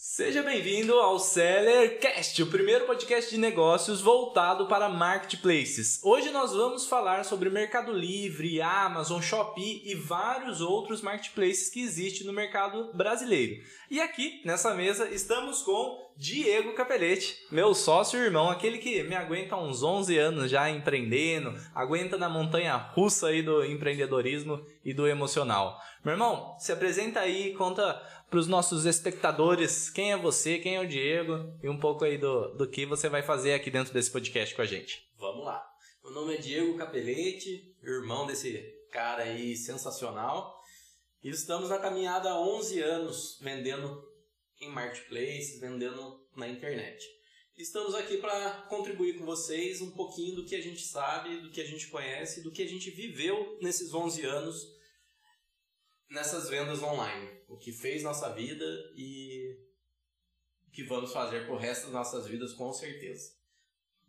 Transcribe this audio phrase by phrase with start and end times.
[0.00, 5.98] Seja bem-vindo ao Sellercast, o primeiro podcast de negócios voltado para marketplaces.
[6.04, 12.24] Hoje nós vamos falar sobre Mercado Livre, Amazon, Shopee e vários outros marketplaces que existem
[12.28, 13.60] no mercado brasileiro.
[13.90, 19.14] E aqui, nessa mesa, estamos com Diego Capelete, meu sócio e irmão, aquele que me
[19.14, 24.92] aguenta há uns 11 anos já empreendendo, aguenta na montanha russa aí do empreendedorismo e
[24.92, 25.80] do emocional.
[26.04, 27.94] Meu irmão, se apresenta aí, conta
[28.28, 32.18] para os nossos espectadores quem é você, quem é o Diego e um pouco aí
[32.18, 35.08] do, do que você vai fazer aqui dentro desse podcast com a gente.
[35.16, 35.64] Vamos lá.
[36.02, 38.58] Meu nome é Diego Capelete, irmão desse
[38.90, 40.58] cara aí sensacional.
[41.22, 44.07] E estamos na caminhada há 11 anos vendendo
[44.60, 47.04] em marketplaces, vendendo na internet.
[47.56, 51.60] Estamos aqui para contribuir com vocês um pouquinho do que a gente sabe, do que
[51.60, 54.78] a gente conhece, do que a gente viveu nesses 11 anos
[56.10, 57.30] nessas vendas online.
[57.48, 58.64] O que fez nossa vida
[58.96, 59.56] e
[60.66, 63.32] o que vamos fazer pro resto das nossas vidas, com certeza.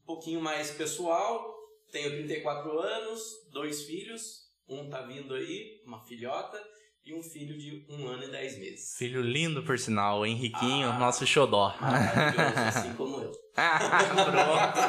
[0.01, 1.57] Um pouquinho mais pessoal,
[1.91, 6.63] tenho 34 anos, dois filhos, um tá vindo aí, uma filhota,
[7.09, 8.95] e um filho de um ano e dez meses.
[8.95, 11.75] Filho lindo, por sinal, Henriquinho, ah, nosso xodó.
[11.81, 13.31] Maravilhoso, assim como eu.
[13.55, 14.79] Pronto.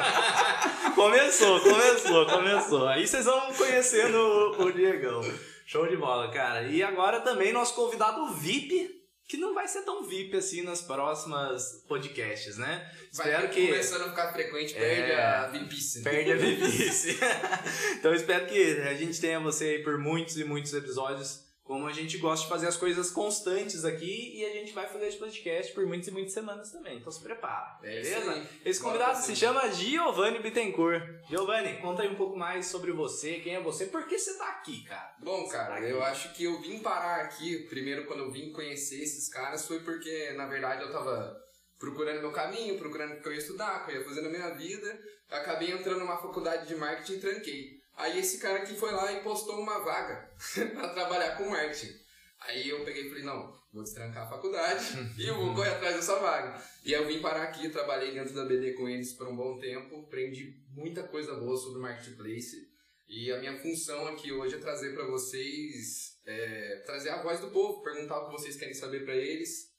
[0.93, 2.87] começou, começou, começou.
[2.87, 5.21] Aí vocês vão conhecendo o, o Diegão.
[5.65, 6.67] Show de bola, cara.
[6.67, 11.83] E agora também nosso convidado VIP, que não vai ser tão VIP assim nas próximas
[11.87, 12.87] podcasts, né?
[13.13, 16.03] Vai espero que começando a ficar frequente, perde é, a VIPice.
[16.03, 17.17] Perde a VIPice.
[17.97, 21.93] então espero que a gente tenha você aí por muitos e muitos episódios como a
[21.93, 25.71] gente gosta de fazer as coisas constantes aqui e a gente vai fazer esse podcast
[25.71, 26.97] por muitas e muitas semanas também.
[26.97, 28.49] Então se prepara, é beleza?
[28.65, 31.01] Esse convidado se chama Giovanni Bittencourt.
[31.29, 34.49] Giovanni, conta aí um pouco mais sobre você, quem é você, por que você tá
[34.49, 35.15] aqui, cara?
[35.23, 39.01] Bom, cara, tá eu acho que eu vim parar aqui, primeiro quando eu vim conhecer
[39.01, 41.33] esses caras, foi porque, na verdade, eu tava
[41.79, 44.29] procurando meu caminho, procurando o que eu ia estudar, o que eu ia fazer na
[44.29, 44.99] minha vida.
[45.29, 47.80] Acabei entrando numa faculdade de marketing e tranquei.
[47.95, 50.31] Aí esse cara aqui foi lá e postou uma vaga
[50.73, 51.99] para trabalhar com marketing.
[52.41, 54.83] Aí eu peguei e falei, não, vou destrancar a faculdade
[55.17, 56.61] e eu vou correr atrás dessa vaga.
[56.83, 59.59] E aí eu vim parar aqui, trabalhei dentro da BD com eles por um bom
[59.59, 62.69] tempo, aprendi muita coisa boa sobre marketplace.
[63.07, 67.51] E a minha função aqui hoje é trazer para vocês, é, trazer a voz do
[67.51, 69.69] povo, perguntar o que vocês querem saber para eles.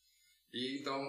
[0.52, 1.00] E então,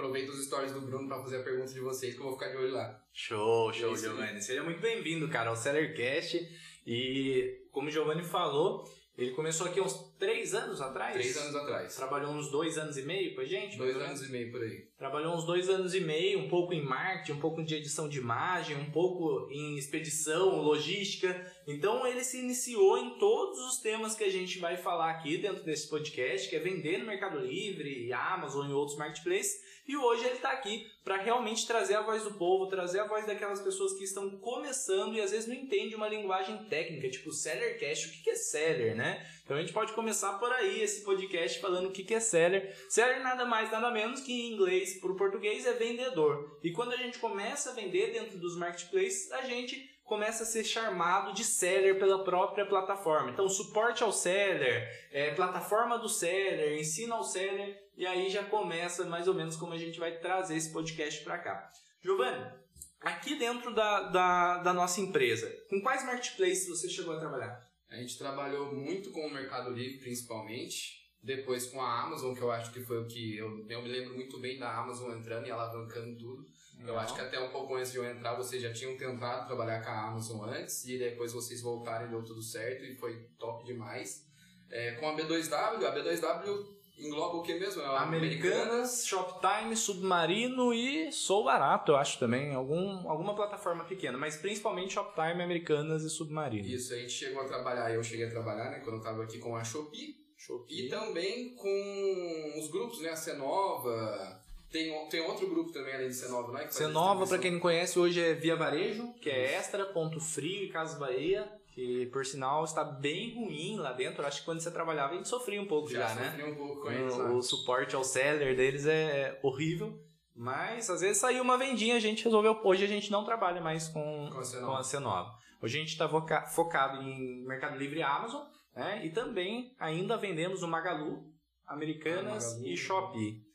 [0.00, 2.48] aproveita os stories do Bruno para fazer a pergunta de vocês que eu vou ficar
[2.48, 3.04] de olho lá.
[3.12, 4.40] Show, show, é Giovanni.
[4.40, 6.40] Seja muito bem-vindo, cara, ao Sellercast.
[6.86, 11.14] E como o Giovanni falou, ele começou aqui uns três anos atrás?
[11.14, 11.96] Três anos atrás.
[11.96, 13.78] Trabalhou uns dois anos e meio com a gente?
[13.78, 14.86] Dois anos e meio por aí.
[14.98, 18.18] Trabalhou uns dois anos e meio, um pouco em marketing, um pouco de edição de
[18.18, 21.50] imagem, um pouco em expedição, logística.
[21.66, 25.64] Então ele se iniciou em todos os temas que a gente vai falar aqui dentro
[25.64, 29.58] desse podcast, que é vender no Mercado Livre, Amazon e outros marketplaces.
[29.88, 33.26] E hoje ele está aqui para realmente trazer a voz do povo, trazer a voz
[33.26, 37.80] daquelas pessoas que estão começando e às vezes não entendem uma linguagem técnica, tipo seller
[37.80, 38.04] cash.
[38.04, 39.26] O que é seller, né?
[39.50, 42.72] Então a gente pode começar por aí esse podcast falando o que é seller.
[42.88, 46.56] Seller nada mais, nada menos que em inglês para o português é vendedor.
[46.62, 50.62] E quando a gente começa a vender dentro dos marketplaces, a gente começa a ser
[50.62, 53.32] chamado de seller pela própria plataforma.
[53.32, 59.04] Então, suporte ao seller, é, plataforma do seller, ensino ao seller, e aí já começa
[59.06, 61.72] mais ou menos como a gente vai trazer esse podcast para cá.
[62.00, 62.52] Giovanni,
[63.00, 67.69] aqui dentro da, da, da nossa empresa, com quais marketplaces você chegou a trabalhar?
[67.90, 71.00] A gente trabalhou muito com o Mercado Livre, principalmente.
[71.22, 73.36] Depois com a Amazon, que eu acho que foi o que.
[73.36, 76.46] Eu, eu me lembro muito bem da Amazon entrando e alavancando tudo.
[76.86, 79.84] Eu acho que até um pouco antes de eu entrar, vocês já tinham tentado trabalhar
[79.84, 83.64] com a Amazon antes, e depois vocês voltaram e deu tudo certo, e foi top
[83.66, 84.26] demais.
[84.70, 87.82] É, com a B2W, a B2W engloba o que mesmo?
[87.82, 92.54] É Americanas, Shoptime, Submarino e Sou Barato, eu acho também.
[92.54, 96.66] Algum, alguma plataforma pequena, mas principalmente Shoptime, Americanas e Submarino.
[96.66, 99.38] Isso, a gente chegou a trabalhar, eu cheguei a trabalhar, né, quando eu tava aqui
[99.38, 100.20] com a Shopee.
[100.36, 100.86] Shopee.
[100.86, 104.40] E também com os grupos, né, a Cenova,
[104.70, 106.70] tem, tem outro grupo também além de Cenova, não é?
[106.70, 110.68] Cenova, para quem não conhece, hoje é Via Varejo, que é Extra, Ponto Frio e
[110.68, 114.26] Casa Bahia, que por sinal está bem ruim lá dentro.
[114.26, 116.44] Acho que quando você trabalhava a gente sofria um pouco já, já né?
[116.44, 119.98] Um pouco com o, eles, o suporte ao seller deles é horrível.
[120.34, 122.58] Mas às vezes saiu uma vendinha, a gente resolveu.
[122.64, 124.72] Hoje a gente não trabalha mais com, com a Cenova.
[124.72, 125.34] Com a Cenova.
[125.62, 126.08] Hoje a gente está
[126.46, 128.42] focado em Mercado Livre e Amazon,
[128.74, 129.04] né?
[129.04, 131.30] E também ainda vendemos o Magalu,
[131.66, 132.68] Americanas ah, Magalu.
[132.68, 133.49] e Shopee.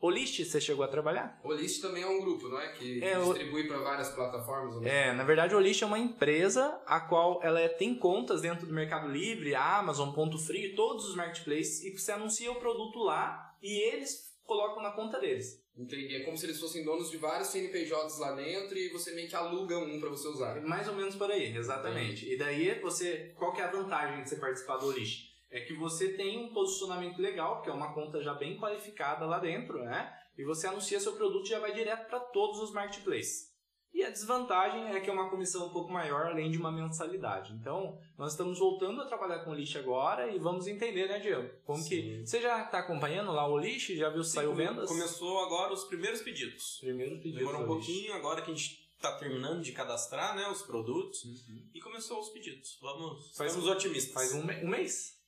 [0.00, 1.38] O List você chegou a trabalhar?
[1.44, 2.72] O List também é um grupo, não é?
[2.72, 3.68] Que, é, distribui o...
[3.68, 4.82] para várias plataformas.
[4.86, 8.66] É, na verdade o List é uma empresa a qual ela é, tem contas dentro
[8.66, 13.54] do Mercado Livre, Amazon, Ponto Frio, todos os marketplaces e você anuncia o produto lá
[13.62, 15.60] e eles colocam na conta deles.
[15.76, 16.16] Entendi.
[16.16, 19.36] É como se eles fossem donos de vários CNPJs lá dentro e você meio que
[19.36, 20.56] aluga um para você usar.
[20.56, 22.30] É mais ou menos por aí, exatamente.
[22.30, 25.29] E daí você, qual que é a vantagem de você participar do Olish?
[25.50, 29.38] É que você tem um posicionamento legal, porque é uma conta já bem qualificada lá
[29.38, 30.16] dentro, né?
[30.38, 33.50] E você anuncia seu produto e já vai direto para todos os marketplaces.
[33.92, 37.52] E a desvantagem é que é uma comissão um pouco maior, além de uma mensalidade.
[37.52, 41.50] Então, nós estamos voltando a trabalhar com o lixo agora e vamos entender, né, Diego?
[41.64, 41.88] Como Sim.
[41.88, 42.26] que.
[42.26, 43.94] Você já está acompanhando lá o lixo?
[43.96, 44.88] Já viu se saiu vendas?
[44.88, 46.78] Começou agora os primeiros pedidos.
[46.80, 47.38] Primeiros pedidos.
[47.38, 51.68] Demorou um pouquinho, agora que a gente está terminando de cadastrar né, os produtos uhum.
[51.74, 52.78] e começou os pedidos.
[52.80, 53.36] Vamos.
[53.36, 54.14] Faz uns otimistas.
[54.14, 55.19] Faz um, um mês?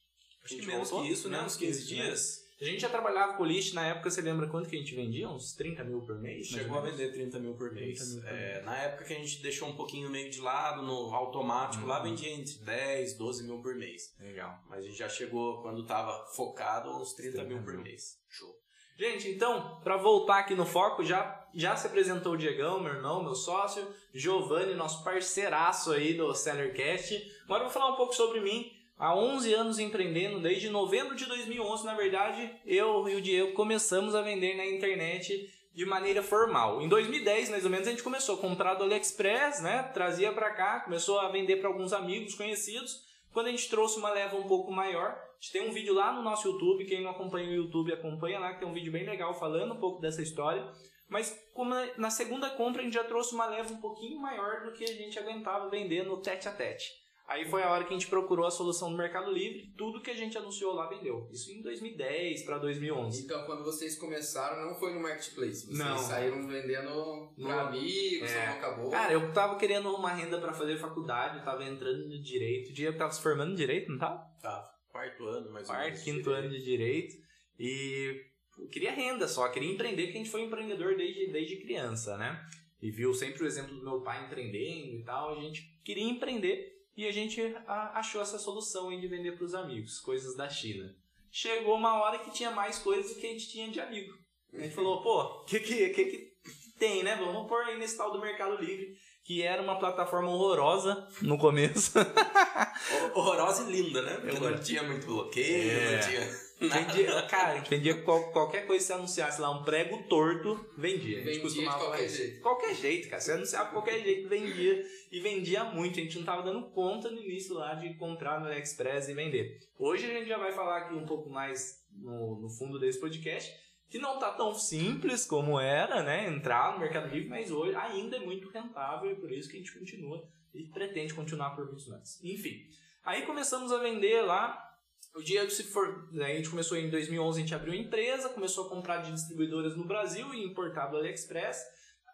[0.45, 1.43] Acho que menos que isso, né?
[1.43, 2.37] Uns 15 dias.
[2.39, 2.43] Né?
[2.63, 5.29] A gente já trabalhava com lixo na época, você lembra quanto que a gente vendia?
[5.29, 6.47] Uns 30 mil por mês?
[6.47, 8.15] Chegou a vender 30 mil por mês.
[8.15, 8.65] Mil por é, mês.
[8.65, 11.89] Na época que a gente deixou um pouquinho meio de lado, no automático, uhum.
[11.89, 14.15] lá vendia entre 10, 12 mil por mês.
[14.21, 14.61] Legal.
[14.69, 18.21] Mas a gente já chegou, quando estava focado, uns 30, 30 mil por mês.
[18.29, 18.63] Show.
[18.97, 23.25] Gente, então, para voltar aqui no foco, já, já se apresentou o Diegão, meu irmão,
[23.25, 23.85] meu sócio,
[24.15, 27.21] Giovanni, nosso parceiraço aí do Sellercast.
[27.43, 28.71] Agora eu vou falar um pouco sobre mim
[29.03, 34.15] há 11 anos empreendendo, desde novembro de 2011, na verdade, eu e o Diego começamos
[34.15, 36.81] a vender na internet de maneira formal.
[36.81, 39.91] Em 2010, mais ou menos, a gente começou a comprar do AliExpress, né?
[39.93, 43.01] Trazia para cá, começou a vender para alguns amigos conhecidos.
[43.33, 46.13] Quando a gente trouxe uma leva um pouco maior, a gente tem um vídeo lá
[46.13, 49.05] no nosso YouTube, quem não acompanha o YouTube acompanha lá, que tem um vídeo bem
[49.05, 50.65] legal falando um pouco dessa história.
[51.09, 54.73] Mas como na segunda compra a gente já trouxe uma leva um pouquinho maior do
[54.73, 57.02] que a gente aguentava vender no tete a tete.
[57.33, 60.11] Aí foi a hora que a gente procurou a solução no Mercado Livre, tudo que
[60.11, 61.27] a gente anunciou lá vendeu.
[61.33, 63.25] Isso em 2010 para 2011.
[63.25, 65.97] Então, quando vocês começaram, não foi no marketplace, vocês não.
[65.97, 68.47] saíram vendendo para amigos, é.
[68.49, 68.91] não acabou.
[68.91, 72.93] Cara, eu tava querendo uma renda para fazer faculdade, tava entrando no direito, o dia
[72.93, 74.19] tava se formando em direito, não tava?
[74.43, 74.71] Tava.
[74.91, 76.03] Quarto ano, mais Quarto, ou menos.
[76.03, 77.15] quinto ano de direito.
[77.59, 78.27] E
[78.59, 82.45] eu queria renda só, queria empreender, porque a gente foi empreendedor desde, desde criança, né?
[82.83, 86.82] E viu sempre o exemplo do meu pai empreendendo e tal, a gente queria empreender
[86.97, 90.95] e a gente achou essa solução de vender para os amigos, coisas da China.
[91.31, 94.13] Chegou uma hora que tinha mais coisas do que a gente tinha de amigo.
[94.53, 96.33] A gente falou, pô, o que, que, que, que
[96.79, 97.17] tem, né?
[97.17, 98.95] Vamos pôr aí nesse tal do Mercado Livre,
[99.25, 101.93] que era uma plataforma horrorosa no começo.
[103.15, 104.17] horrorosa e linda, né?
[104.17, 105.97] Porque não tinha muito bloqueio, é.
[105.97, 106.52] não tinha.
[106.69, 110.65] Vendia, cara, a gente vendia qual, qualquer coisa que você anunciasse lá, um prego torto,
[110.77, 111.19] vendia.
[111.19, 112.41] A gente vendia costumava de qualquer jeito.
[112.41, 113.21] Qualquer jeito, cara.
[113.21, 114.85] Você anunciava qualquer jeito, vendia.
[115.11, 115.99] E vendia muito.
[115.99, 119.59] A gente não tava dando conta no início lá de comprar no AliExpress e vender.
[119.79, 123.53] Hoje a gente já vai falar aqui um pouco mais no, no fundo desse podcast,
[123.91, 126.29] que não tá tão simples como era, né?
[126.29, 129.59] Entrar no Mercado Livre, mas hoje ainda é muito rentável e por isso que a
[129.59, 132.23] gente continua e pretende continuar por muitos anos.
[132.23, 132.67] Enfim.
[133.05, 134.72] Aí começamos a vender lá
[135.15, 138.69] o Diego se for, a gente começou em 2011, a gente abriu empresa, começou a
[138.69, 141.63] comprar de distribuidoras no Brasil e importar do AliExpress.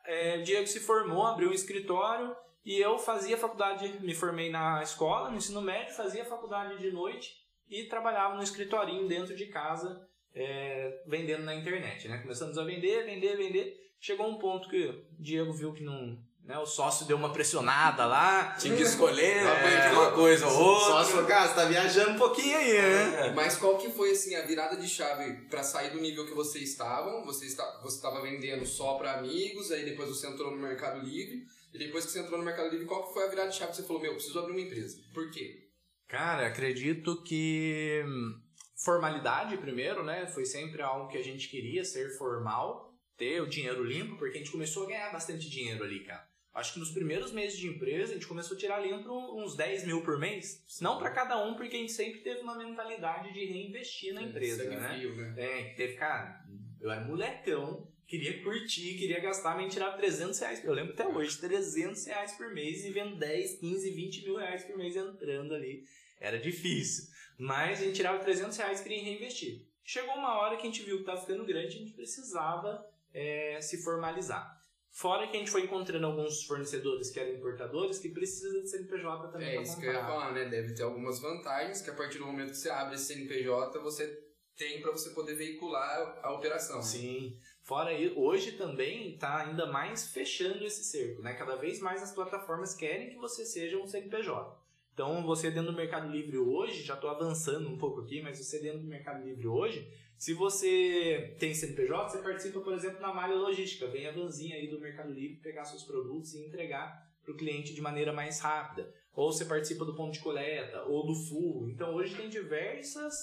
[0.04, 2.34] É, o Diego se formou, abriu um escritório
[2.64, 7.36] e eu fazia faculdade, me formei na escola, no ensino médio, fazia faculdade de noite
[7.68, 12.18] e trabalhava no escritorinho dentro de casa, é, vendendo na internet, né?
[12.18, 13.92] Começamos a vender, vender, vender.
[14.00, 16.18] Chegou um ponto que o Diego viu que não,
[16.48, 18.56] né, o sócio deu uma pressionada lá.
[18.58, 21.04] Tinha que escolher é, uma coisa ou outra.
[21.04, 23.26] Sócio, cara, você tá viajando um pouquinho aí, né?
[23.26, 23.32] É.
[23.34, 26.70] Mas qual que foi, assim, a virada de chave para sair do nível que vocês
[26.70, 27.22] estavam?
[27.26, 31.44] Você estava você estava vendendo só para amigos, aí depois você entrou no Mercado Livre.
[31.74, 33.72] E depois que você entrou no Mercado Livre, qual que foi a virada de chave
[33.72, 34.96] que você falou, meu, preciso abrir uma empresa?
[35.12, 35.68] Por quê?
[36.08, 38.40] Cara, acredito que hum,
[38.74, 40.26] formalidade primeiro, né?
[40.28, 44.40] Foi sempre algo que a gente queria, ser formal, ter o dinheiro limpo, porque a
[44.40, 46.26] gente começou a ganhar bastante dinheiro ali, cara.
[46.54, 49.86] Acho que nos primeiros meses de empresa a gente começou a tirar limpo uns 10
[49.86, 50.64] mil por mês.
[50.80, 54.64] Não para cada um, porque a gente sempre teve uma mentalidade de reinvestir na empresa,
[54.64, 54.98] né?
[54.98, 55.34] Fio, né?
[55.36, 56.44] É, teve, cara,
[56.80, 60.64] eu era molecão, queria curtir, queria gastar, mas a gente tirava 300 reais.
[60.64, 64.64] Eu lembro até hoje, 300 reais por mês e vendo 10, 15, 20 mil reais
[64.64, 65.84] por mês entrando ali.
[66.18, 67.04] Era difícil.
[67.38, 69.68] Mas a gente tirava 300 reais e queria reinvestir.
[69.84, 73.60] Chegou uma hora que a gente viu que estava ficando grande, a gente precisava é,
[73.60, 74.57] se formalizar.
[74.98, 79.28] Fora que a gente foi encontrando alguns fornecedores que eram importadores que precisam de CNPJ
[79.28, 79.56] também.
[79.56, 79.92] É isso comprar.
[79.92, 80.44] que eu ia falar, né?
[80.46, 84.24] Deve ter algumas vantagens que a partir do momento que você abre esse CNPJ, você
[84.56, 86.82] tem para você poder veicular a operação.
[86.82, 87.38] Sim.
[87.62, 91.32] Fora aí, hoje também está ainda mais fechando esse cerco, né?
[91.34, 94.58] Cada vez mais as plataformas querem que você seja um CNPJ.
[94.92, 98.58] Então, você dentro do Mercado Livre hoje, já estou avançando um pouco aqui, mas você
[98.58, 99.88] dentro do Mercado Livre hoje,
[100.18, 103.86] se você tem CNPJ, você participa, por exemplo, na malha logística.
[103.86, 107.72] Vem a vanzinha aí do Mercado Livre pegar seus produtos e entregar para o cliente
[107.74, 108.92] de maneira mais rápida.
[109.14, 111.68] Ou você participa do ponto de coleta, ou do full.
[111.70, 113.14] Então, hoje tem diversas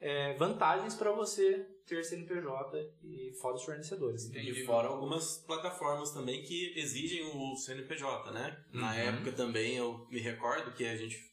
[0.00, 4.30] é, vantagens para você ter CNPJ e fora os fornecedores.
[4.32, 8.56] E fora algumas plataformas também que exigem o CNPJ, né?
[8.72, 8.98] Na Uhum.
[8.98, 11.29] época também eu me recordo que a gente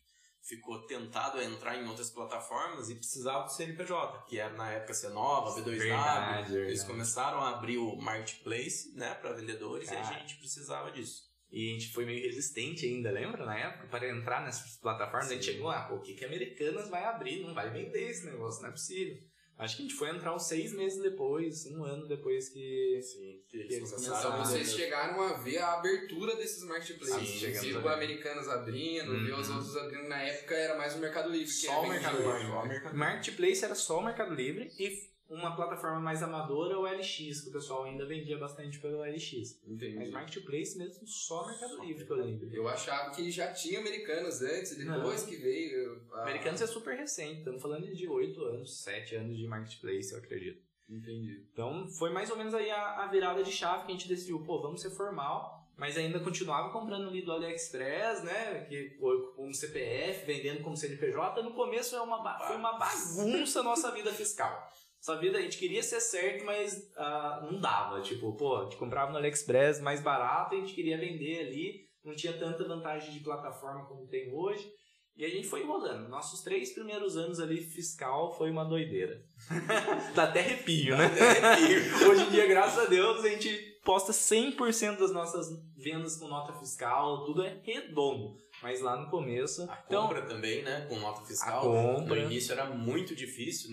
[0.48, 4.94] ficou tentado a entrar em outras plataformas e precisava do CNPJ, que era na época
[4.94, 5.77] C9, B2W.
[5.77, 6.88] Verdade, Eles verdade.
[6.88, 10.08] começaram a abrir o marketplace, né, para vendedores e Cara.
[10.08, 11.27] a gente precisava disso.
[11.51, 13.46] E a gente foi meio resistente ainda, lembra?
[13.46, 15.51] Na época, para entrar nessas plataformas, a gente Sim.
[15.54, 17.42] chegou lá, pô, o que que Americanas vai abrir?
[17.42, 19.18] Não vai vender esse negócio, não é possível.
[19.60, 23.00] Acho que a gente foi entrar uns seis meses depois, um ano depois que...
[23.02, 27.28] Sim, que eles eles começaram Então vocês chegaram a ver a abertura desses marketplaces.
[27.28, 27.94] Sim, chegamos Viram a o ver.
[27.96, 29.56] Americanas abrindo, viu os Uhum.
[29.56, 30.08] outros abrindo.
[30.08, 31.46] Na época era mais o Mercado Livre.
[31.48, 36.00] que Só o Mercado Livre, Mercado Marketplace era só o Mercado Livre e uma plataforma
[36.00, 39.60] mais amadora, o LX, que o pessoal ainda vendia bastante pelo LX.
[39.65, 40.12] Mas Entendi.
[40.12, 42.50] Marketplace mesmo, só Mercado Só Livre que eu lembro.
[42.53, 46.01] Eu achava que já tinha Americanas antes, e depois que veio.
[46.13, 46.24] A...
[46.24, 50.65] Americanos é super recente, estamos falando de 8 anos, 7 anos de Marketplace, eu acredito.
[50.89, 51.46] Entendi.
[51.51, 54.39] Então foi mais ou menos aí a, a virada de chave que a gente decidiu,
[54.43, 58.65] pô, vamos ser formal, mas ainda continuava comprando ali do AliExpress, né?
[58.69, 61.43] Que foi com CPF, vendendo como CNPJ.
[61.43, 64.72] No começo é uma, foi uma bagunça a nossa vida fiscal.
[64.98, 68.01] Nossa vida, a gente queria ser certo, mas ah, não dava.
[68.01, 72.16] Tipo, pô, a gente comprava no AliExpress mais barato, a gente queria vender ali, não
[72.16, 74.70] tinha tanta vantagem de plataforma como tem hoje.
[75.18, 76.08] E a gente foi enrolando.
[76.10, 79.20] Nossos três primeiros anos ali fiscal foi uma doideira.
[80.13, 81.10] Dá até arrepio, né?
[82.08, 83.50] Hoje em dia, graças a Deus, a gente
[83.84, 88.36] posta 100% das nossas vendas com nota fiscal, tudo é redondo.
[88.62, 89.63] Mas lá no começo.
[89.63, 91.60] A então, compra também, né, com nota fiscal.
[91.60, 92.16] A compra.
[92.16, 93.72] No início era muito difícil,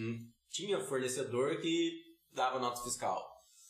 [0.54, 2.00] tinha fornecedor que
[2.32, 3.20] dava nota fiscal.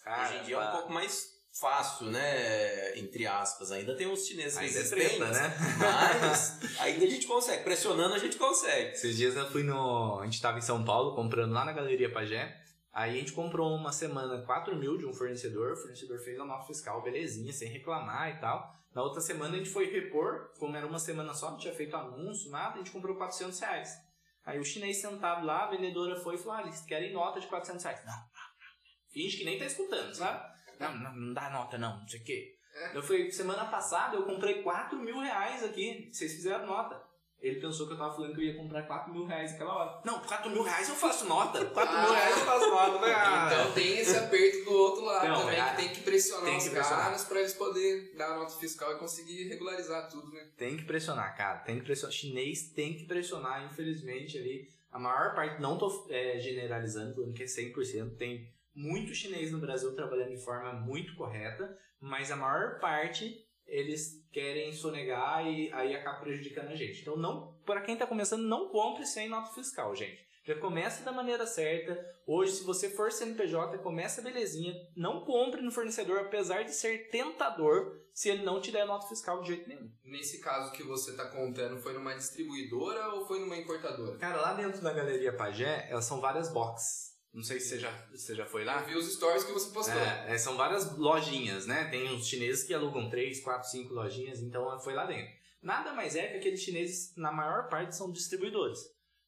[0.05, 3.73] cara, Hoje em dia é um pouco mais fácil, né, entre aspas.
[3.73, 5.57] Ainda tem uns chineses Ainda é treta, né?
[5.81, 7.65] mas ainda a gente consegue.
[7.65, 8.93] Pressionando a gente consegue.
[8.93, 10.21] Esses dias eu fui no.
[10.21, 12.61] A gente tava em São Paulo comprando lá na Galeria Pagé.
[12.93, 15.73] Aí a gente comprou uma semana 4 mil de um fornecedor.
[15.73, 18.71] O fornecedor fez a nota fiscal, belezinha, sem reclamar e tal.
[18.95, 21.97] Na outra semana a gente foi repor, como era uma semana só, não tinha feito
[21.97, 23.91] anúncio, nada, a gente comprou 400 reais.
[24.45, 27.47] Aí o chinês sentado lá, a vendedora foi e falou: ah, eles querem nota de
[27.47, 28.05] 400 reais.
[28.05, 28.25] Não.
[29.11, 30.55] Finge que nem tá escutando, sabe?
[30.79, 32.55] Não, não, não dá nota não, não sei o quê.
[32.93, 37.01] Eu falei, semana passada eu comprei 4 mil reais aqui, vocês fizeram nota.
[37.45, 40.01] Ele pensou que eu tava falando que eu ia comprar 4 mil reais naquela hora.
[40.05, 41.63] Não, 4 mil reais eu faço nota.
[41.67, 42.15] 4 mil Ah.
[42.17, 43.05] reais eu faço nota.
[43.05, 46.45] Ah, Então tem esse aperto do outro lado Não, também, é- que tem que pressionar
[46.47, 47.05] tem os que pressionar.
[47.05, 50.49] caras pra eles poderem dar a nota fiscal e conseguir regularizar tudo, né?
[50.57, 51.59] Tem que pressionar, cara.
[51.59, 52.15] Tem que pressionar.
[52.17, 54.67] Chinês tem que pressionar, infelizmente, ali.
[54.91, 58.17] A maior parte, não tô é, generalizando, falando que é 100%.
[58.17, 64.25] Tem muito chinês no Brasil trabalhando de forma muito correta, mas a maior parte eles
[64.33, 67.03] querem sonegar e aí acaba prejudicando a gente.
[67.03, 70.25] Então, não, para quem tá começando, não compre sem nota fiscal, gente.
[70.45, 71.99] Já começa da maneira certa.
[72.27, 74.75] Hoje, se você for CNPJ, começa belezinha.
[74.95, 79.41] Não compre no fornecedor, apesar de ser tentador, se ele não te der nota fiscal
[79.41, 79.91] de jeito nenhum.
[80.05, 84.19] Nesse caso que você tá contando, foi numa distribuidora ou foi numa importadora?
[84.19, 87.14] Cara, lá dentro da Galeria Pagé, elas são várias boxes.
[87.35, 88.81] Não sei se você já, você já foi lá.
[88.81, 90.01] Eu vi os stories que você postou.
[90.01, 91.89] É, é, são várias lojinhas, né?
[91.91, 95.35] Tem uns chineses que alugam 3, 4, 5 lojinhas, então foi lá dentro.
[95.61, 98.79] Nada mais é que aqueles chineses, na maior parte, são distribuidores.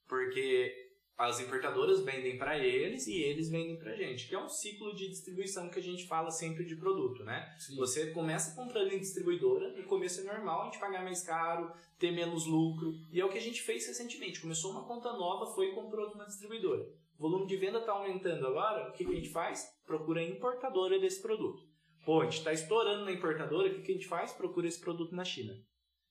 [0.06, 0.86] Porque
[1.18, 5.08] as importadoras vendem para eles e eles vendem pra gente, que é um ciclo de
[5.08, 7.56] distribuição que a gente fala sempre de produto, né?
[7.58, 7.74] Sim.
[7.76, 12.12] Você começa comprando em distribuidora, no começo é normal a gente pagar mais caro, ter
[12.12, 14.40] menos lucro, e é o que a gente fez recentemente.
[14.40, 16.86] Começou uma conta nova, foi e comprou uma distribuidora.
[17.18, 19.66] O volume de venda está aumentando agora, o que, que a gente faz?
[19.86, 21.62] Procura a importadora desse produto.
[22.04, 24.32] Pô, a gente está estourando na importadora, o que, que a gente faz?
[24.32, 25.54] Procura esse produto na China.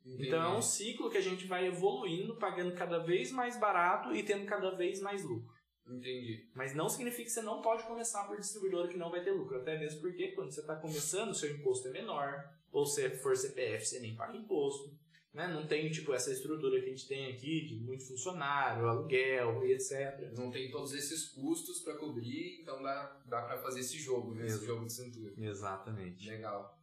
[0.05, 0.27] Entendi.
[0.27, 4.21] Então é um ciclo que a gente vai evoluindo, pagando cada vez mais barato e
[4.21, 5.55] tendo cada vez mais lucro.
[5.87, 6.49] Entendi.
[6.53, 9.57] Mas não significa que você não pode começar por distribuidora que não vai ter lucro.
[9.57, 12.43] Até mesmo porque quando você está começando, seu imposto é menor.
[12.71, 14.91] Ou se for CPF, você nem paga imposto.
[15.35, 15.49] Né?
[15.49, 19.73] Não tem tipo essa estrutura que a gente tem aqui de muito funcionário, aluguel e
[19.73, 20.31] etc.
[20.37, 24.45] Não tem todos esses custos pra cobrir, então dá, dá pra fazer esse jogo, né?
[24.45, 24.67] Esse Mesmo.
[24.67, 25.33] jogo de cintura.
[25.37, 26.25] Exatamente.
[26.25, 26.79] Legal.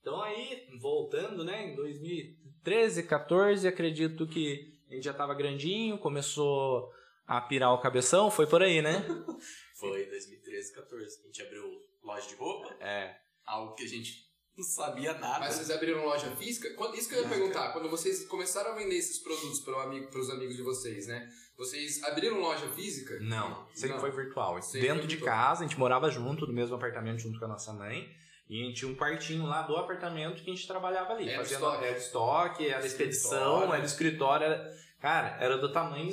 [0.00, 6.92] Então aí, voltando, né, em 2013, 14, acredito que a gente já estava grandinho, começou
[7.26, 9.04] a pirar o cabeção, foi por aí, né?
[9.74, 11.20] Foi 2013, 14.
[11.22, 11.64] A gente abriu
[12.02, 13.16] loja de roupa, É.
[13.44, 14.27] algo que a gente
[14.58, 15.38] não sabia nada.
[15.40, 16.68] Mas vocês abriram loja física?
[16.74, 17.72] Quando- Isso que eu ia perguntar.
[17.72, 21.28] Quando vocês começaram a vender esses produtos para amigo, os amigos de vocês, né?
[21.56, 23.18] Vocês abriram loja física?
[23.20, 24.00] Não, sempre Não.
[24.00, 24.60] foi virtual.
[24.62, 25.36] Sempre Dentro foi de virtual.
[25.36, 28.08] casa, a gente morava junto, no mesmo apartamento, junto com a nossa mãe.
[28.48, 31.28] E a gente tinha um quartinho lá do apartamento que a gente trabalhava ali.
[31.28, 31.84] Era fazendo, estoque.
[31.84, 33.74] Era estoque, era expedição, Escritório.
[33.74, 34.44] era escritório.
[34.46, 36.10] Era, cara, era do tamanho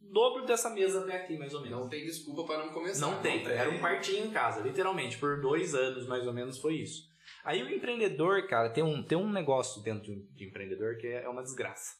[0.00, 1.78] dobro dessa mesa até aqui, mais ou menos.
[1.78, 3.00] Não tem desculpa pra não começar.
[3.06, 3.52] Não tem, tem.
[3.52, 7.02] era um quartinho em casa, literalmente, por dois anos mais ou menos foi isso.
[7.46, 11.28] Aí o empreendedor, cara, tem um, tem um negócio dentro de empreendedor que é é
[11.28, 11.94] uma desgraça.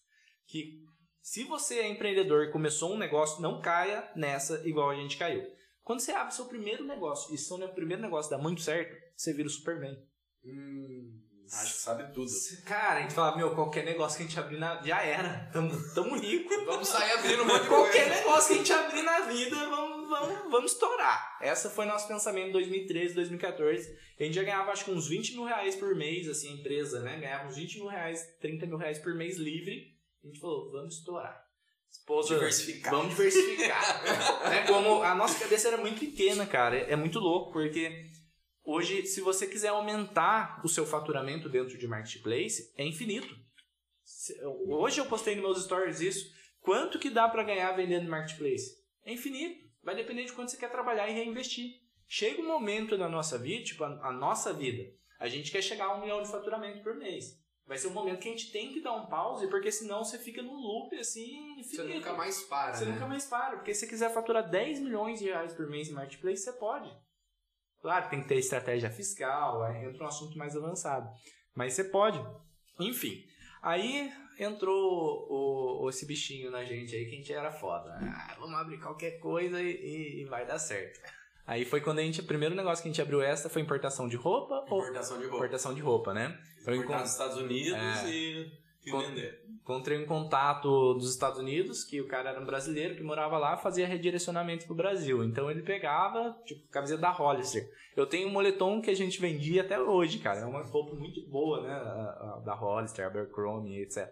[0.45, 0.83] Que
[1.23, 5.47] se você é empreendedor e começou um negócio, não caia nessa igual a gente caiu.
[5.85, 9.47] Quando você abre seu primeiro negócio e seu primeiro negócio dá muito certo, você vira
[9.47, 9.97] o Superman.
[10.45, 11.23] Hum,
[11.53, 12.29] Acho que sabe tudo.
[12.65, 14.83] Cara, a gente fala, meu, qualquer negócio que a gente abrir na...
[14.83, 15.49] já era.
[15.53, 16.53] Tamo, tamo rico.
[16.67, 18.21] vamos sair abrindo um monte de Qualquer coisa.
[18.21, 21.39] negócio que a gente abrir na vida, vamos, vamos, vamos estourar.
[21.41, 23.99] Essa foi nosso pensamento em 2013, 2014.
[24.19, 27.01] A gente já ganhava acho que uns 20 mil reais por mês, assim, a empresa,
[27.01, 27.19] né?
[27.19, 29.95] Ganhava uns 20 mil reais, 30 mil reais por mês livre.
[30.23, 31.45] A gente falou, vamos estourar.
[31.91, 32.93] Esposa, Diversificar.
[32.93, 34.05] Vamos diversificar.
[34.51, 34.67] né?
[34.69, 36.77] Como a nossa cabeça era muito pequena, cara.
[36.77, 38.11] É muito louco, porque
[38.65, 43.35] hoje, se você quiser aumentar o seu faturamento dentro de marketplace, é infinito.
[44.69, 46.27] Hoje eu postei nos meus stories isso.
[46.61, 48.77] Quanto que dá pra ganhar vendendo marketplace?
[49.05, 49.66] É infinito.
[49.87, 51.81] Vai depender de quanto você quer trabalhar e reinvestir.
[52.09, 54.83] Chega um momento na nossa vida, tipo, a, a nossa vida,
[55.21, 57.41] a gente quer chegar a um milhão de faturamento por mês.
[57.65, 60.19] Vai ser um momento que a gente tem que dar um pause, porque senão você
[60.19, 61.95] fica num loop assim Você infinito.
[61.99, 62.93] nunca mais para, Você né?
[62.95, 65.93] nunca mais para, porque se você quiser faturar 10 milhões de reais por mês em
[65.93, 66.93] marketplace, você pode.
[67.81, 71.09] Claro, tem que ter estratégia fiscal, aí entra um assunto mais avançado.
[71.55, 72.19] Mas você pode.
[72.81, 73.25] Enfim,
[73.69, 77.91] aí entrou o, o- esse bichinho na gente aí que a gente era foda.
[78.01, 81.01] Ah, vamos abrir qualquer coisa e, e- e vai dar certo.
[81.47, 84.09] Aí foi quando a gente, o primeiro negócio que a gente abriu essa foi importação
[84.09, 85.37] de roupa ou Importação de roupa.
[85.37, 86.39] importação de roupa, né?
[86.63, 88.09] Importar dos Estados Unidos É.
[88.11, 88.53] e,
[89.63, 93.57] Encontrei um contato dos Estados Unidos, que o cara era um brasileiro que morava lá,
[93.57, 95.25] fazia redirecionamento pro Brasil.
[95.25, 97.69] Então ele pegava, tipo, camiseta da Hollister.
[97.97, 100.41] Eu tenho um moletom que a gente vendia até hoje, cara.
[100.41, 101.73] É uma roupa muito boa, né?
[101.73, 104.09] a- a- Da Hollister, Abercrombie, etc.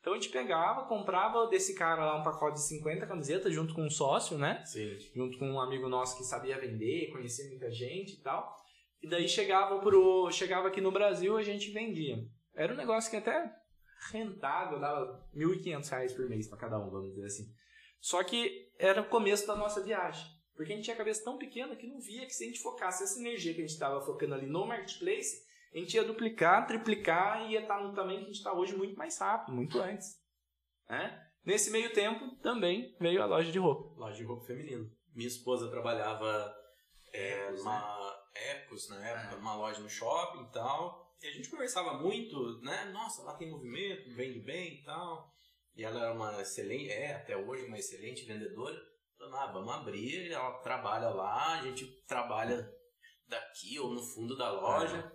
[0.00, 3.84] Então a gente pegava, comprava desse cara lá um pacote de 50 camisetas junto com
[3.86, 4.62] um sócio, né?
[4.64, 4.96] Sim.
[5.14, 8.54] junto com um amigo nosso que sabia vender, conhecia muita gente e tal.
[9.02, 12.16] E daí chegava pro chegava aqui no Brasil, a gente vendia.
[12.54, 13.50] Era um negócio que até
[14.12, 17.52] rentável, dava 1.500 reais por mês para cada um, vamos dizer assim.
[18.00, 20.24] Só que era o começo da nossa viagem.
[20.54, 22.60] Porque a gente tinha a cabeça tão pequena que não via que se a gente
[22.60, 26.66] focasse essa energia que a gente estava focando ali no marketplace, a gente ia duplicar,
[26.66, 29.78] triplicar e ia estar no tamanho que a gente está hoje muito mais rápido, muito
[29.78, 30.16] antes.
[30.88, 31.24] Né?
[31.44, 34.00] Nesse meio tempo, também veio a loja de roupa.
[34.00, 34.90] Loja de roupa feminino.
[35.14, 36.54] Minha esposa trabalhava
[37.12, 39.36] é, Ecos, numa Ecos na época, É.
[39.36, 41.07] numa loja no shopping e tal.
[41.22, 42.90] A gente conversava muito, né?
[42.92, 45.34] Nossa, lá tem movimento, vende bem e tal.
[45.74, 48.76] E ela era uma excelente, é até hoje uma excelente vendedora.
[49.16, 52.72] Falei, ah, vamos abrir, ela trabalha lá, a gente trabalha
[53.26, 55.12] daqui ou no fundo da loja.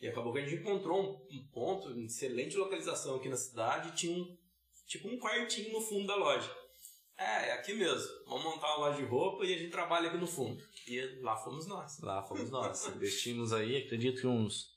[0.00, 3.96] E acabou que a gente encontrou um, um ponto, uma excelente localização aqui na cidade,
[3.96, 4.36] tinha um,
[4.86, 6.54] tipo um quartinho no fundo da loja.
[7.16, 8.06] É, é aqui mesmo.
[8.26, 10.62] Vamos montar uma loja de roupa e a gente trabalha aqui no fundo.
[10.86, 11.98] E lá fomos nós.
[12.00, 12.86] Lá fomos nós.
[12.88, 14.75] Investimos aí, acredito que uns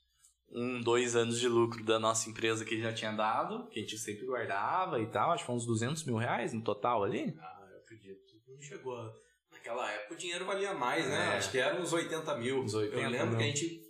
[0.52, 3.96] um, dois anos de lucro da nossa empresa que já tinha dado, que a gente
[3.98, 5.30] sempre guardava e tal.
[5.30, 7.34] Acho que foi uns 200 mil reais no total ali.
[7.38, 8.20] Ah, eu acredito.
[8.48, 9.12] Não chegou a...
[9.52, 11.34] Naquela época o dinheiro valia mais, né?
[11.34, 11.36] É.
[11.38, 12.60] Acho que era uns 80 mil.
[12.62, 13.38] Uns 80 eu lembro mil.
[13.38, 13.80] que a gente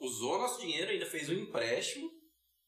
[0.00, 2.08] usou nosso dinheiro, ainda fez um empréstimo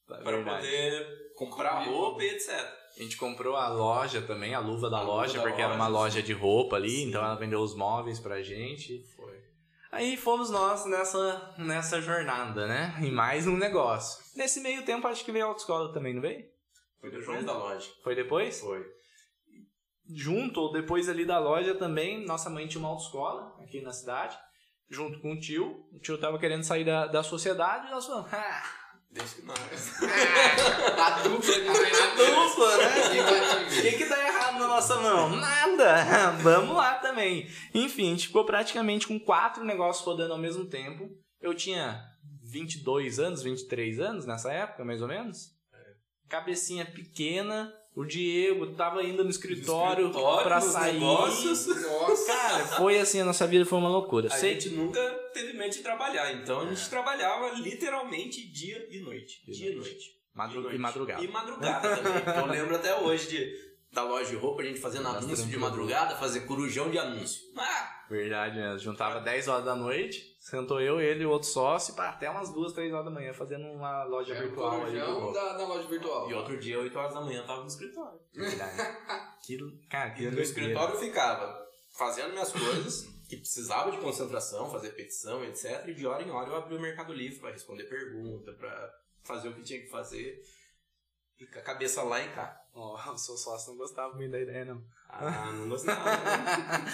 [0.07, 0.57] para Verdade.
[0.67, 1.97] poder comprar Comer.
[1.97, 2.51] roupa e etc.
[2.99, 5.75] A gente comprou a loja também, a luva da A luva loja, da porque era
[5.75, 7.09] uma loja, loja de roupa ali, Sim.
[7.09, 9.05] então ela vendeu os móveis pra gente.
[9.93, 12.97] Aí fomos nós nessa, nessa jornada, né?
[13.01, 14.23] Em mais um negócio.
[14.37, 16.45] Nesse meio tempo, acho que veio a autoescola também, não veio?
[17.01, 17.91] Foi depois da loja.
[18.05, 18.61] Foi depois?
[18.61, 18.85] Foi.
[20.13, 24.39] junto ou depois ali da loja também, nossa mãe tinha uma autoescola aqui na cidade,
[24.89, 25.85] junto com o tio.
[25.93, 28.63] O tio tava querendo sair da, da sociedade e nós falamos, ah,
[29.13, 29.59] Deixa que nós.
[30.99, 33.67] A dupla a dupla, né?
[33.67, 35.31] O que que tá errado na nossa mão?
[35.31, 36.31] Nada!
[36.43, 37.51] Vamos lá também.
[37.75, 41.11] Enfim, a gente ficou praticamente com quatro negócios rodando ao mesmo tempo.
[41.41, 42.01] Eu tinha
[42.45, 45.59] 22 anos, 23 anos nessa época, mais ou menos.
[46.29, 47.75] Cabecinha pequena.
[47.95, 50.95] O Diego tava indo no escritório, escritório, pra sair.
[50.95, 51.67] negócios.
[51.67, 52.27] Nossa.
[52.27, 54.29] Cara, foi assim, a nossa vida foi uma loucura.
[54.29, 55.01] A Sei- gente nunca
[55.35, 59.45] teve mente de trabalhar, então a gente trabalhava literalmente dia e noite.
[59.45, 59.89] De dia noite.
[59.89, 60.11] e noite.
[60.33, 60.77] Madru- noite.
[60.77, 61.25] e madrugada.
[61.25, 62.13] E madrugada também.
[62.23, 63.53] porque eu lembro até hoje de,
[63.93, 67.41] da loja de roupa, a gente fazendo anúncio de madrugada, fazer corujão de anúncio.
[67.59, 68.79] Ah, Verdade mesmo.
[68.79, 72.51] Juntava 10 horas da noite, sentou eu, ele e o outro sócio, pá, até umas
[72.53, 74.95] 2, 3 horas da manhã, fazendo uma loja É virtual aí.
[74.97, 76.31] da, loja virtual.
[76.31, 78.19] e outro dia, 8 horas da manhã, eu tava no escritório.
[78.35, 78.77] Verdade.
[79.47, 84.71] Que, cara, que E no escritório eu ficava fazendo minhas coisas, que precisava de concentração,
[84.71, 85.87] fazer petição, etc.
[85.87, 89.49] E de hora em hora eu abria o Mercado Livre para responder pergunta, para fazer
[89.49, 90.41] o que tinha que fazer.
[91.39, 92.60] e com a cabeça lá e cá.
[92.75, 94.85] Ó, o seu sócio não gostava muito da ideia, não.
[95.09, 96.05] Ah, não gostava.
[96.05, 96.85] né?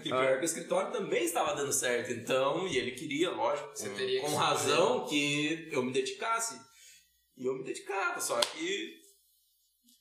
[0.04, 3.88] e pior que o escritório também estava dando certo, então, e ele queria, lógico, Você
[3.88, 6.60] com, teria com razão, que eu me dedicasse.
[7.36, 9.00] E eu me dedicava, só que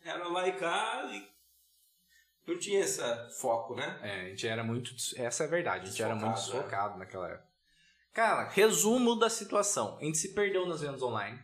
[0.04, 1.32] era lá e cá e
[2.46, 3.02] não tinha esse
[3.40, 4.00] foco, né?
[4.02, 4.94] É, a gente era muito.
[5.16, 7.48] Essa é a verdade, a gente era muito Desfocado, desfocado naquela época.
[8.14, 11.40] Cara, resumo da situação: a gente se perdeu nas vendas online.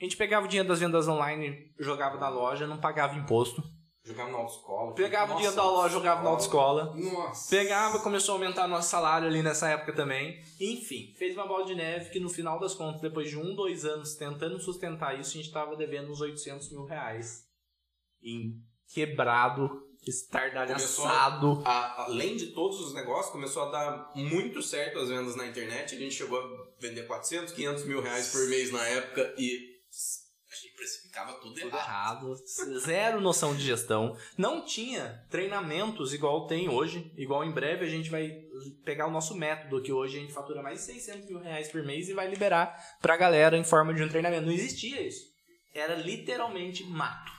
[0.00, 3.62] A gente pegava o dinheiro das vendas online, jogava na loja, não pagava imposto.
[4.02, 4.94] Jogava na autoescola.
[4.94, 6.94] Pegava o Nossa, dinheiro da loja, jogava na autoescola.
[6.96, 7.50] Nossa.
[7.50, 10.40] Pegava, começou a aumentar nosso salário ali nessa época também.
[10.58, 13.84] Enfim, fez uma bola de neve que no final das contas, depois de um, dois
[13.84, 17.44] anos tentando sustentar isso, a gente tava devendo uns 800 mil reais.
[18.22, 18.54] Em
[18.92, 19.68] quebrado,
[20.06, 21.62] estardalhaçado.
[21.64, 25.94] A- além de todos os negócios, começou a dar muito certo as vendas na internet.
[25.94, 29.69] A gente chegou a vender 400, 500 mil reais por mês na época e
[30.80, 32.28] precificava tudo Tudo errado.
[32.28, 34.16] errado, zero noção de gestão.
[34.36, 37.12] Não tinha treinamentos igual tem hoje.
[37.16, 38.30] Igual em breve a gente vai
[38.82, 41.82] pegar o nosso método, que hoje a gente fatura mais de 600 mil reais por
[41.82, 44.46] mês e vai liberar pra galera em forma de um treinamento.
[44.46, 45.28] Não existia isso.
[45.74, 47.30] Era literalmente mato.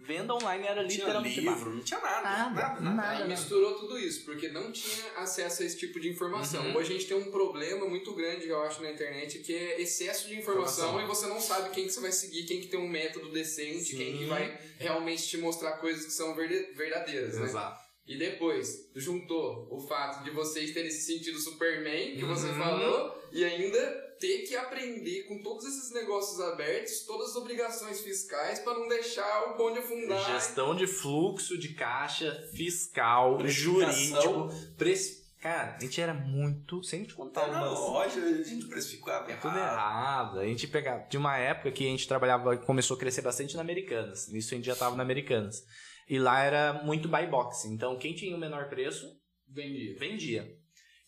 [0.00, 2.22] Venda online era Não tinha literalmente livro, não tinha nada.
[2.22, 3.08] Nada, nada, nada.
[3.10, 3.28] Aí nada.
[3.28, 6.64] misturou tudo isso, porque não tinha acesso a esse tipo de informação.
[6.64, 6.76] Uhum.
[6.76, 10.28] Hoje a gente tem um problema muito grande, eu acho, na internet, que é excesso
[10.28, 11.04] de informação, Informação.
[11.04, 13.96] e você não sabe quem que você vai seguir, quem que tem um método decente,
[13.96, 14.28] quem que Sim.
[14.28, 17.44] vai realmente te mostrar coisas que são verdadeiras, né?
[17.46, 17.88] Exato.
[18.06, 22.54] E depois, juntou o fato de vocês terem se sentido Superman, que você Uhum.
[22.58, 28.58] falou, e ainda ter que aprender com todos esses negócios abertos, todas as obrigações fiscais,
[28.60, 30.24] para não deixar o bonde afundar.
[30.32, 35.18] Gestão de fluxo de caixa, fiscal, jurídico, preço.
[35.40, 36.82] Cara, a gente era muito.
[36.82, 40.40] Sem te contar na umas- loja, a gente precificava É tudo errado.
[40.40, 41.06] A gente pegava.
[41.08, 44.26] De uma época que a gente trabalhava, começou a crescer bastante na Americanas.
[44.28, 45.62] Isso a gente já tava na Americanas.
[46.08, 47.66] E lá era muito buy box.
[47.66, 49.06] Então quem tinha o menor preço,
[49.46, 49.96] Vendia.
[49.96, 50.57] vendia.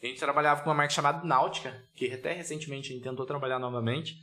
[0.02, 3.58] A gente trabalhava com uma marca chamada Náutica, que até recentemente a gente tentou trabalhar
[3.58, 4.16] novamente.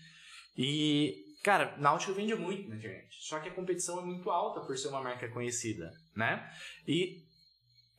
[0.58, 3.16] E, cara, Náutica vende muito na internet.
[3.20, 6.52] Só que a competição é muito alta por ser uma marca conhecida, né?
[6.88, 7.24] E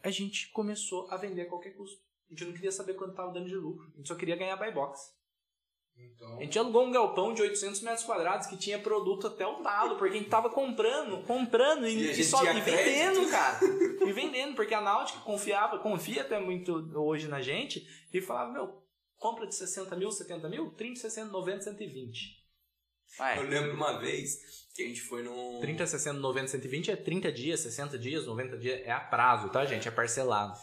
[0.02, 2.02] a gente começou a vender a qualquer custo.
[2.28, 3.90] A gente não queria saber quanto estava dando de lucro.
[3.94, 5.00] A gente só queria ganhar buy box.
[6.00, 9.62] Então, A gente alugou um galpão de 800 metros quadrados que tinha produto até o
[9.62, 13.58] talo, porque a gente tava comprando, comprando e, E e só, e vendendo, cara.
[14.06, 18.82] E vendendo, porque a Náutica confiava, confia até muito hoje na gente e falava, meu,
[19.16, 22.38] compra de 60 mil, 70 mil, 30, 60, 90, 120.
[23.10, 23.46] Eu Vai.
[23.46, 24.38] lembro uma vez
[24.74, 25.60] que a gente foi num.
[25.60, 29.64] 30, 60, 90, 120 é 30 dias, 60 dias, 90 dias, é a prazo, tá,
[29.64, 29.88] gente?
[29.88, 30.58] É parcelado.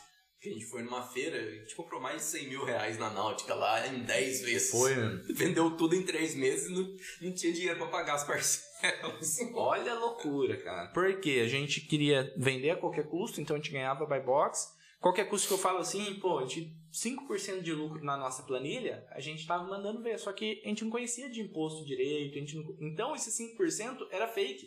[0.49, 3.53] A gente foi numa feira, a gente comprou mais de 100 mil reais na Náutica
[3.53, 4.71] lá em 10 vezes.
[4.71, 5.23] Foi, mano.
[5.33, 8.65] Vendeu tudo em 3 meses e não, não tinha dinheiro pra pagar as parcelas.
[9.53, 10.91] Olha a loucura, cara.
[10.91, 14.75] Porque a gente queria vender a qualquer custo, então a gente ganhava buy box.
[14.99, 19.05] Qualquer custo que eu falo assim, pô, a gente 5% de lucro na nossa planilha,
[19.11, 20.17] a gente tava mandando ver.
[20.17, 22.37] Só que a gente não conhecia de imposto direito.
[22.37, 22.75] A gente não...
[22.79, 24.65] Então esse 5% era fake.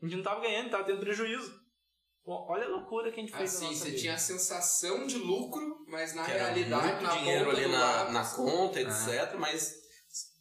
[0.00, 1.54] A gente não tava ganhando, tava tendo prejuízo.
[2.32, 4.00] Olha a loucura que a gente fez na assim, nossa você vida.
[4.00, 8.10] tinha a sensação de lucro, mas na Que era realidade, muito na dinheiro ali na,
[8.10, 8.82] na conta, Ah.
[8.82, 9.36] etc.
[9.38, 9.74] Mas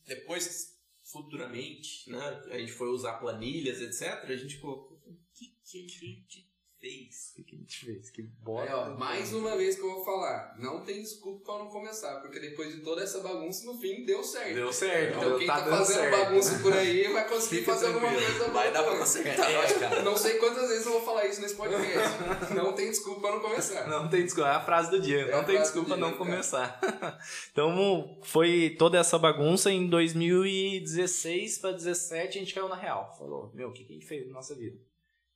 [0.06, 0.78] depois,
[1.12, 4.23] futuramente, né, a gente foi usar planilhas, etc.
[4.30, 4.97] A gente colocou.
[4.97, 6.49] O que, que a gente
[6.80, 7.34] fez?
[7.38, 8.10] O que a gente fez?
[8.10, 8.76] Que bota.
[8.76, 12.39] ó, mais uma vez que eu vou falar, não tem desculpa pra não começar, porque
[12.39, 14.56] depois de toda essa bagunça, no fim deu certo.
[14.56, 15.18] Deu certo.
[15.18, 16.63] Então quem tá, dando fazendo certo, bagunça né?
[16.63, 18.38] por aí vai conseguir Fica fazer alguma tranquilo.
[18.38, 19.52] coisa Vai dar pra consertar.
[19.52, 20.02] É, cara.
[20.04, 22.54] Não sei quantas vezes eu vou falar isso nesse podcast.
[22.56, 23.88] não tem desculpa pra não começar.
[23.88, 25.22] Não tem desculpa, é a frase do dia.
[25.22, 26.18] É não tem desculpa do não cara.
[26.18, 26.80] começar.
[27.52, 33.15] então foi toda essa bagunça em 2016 para 17 a gente caiu na real.
[33.18, 34.78] Falou, meu, o que, que a gente fez na nossa vida?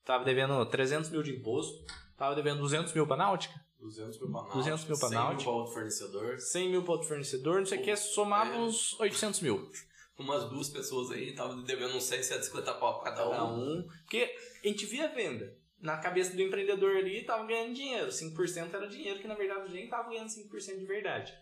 [0.05, 1.85] Tava devendo 300 mil de imposto,
[2.17, 4.57] tava devendo 200 mil pra náutica, 200 mil pra náutica.
[4.57, 5.35] 200 mil pra 100 náutica.
[5.35, 6.39] mil pra outro fornecedor.
[6.39, 8.57] 100 mil para outro fornecedor, não sei o que, somava É.
[8.59, 9.69] uns 800 mil.
[10.17, 13.79] Umas duas pessoas aí tava devendo uns 100, 150 pau pra cada Cada um.
[13.79, 13.87] um.
[14.03, 14.31] Porque
[14.63, 15.57] a gente via a venda.
[15.79, 18.09] Na cabeça do empreendedor ali, tava ganhando dinheiro.
[18.11, 21.33] 5% era dinheiro que na verdade nem tava ganhando 5% de verdade.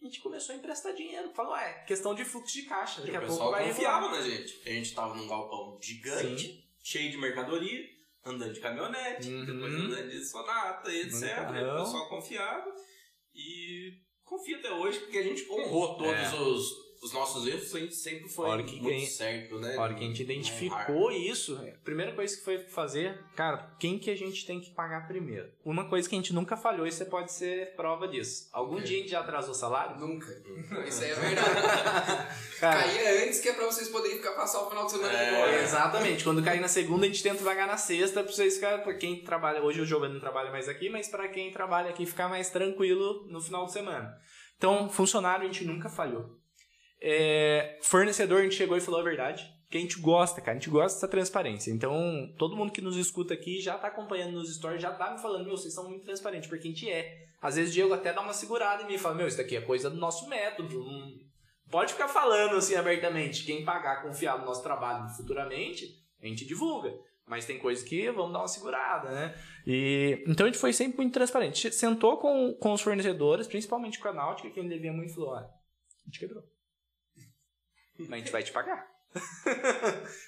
[0.00, 1.30] A gente começou a emprestar dinheiro.
[1.34, 3.02] Falou, é, questão de fluxo de caixa.
[3.02, 4.60] Daqui a pouco vai confiava na gente.
[4.66, 7.84] A gente tava num galpão gigante, cheio de mercadoria,
[8.24, 9.46] andando de caminhonete, Uhum.
[9.46, 11.34] depois andando de sonata etc.
[11.34, 11.80] Carrão.
[11.82, 12.74] o pessoal confiava.
[13.34, 13.92] E
[14.24, 16.36] confia até hoje, porque a gente honrou todos É.
[16.36, 16.68] os,
[17.02, 19.74] os nossos erros, a gente sempre foi hora que muito certo, né?
[19.74, 23.98] A hora que a gente identificou isso, a primeira coisa que foi fazer, cara, quem
[23.98, 25.50] que a gente tem que pagar primeiro?
[25.64, 28.48] Uma coisa que a gente nunca falhou e você pode ser prova disso.
[28.52, 28.84] Algum Ok.
[28.86, 29.98] dia a gente já atrasou salário?
[29.98, 30.26] Nunca.
[30.86, 31.50] Isso aí é verdade.
[32.60, 35.30] Cara, Caía antes, que é pra vocês poderem ficar passar o final de semana É,
[35.30, 35.62] de boa.
[35.62, 36.24] Exatamente.
[36.24, 38.84] Quando cair na segunda, a gente tenta vagar na sexta pra vocês ficarem.
[38.84, 39.62] Pra quem trabalha.
[39.62, 43.26] Hoje o Giovanni não trabalha mais aqui, mas pra quem trabalha aqui ficar mais tranquilo
[43.28, 44.14] no final de semana.
[44.58, 46.38] Então, funcionário a gente nunca falhou.
[47.00, 49.50] É, fornecedor, a gente chegou e falou a verdade.
[49.70, 50.52] Que a gente gosta, cara.
[50.56, 51.70] A gente gosta dessa transparência.
[51.70, 55.18] Então, todo mundo que nos escuta aqui já tá acompanhando nos stories, já tá me
[55.20, 57.28] falando, meu, vocês são muito transparentes, porque a gente é.
[57.40, 59.88] Às vezes o Diego até dá uma segurada e fala, meu, isso daqui é coisa
[59.88, 60.84] do nosso método.
[61.70, 63.44] Pode ficar falando assim abertamente.
[63.44, 65.86] Quem pagar confiar no nosso trabalho futuramente,
[66.20, 66.92] a gente divulga.
[67.26, 69.34] Mas tem coisas que vamos dar uma segurada, né?
[69.64, 71.72] E, então a gente foi sempre muito transparente.
[71.72, 75.30] Sentou com, com os fornecedores, principalmente com a Náutica, que ele devia muito e falou:
[75.30, 76.42] olha, a gente quebrou.
[78.08, 78.88] Mas a gente vai te pagar.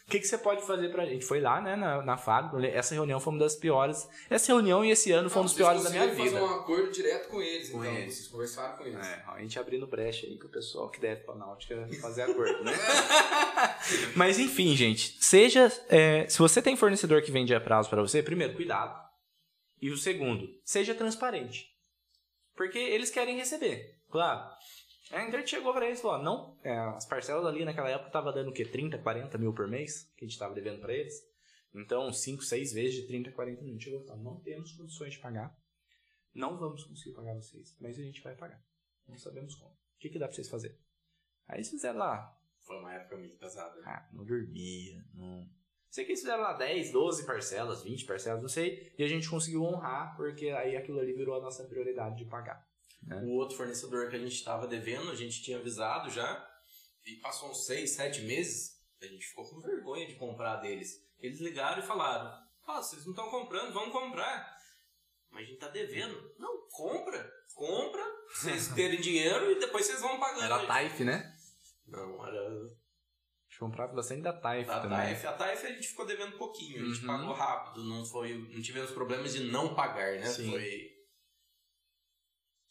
[0.06, 1.24] o que, que você pode fazer pra gente?
[1.24, 2.66] Foi lá, né, na, na fábrica.
[2.66, 4.08] Essa reunião foi uma das piores.
[4.28, 6.30] Essa reunião e esse ano foi um dos Vocês piores da minha vida.
[6.36, 7.96] fazer um acordo direto com eles, Com então.
[7.96, 8.14] eles.
[8.16, 9.06] Vocês conversaram com eles.
[9.06, 12.64] É, a gente abrindo brecha aí com o pessoal que deve pra Náutica fazer acordo,
[12.64, 12.72] né?
[14.16, 15.70] Mas enfim, gente, seja.
[15.88, 19.00] é, se você tem fornecedor que vende a prazo para você, primeiro, cuidado.
[19.80, 21.68] E o segundo, seja transparente.
[22.56, 24.44] Porque eles querem receber, claro.
[25.12, 28.10] A gente chegou para eles e falou: ó, não, é, as parcelas ali naquela época
[28.10, 28.64] tava dando o quê?
[28.64, 31.14] 30, 40 mil por mês que a gente tava devendo para eles.
[31.74, 33.70] Então, 5, 6 vezes de 30, 40 mil.
[33.70, 35.54] A gente chegou e falou: não temos condições de pagar.
[36.34, 38.62] Não vamos conseguir pagar vocês, mas a gente vai pagar.
[39.06, 39.70] Não sabemos como.
[39.70, 40.78] O que, que dá pra vocês fazerem?
[41.46, 42.34] Aí eles fizeram lá.
[42.60, 43.82] Foi uma época muito pesada.
[43.84, 45.04] Ah, não dormia.
[45.12, 45.46] Não...
[45.90, 48.94] Sei que eles fizeram lá 10, 12 parcelas, 20 parcelas, não sei.
[48.96, 52.66] E a gente conseguiu honrar, porque aí aquilo ali virou a nossa prioridade de pagar.
[53.24, 56.48] O outro fornecedor que a gente estava devendo, a gente tinha avisado já.
[57.04, 60.92] E passou uns seis, sete meses, a gente ficou com vergonha de comprar deles.
[61.18, 62.30] Eles ligaram e falaram:
[62.66, 64.56] Ah, vocês não estão comprando, vamos comprar.
[65.30, 66.32] Mas a gente tá devendo.
[66.38, 67.28] Não, compra.
[67.54, 68.02] Compra,
[68.34, 70.44] vocês terem dinheiro e depois vocês vão pagando.
[70.44, 71.34] Era a Taif, né?
[71.86, 72.68] Não, era A
[73.48, 74.96] gente comprava bastante da Taif a também.
[74.98, 75.26] Taif.
[75.26, 77.06] A Taif a gente ficou devendo pouquinho, a gente Uhum.
[77.06, 78.32] pagou rápido, não foi.
[78.54, 80.26] Não tivemos problemas de não pagar, né?
[80.26, 80.50] Sim.
[80.50, 80.90] Foi.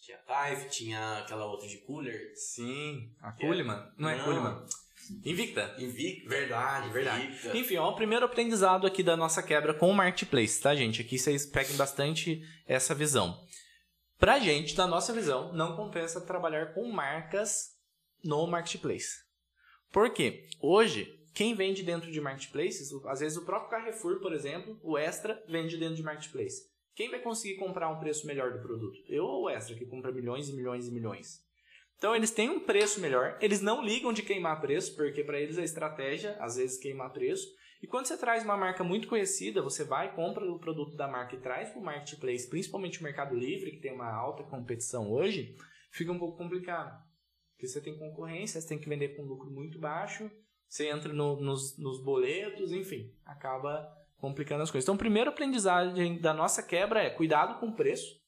[0.01, 2.33] Tinha Taif, tinha aquela outra de cooler.
[2.35, 3.13] Sim.
[3.21, 3.91] A Que é- Kuhlman?
[3.97, 4.25] Não é Não.
[4.25, 4.65] Kuhlman?
[5.23, 5.75] Invicta.
[5.77, 6.27] Invicta.
[6.29, 7.27] Verdade, verdade.
[7.27, 7.57] Invicta.
[7.57, 11.01] Enfim, ó, o primeiro aprendizado aqui da nossa quebra com o Marketplace, tá, gente?
[11.01, 13.39] Aqui vocês peguem bastante essa visão.
[14.17, 17.71] Pra gente, na nossa visão, não compensa trabalhar com marcas
[18.23, 19.09] no Marketplace.
[19.91, 20.47] Por quê?
[20.61, 25.43] Hoje, quem vende dentro de Marketplaces, às vezes o próprio Carrefour, por exemplo, o Extra,
[25.47, 26.70] vende dentro de Marketplace.
[26.95, 28.97] Quem vai conseguir comprar um preço melhor do produto?
[29.07, 31.41] Eu ou o Extra, que compra milhões e milhões e milhões?
[31.97, 35.57] Então eles têm um preço melhor, eles não ligam de queimar preço, porque para eles
[35.57, 37.47] a estratégia às vezes queimar preço.
[37.81, 41.35] E quando você traz uma marca muito conhecida, você vai, compra o produto da marca
[41.35, 45.55] e traz para o marketplace, principalmente o Mercado Livre, que tem uma alta competição hoje,
[45.91, 46.99] fica um pouco complicado.
[47.53, 50.29] Porque você tem concorrência, você tem que vender com lucro muito baixo,
[50.67, 53.87] você entra no- nos, nos boletos, enfim, acaba
[54.21, 54.85] complicando as coisas.
[54.85, 58.21] Então, o primeiro aprendizagem da nossa quebra é cuidado com o preço.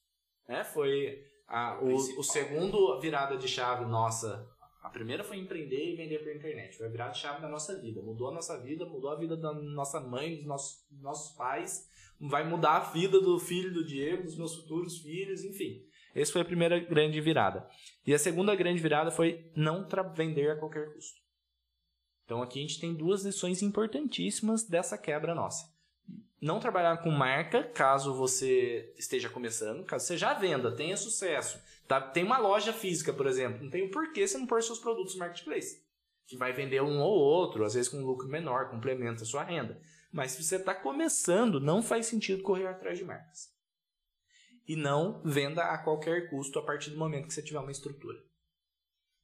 [0.50, 0.64] Né?
[0.64, 2.20] Foi a, o, Principal.
[2.20, 4.50] o segundo virada de chave nossa.
[4.82, 6.76] A primeira foi empreender e vender pela internet.
[6.76, 8.02] Foi a virada de chave da nossa vida.
[8.02, 11.88] Mudou a nossa vida, mudou a vida da nossa mãe, dos nossos, dos nossos pais.
[12.20, 15.86] Vai mudar a vida do filho do Diego, dos meus futuros filhos, enfim.
[16.16, 17.68] Essa foi a primeira grande virada.
[18.06, 21.22] E a segunda grande virada foi não vender a qualquer custo.
[22.26, 25.73] Então aqui a gente tem duas lições importantíssimas dessa quebra nossa.
[26.44, 31.58] Não trabalhar com marca, caso você esteja começando, caso você já venda, tenha sucesso.
[31.88, 32.02] Tá?
[32.02, 35.14] Tem uma loja física, por exemplo, não tem o porquê você não pôr seus produtos
[35.14, 35.82] no marketplace.
[36.28, 39.42] Que vai vender um ou outro, às vezes com um lucro menor, complementa a sua
[39.42, 39.80] renda.
[40.12, 43.50] Mas se você está começando, não faz sentido correr atrás de marcas.
[44.68, 48.22] E não venda a qualquer custo a partir do momento que você tiver uma estrutura.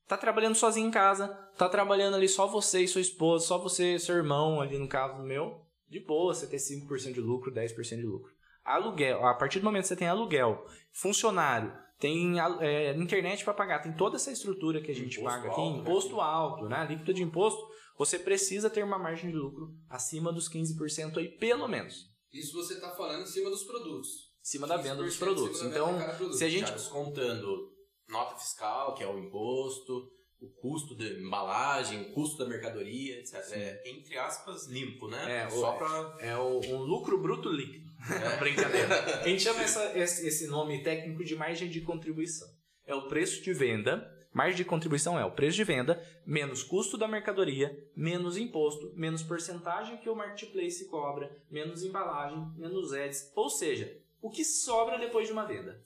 [0.08, 1.28] Tá trabalhando sozinho em casa,
[1.58, 4.88] tá trabalhando ali só você e sua esposa, só você e seu irmão, ali no
[4.88, 8.32] caso meu, de boa você ter 5% de lucro, 10% de lucro.
[8.63, 13.80] Aluguel, a partir do momento que você tem aluguel, funcionário, tem é, internet para pagar,
[13.80, 15.82] tem toda essa estrutura que a gente Imposto paga aqui, alto, né?
[15.82, 16.86] imposto alto, né?
[16.88, 17.62] Líquida de imposto,
[17.97, 22.08] você precisa ter uma margem de lucro acima dos 15% aí, pelo menos.
[22.32, 24.30] Isso você tá falando em cima dos produtos.
[24.41, 25.60] Em cima da venda 15% dos produtos.
[25.60, 26.38] da venda Então, produto.
[26.38, 27.73] se a gente Já descontando
[28.08, 33.36] nota fiscal, que é o imposto, o custo da embalagem, o custo da mercadoria, etc.
[33.52, 35.43] É, entre aspas, limpo, né?
[35.45, 36.17] É, Só o- pra...
[36.19, 37.89] É o, um lucro bruto líquido.
[38.10, 38.38] É.
[38.39, 39.19] Brincadeira.
[39.21, 42.47] A gente chama essa- esse, esse nome técnico de margem de contribuição.
[42.86, 44.10] É o preço de venda.
[44.32, 49.23] Margem de contribuição é o preço de venda menos custo da mercadoria, menos imposto, menos
[49.23, 53.32] porcentagem que o marketplace cobra, menos embalagem, menos ads.
[53.36, 55.82] Ou seja, o que sobra depois de uma venda.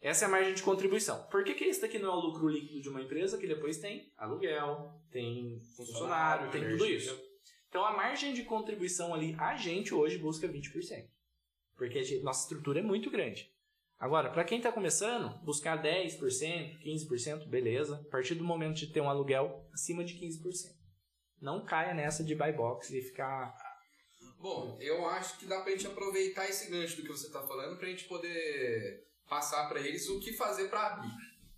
[0.00, 1.22] Essa é a margem de contribuição.
[1.30, 3.78] Por que, que esse daqui não é o lucro líquido de uma empresa que depois
[3.78, 7.20] tem aluguel, tem funcionário, tem tudo isso?
[7.68, 11.06] Então a margem de contribuição ali, a gente hoje busca 20%.
[11.76, 13.50] Porque a gente- nossa estrutura é muito grande.
[13.98, 18.02] Agora, para quem está começando, buscar 10%, 15%, beleza.
[18.06, 20.74] A partir do momento de ter um aluguel acima de 15%.
[21.40, 23.54] Não caia nessa de buy box e ficar.
[24.38, 27.76] Bom, eu acho que dá pra gente aproveitar esse gancho do que você tá falando
[27.78, 31.10] pra gente poder passar pra eles o que fazer pra abrir.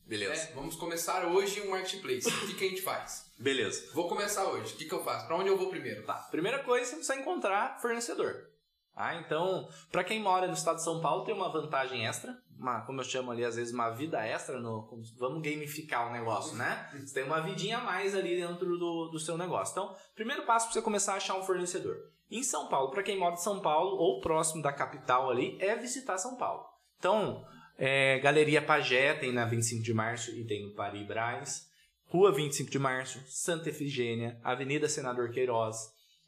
[0.07, 0.45] Beleza.
[0.45, 0.53] né?
[0.55, 2.29] Vamos começar hoje um marketplace.
[2.29, 3.33] O que, que a gente faz?
[3.39, 3.91] Beleza.
[3.95, 4.75] Vou começar hoje.
[4.75, 5.27] O que, que eu faço?
[5.27, 6.05] Pra onde eu vou primeiro?
[6.05, 6.15] Tá.
[6.31, 8.51] Primeira coisa, você precisa encontrar fornecedor.
[8.95, 9.15] Tá?
[9.15, 13.01] Então, para quem mora no estado de São Paulo, tem uma vantagem extra, uma, como
[13.01, 14.61] eu chamo ali, às vezes, uma vida extra.
[14.61, 14.87] No,
[15.19, 16.91] vamos gamificar o negócio, né?
[16.93, 19.73] Você tem uma vidinha a mais ali dentro do, do seu negócio.
[19.73, 21.97] Então, primeiro passo para você começar a achar um fornecedor.
[22.31, 25.75] Em São Paulo, para quem mora em São Paulo ou próximo da capital ali, é
[25.75, 26.65] visitar São Paulo.
[26.99, 27.45] Então,
[27.79, 31.71] é, Galeria Pagé tem na 25 de março e tem no Paris Braz.
[32.07, 35.79] Rua 25 de março, Santa Efigênia, Avenida Senador Queiroz,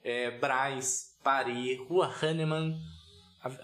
[0.02, 2.74] é, Braz, Paris, Rua Hahnemann,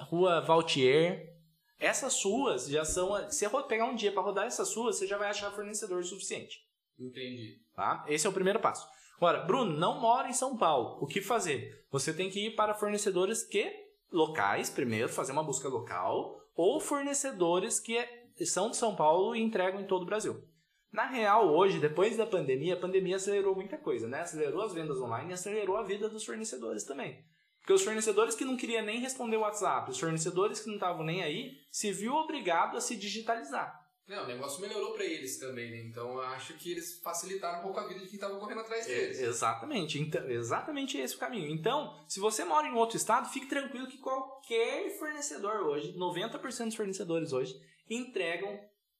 [0.08, 1.34] Rua Valtier.
[1.78, 3.30] Essas ruas já são.
[3.30, 6.58] Se você pegar um dia para rodar essas ruas, você já vai achar fornecedor suficiente.
[6.98, 7.58] Entendi.
[7.74, 8.04] Tá?
[8.06, 8.86] Esse é o primeiro passo.
[9.16, 10.98] Agora, Bruno, não mora em São Paulo.
[11.02, 11.86] O que fazer?
[11.90, 13.70] Você tem que ir para fornecedores que
[14.12, 19.40] locais, primeiro, fazer uma busca local, ou fornecedores que é- são de São Paulo e
[19.40, 20.44] entregam em todo o Brasil.
[20.92, 24.20] Na real, hoje, depois da pandemia, a pandemia acelerou muita coisa, né?
[24.20, 27.24] Acelerou as vendas online e acelerou a vida dos fornecedores também.
[27.60, 31.04] Porque os fornecedores que não queriam nem responder o WhatsApp, os fornecedores que não estavam
[31.04, 33.79] nem aí, se viu obrigado a se digitalizar.
[34.10, 35.76] Não, o negócio melhorou pra eles também, né?
[35.84, 38.84] Então eu acho que eles facilitaram um pouco a vida de quem tava correndo atrás
[38.84, 39.20] deles.
[39.20, 41.48] É, exatamente, então, exatamente esse o caminho.
[41.48, 46.74] Então, se você mora em outro estado, fique tranquilo que qualquer fornecedor hoje, 90% dos
[46.74, 47.54] fornecedores hoje,
[47.88, 48.58] entregam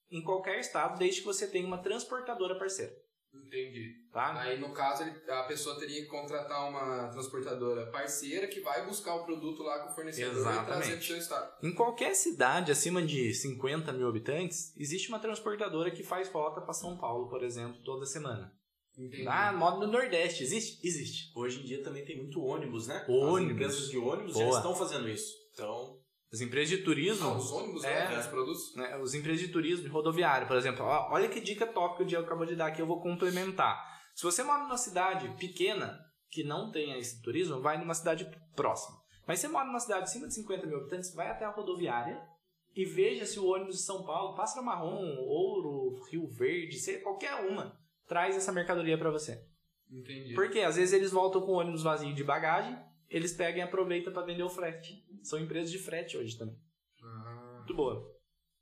[0.09, 2.95] em qualquer estado, desde que você tenha uma transportadora parceira.
[3.33, 3.95] Entendi.
[4.11, 4.41] Tá?
[4.41, 9.15] Aí, no caso, ele- a pessoa teria que contratar uma transportadora parceira que vai buscar
[9.15, 10.95] o produto lá com o fornecedor e trazer Exatamente.
[10.97, 11.53] pro seu estado.
[11.63, 16.73] Em qualquer cidade acima de 50 mil habitantes, existe uma transportadora que faz rota para
[16.73, 18.53] São Paulo, por exemplo, toda semana.
[18.97, 19.25] Entendi.
[19.25, 20.85] Ah, modo no Nordeste, existe?
[20.85, 21.31] Existe.
[21.33, 23.05] Hoje em dia também tem muito ônibus, né?
[23.07, 23.45] Ônibus.
[23.45, 25.33] As empresas de ônibus já estão fazendo isso.
[25.53, 26.00] Então,
[26.33, 27.27] As empresas de turismo.
[27.27, 27.99] Ah, os ônibus É.
[28.05, 28.75] levam os produtos?
[28.75, 30.85] né, os empresas de turismo e rodoviário, por exemplo.
[30.85, 33.77] Olha que dica top que o Diego acabou de dar aqui, eu vou complementar.
[34.15, 38.97] Se você mora numa cidade pequena que não tenha esse turismo, vai numa cidade próxima.
[39.27, 42.21] Mas se você mora numa cidade de 50 mil habitantes, vai até a rodoviária
[42.75, 47.77] e veja se o ônibus de São Paulo, Pássaro Marrom, Ouro, Rio Verde, qualquer uma,
[48.07, 49.45] traz essa mercadoria para você.
[49.89, 50.33] Entendi.
[50.33, 52.77] Porque às vezes eles voltam com o ônibus vazio de bagagem,
[53.11, 55.03] eles pegam e aproveitam para vender o frete.
[55.23, 56.55] São empresas de frete hoje também
[57.03, 58.03] Ah, muito boa.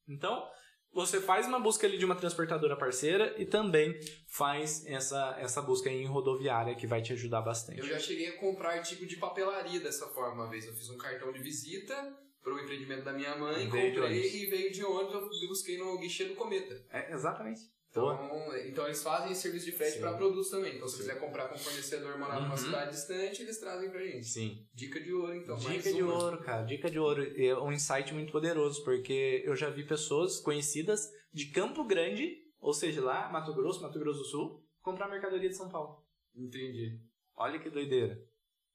[0.08, 0.46] Então,
[0.92, 3.94] você faz uma busca ali de uma transportadora parceira e também
[4.28, 7.80] faz essa, essa busca em rodoviária que vai te ajudar bastante.
[7.80, 10.66] eu já cheguei a comprar artigo de papelaria dessa forma uma vez.
[10.66, 11.96] Eu fiz um cartão de visita
[12.42, 14.34] pro empreendimento da minha mãe, Veio de comprei ônibus.
[14.34, 16.74] e veio de ônibus, eu busquei no guichê do Cometa.
[16.90, 17.60] É, exatamente.
[17.92, 20.76] Então, então eles fazem esse serviço de frete para produtos também.
[20.76, 21.00] Então se Sim.
[21.02, 22.58] quiser comprar com um fornecedor morar numa Uhum.
[22.58, 24.28] cidade distante, eles trazem pra gente.
[24.28, 24.64] Sim.
[24.74, 25.60] Dica de ouro, então.
[25.60, 26.14] mais Dica de uma.
[26.24, 26.64] ouro, cara.
[26.64, 27.24] Dica de ouro.
[27.36, 32.74] É um insight muito poderoso, porque eu já vi pessoas conhecidas de Campo Grande, ou
[32.74, 36.06] seja, lá, Mato Grosso, Mato Grosso do Sul, comprar mercadoria de São Paulo.
[36.36, 37.00] Entendi.
[37.36, 38.22] Olha que doideira.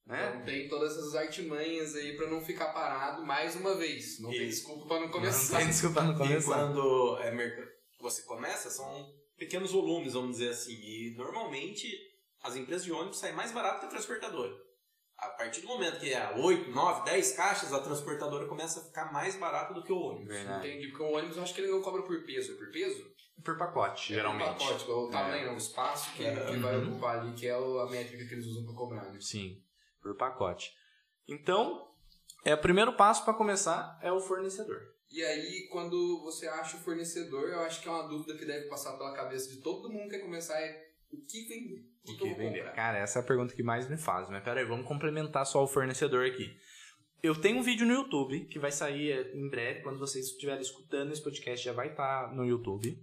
[0.06, 0.28] Né?
[0.28, 4.20] Então tem todas essas artimanhas aí pra não ficar parado mais uma vez.
[4.20, 5.58] Não E- tem desculpa pra não Não começar.
[5.58, 6.54] tem desculpa não e começar.
[6.54, 7.73] quando é merc-
[8.04, 10.74] você começa, são pequenos volumes, vamos dizer assim.
[10.74, 11.88] E normalmente
[12.42, 14.54] as empresas de ônibus saem mais barato que a transportadora.
[15.16, 19.12] A partir do momento que é 8, 9, 10 caixas, a transportadora começa a ficar
[19.12, 20.28] mais barata do que o ônibus.
[20.28, 20.68] Verdade.
[20.68, 23.14] Entendi, porque o ônibus eu acho que ele não cobra por peso, é por peso?
[23.44, 24.48] Por pacote, geralmente.
[24.48, 26.90] É por pacote, o tamanho, não, o espaço que, É, que vai uhum.
[26.92, 29.18] ocupar ali, que é o- a métrica que eles usam pra cobrar, né?
[29.20, 29.62] Sim,
[30.02, 30.72] por pacote.
[31.26, 31.88] Então,
[32.44, 34.93] é o primeiro passo para começar é o fornecedor.
[35.14, 38.66] E aí, quando você acha o fornecedor, eu acho que é uma dúvida que deve
[38.66, 41.88] passar pela cabeça de todo mundo que quer começar é o que vender?
[42.02, 42.58] O que, O que vender?
[42.58, 42.72] comprar?
[42.72, 44.28] Cara, essa é a pergunta que mais me faz.
[44.28, 46.52] Mas peraí, vamos complementar só o fornecedor aqui.
[47.22, 50.60] Eu tenho um vídeo no YouTube que vai sair eh, em breve, quando vocês estiverem
[50.60, 53.00] escutando esse podcast, já vai estar no YouTube,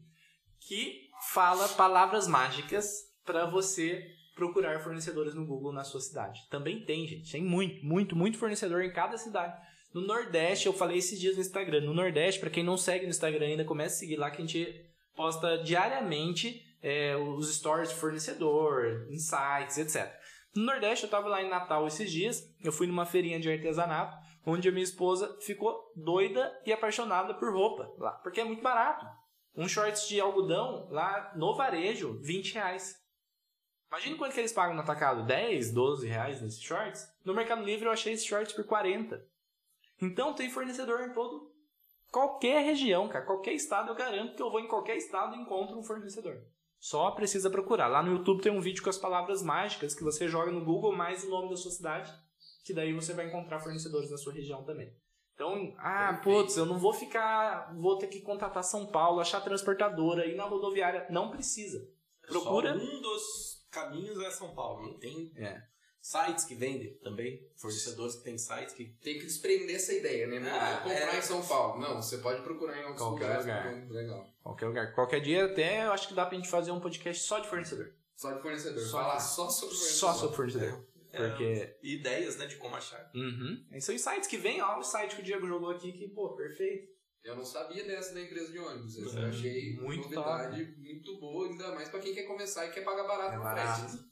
[0.59, 6.41] que fala palavras mágicas para você procurar fornecedores no Google na sua cidade.
[6.49, 7.31] Também tem, gente.
[7.31, 9.70] Tem muito, muito, muito fornecedor em cada cidade.
[9.93, 11.81] No Nordeste, eu falei esses dias no Instagram.
[11.81, 14.45] No Nordeste, para quem não segue no Instagram ainda, comece a seguir lá que a
[14.45, 14.85] gente
[15.15, 20.11] posta diariamente é, os stories de fornecedor, insights, etc.
[20.55, 24.17] No Nordeste, eu estava lá em Natal esses dias, eu fui numa feirinha de artesanato,
[24.45, 29.05] onde a minha esposa ficou doida e apaixonada por roupa lá, porque é muito barato.
[29.55, 32.95] Um shorts de algodão lá no varejo, 20 reais.
[33.89, 37.05] Imagina quanto que eles pagam no atacado, 10, 12 reais nesses shorts.
[37.25, 39.21] No Mercado Livre eu achei esses shorts por 40.
[40.01, 41.51] Então tem fornecedor em todo
[42.11, 45.79] qualquer região, cara, qualquer estado, eu garanto que eu vou em qualquer estado e encontro
[45.79, 46.43] um fornecedor.
[46.77, 47.87] Só precisa procurar.
[47.87, 50.95] Lá no YouTube tem um vídeo com as palavras mágicas que você joga no Google
[50.95, 52.11] mais o nome da sua cidade,
[52.65, 54.93] que daí você vai encontrar fornecedores na sua região também.
[55.35, 60.25] Então, ah, putz, eu não vou ficar, vou ter que contratar São Paulo, achar transportadora,
[60.25, 61.07] ir na rodoviária.
[61.09, 61.87] Não precisa.
[62.27, 62.77] Procura.
[62.77, 64.87] Só um dos caminhos é São Paulo.
[64.87, 65.63] Não tem É.
[66.01, 67.47] sites que vendem também.
[67.55, 68.85] Fornecedores que tem sites que.
[69.01, 70.39] Tem que desprender essa ideia, né?
[70.39, 71.19] Não Ah, comprar é.
[71.19, 71.79] em São Paulo.
[71.79, 73.45] Não, você pode procurar em outros Qualquer lugares.
[73.45, 73.63] lugar.
[73.79, 74.27] porque- Legal.
[74.43, 74.93] Qualquer lugar.
[74.95, 77.93] Qualquer dia até eu acho que dá pra gente fazer um podcast só de fornecedor.
[78.15, 78.83] Só de fornecedor.
[78.83, 79.99] Só- Falar só sobre fornecedor.
[79.99, 80.85] Só sobre fornecedor.
[81.11, 81.43] Porque.
[81.43, 83.11] É, ideias, né, de como achar.
[83.13, 83.65] Uhum.
[83.71, 86.07] Esses são os sites que vem, ó, o site que o Diego jogou aqui, que,
[86.07, 86.89] pô, perfeito.
[87.23, 88.97] Eu não sabia dessa da empresa de ônibus.
[88.97, 92.71] Essa É, eu achei muito novidade muito boa, ainda mais pra quem quer começar e
[92.71, 93.89] quer pagar barato É no barato.
[93.89, 94.05] frete.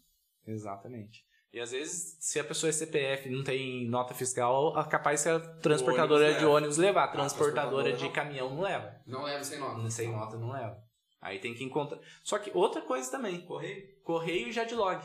[0.46, 1.26] Exatamente.
[1.52, 5.24] E às vezes, se a pessoa é CPF e não tem nota fiscal, é capaz
[5.24, 6.56] que a transportadora ônibus de leva.
[6.56, 7.04] ônibus levar.
[7.06, 8.12] A transportadora transportadora de não.
[8.12, 8.96] caminhão não leva.
[9.08, 9.90] Não leva sem nota.
[9.90, 10.78] Sem nota não leva.
[11.20, 12.00] Aí tem que encontrar.
[12.24, 13.84] Só que outra coisa também, Correio.
[14.04, 15.04] correio já de log.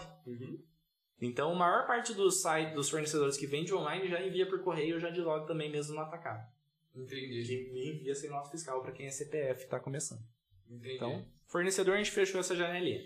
[1.20, 5.00] Então, a maior parte dos sites, dos fornecedores que vende online já envia por correio
[5.00, 6.46] já de log também mesmo no atacado.
[6.94, 7.42] Entendi.
[7.44, 10.20] Que envia sem nota fiscal para quem é CPF e tá começando.
[10.68, 10.94] Entendi.
[10.96, 13.00] Então, fornecedor a gente fechou essa janelinha.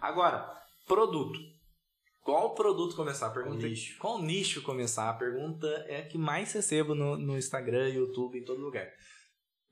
[0.00, 0.52] Agora,
[0.86, 1.38] produto.
[2.22, 3.26] Qual produto começar?
[3.26, 3.98] A Pergunta, Qual nicho?
[3.98, 5.08] Qual nicho começar?
[5.08, 8.88] A pergunta é a que mais recebo no, no Instagram, YouTube, em todo lugar.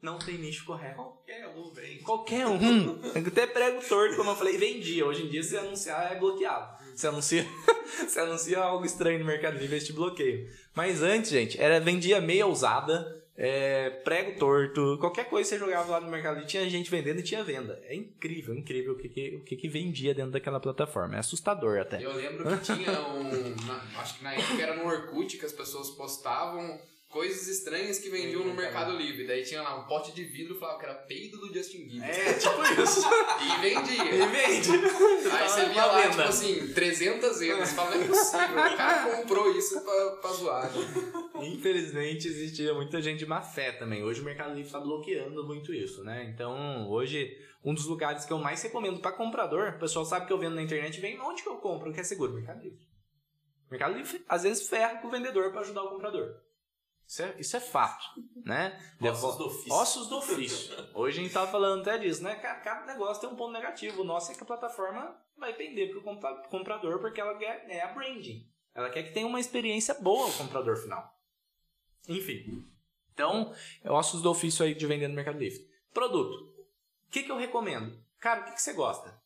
[0.01, 0.95] Não tem nicho correto.
[0.95, 1.99] Qualquer um vem.
[1.99, 3.01] Qualquer um.
[3.27, 5.05] Até prego torto, como eu falei, vendia.
[5.05, 6.79] Hoje em dia, se anunciar, é bloqueado.
[6.95, 7.45] Se anuncia,
[8.09, 10.49] se anuncia algo estranho no Mercado Livre, eles te bloqueiam.
[10.75, 15.93] Mas antes, gente, era vendia meia usada, é, prego torto, qualquer coisa que você jogava
[15.93, 17.81] lá no Mercado Livre, tinha gente vendendo e tinha venda.
[17.85, 21.15] É incrível, incrível o que, que, o que, que vendia dentro daquela plataforma.
[21.15, 22.05] É assustador até.
[22.05, 23.55] Eu lembro que tinha um.
[23.65, 28.11] na- acho que na época era no Orkut que as pessoas postavam coisas estranhas que
[28.11, 29.27] vendiam no Mercado Livre.
[29.27, 32.09] Daí tinha lá um pote de vidro e falava que era peido do Justin Bieber.
[32.09, 33.09] É, tipo isso.
[33.41, 34.05] E vendia.
[34.05, 34.71] E vende.
[35.31, 37.69] Aí você via lá, tipo assim, 300 euros.
[37.69, 38.49] Você fala, não é possível.
[38.49, 40.71] O cara comprou isso pra, pra zoar.
[41.41, 44.03] Infelizmente existia muita gente de má fé também.
[44.03, 46.29] Hoje o Mercado Livre está bloqueando muito isso, né?
[46.33, 50.33] Então, hoje, um dos lugares que eu mais recomendo para comprador, o pessoal sabe que
[50.33, 52.87] eu vendo na internet, vem onde que eu compro, que é seguro, Mercado Livre.
[53.71, 56.48] Mercado Livre às vezes ferra com o vendedor para ajudar o comprador.
[57.09, 58.05] Isso é, isso é fato,
[58.45, 58.79] né?
[59.01, 59.73] Ossos do ofício.
[59.73, 60.89] Ossos do ofício.
[60.93, 62.35] Hoje a gente tava falando até disso, né?
[62.35, 64.03] Cada, negócio tem um ponto negativo.
[64.03, 67.81] O nosso é que a plataforma vai pender pro compra- comprador porque ela quer é
[67.81, 68.47] a branding.
[68.75, 71.19] Ela quer que tenha uma experiência boa o comprador final.
[72.07, 72.63] Enfim.
[73.15, 75.67] Então, é ossos do ofício aí de vender no Mercado Livre.
[75.95, 76.35] Produto.
[77.07, 77.99] O que, que eu recomendo?
[78.21, 79.19] Cara, o que, que você gosta?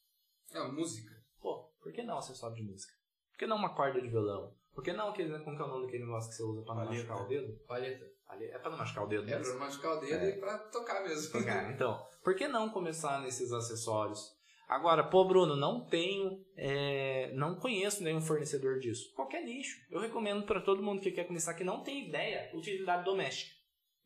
[0.53, 1.13] É, música.
[1.41, 2.93] Pô, por que não acessório de música?
[3.33, 4.55] Por que não uma corda de violão?
[4.75, 6.75] Por que não aquele, como que é o nome daquele negócio que você usa pra
[6.75, 7.09] não Palheta.
[7.09, 7.59] machucar o dedo?
[7.67, 8.13] Palheta.
[8.41, 10.31] É pra não machucar o dedo É pra não machucar o dedo É.
[10.31, 11.45] e pra tocar mesmo.
[11.45, 14.41] Cara, então, por que não começar nesses acessórios?
[14.67, 19.13] Agora, pô, Bruno, não tenho, é, não conheço nenhum fornecedor disso.
[19.15, 19.77] Qualquer nicho.
[19.91, 23.55] Eu recomendo para todo mundo que quer começar que não tem ideia, utilidade doméstica.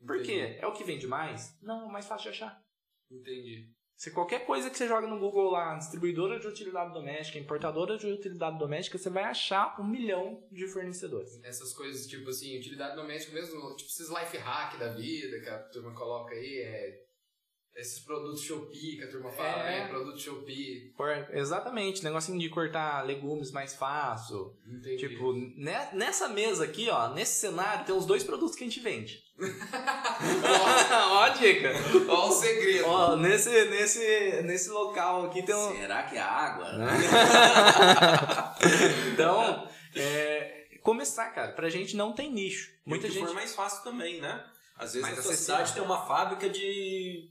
[0.04, 0.32] Por Entendi.
[0.32, 0.58] quê?
[0.60, 1.56] É o que vende mais?
[1.62, 2.60] Não, é mais fácil de achar.
[3.08, 3.70] Entendi.
[3.96, 8.06] Se qualquer coisa que você joga no Google lá, distribuidora de utilidade doméstica, importadora de
[8.06, 11.42] utilidade doméstica, você vai achar um milhão de fornecedores.
[11.42, 15.58] Essas coisas, tipo assim, utilidade doméstica mesmo, tipo esses life hack da vida que a
[15.70, 17.05] turma coloca aí, é.
[17.76, 19.80] Esses produtos Shopee que a turma fala, É.
[19.82, 19.88] né?
[19.88, 20.94] Produto Shopee.
[20.96, 24.56] Por- exatamente, negocinho de cortar legumes mais fácil.
[24.66, 24.96] Entendi.
[24.96, 28.80] Tipo, ne- nessa mesa aqui, ó, nesse cenário, tem os dois produtos que a gente
[28.80, 29.22] vende.
[31.10, 31.70] ó, a dica.
[32.08, 32.86] Ó o segredo.
[32.88, 35.76] Ó, nesse, nesse, nesse local aqui tem um.
[35.76, 36.66] Será que é água?
[39.12, 41.52] Então, é, começar, cara.
[41.52, 42.70] Pra gente não tem nicho.
[42.84, 43.24] Muita gente.
[43.26, 44.44] for mais fácil também, né?
[44.78, 45.36] Às vezes acessível.
[45.36, 47.28] cidade tem uma fábrica de.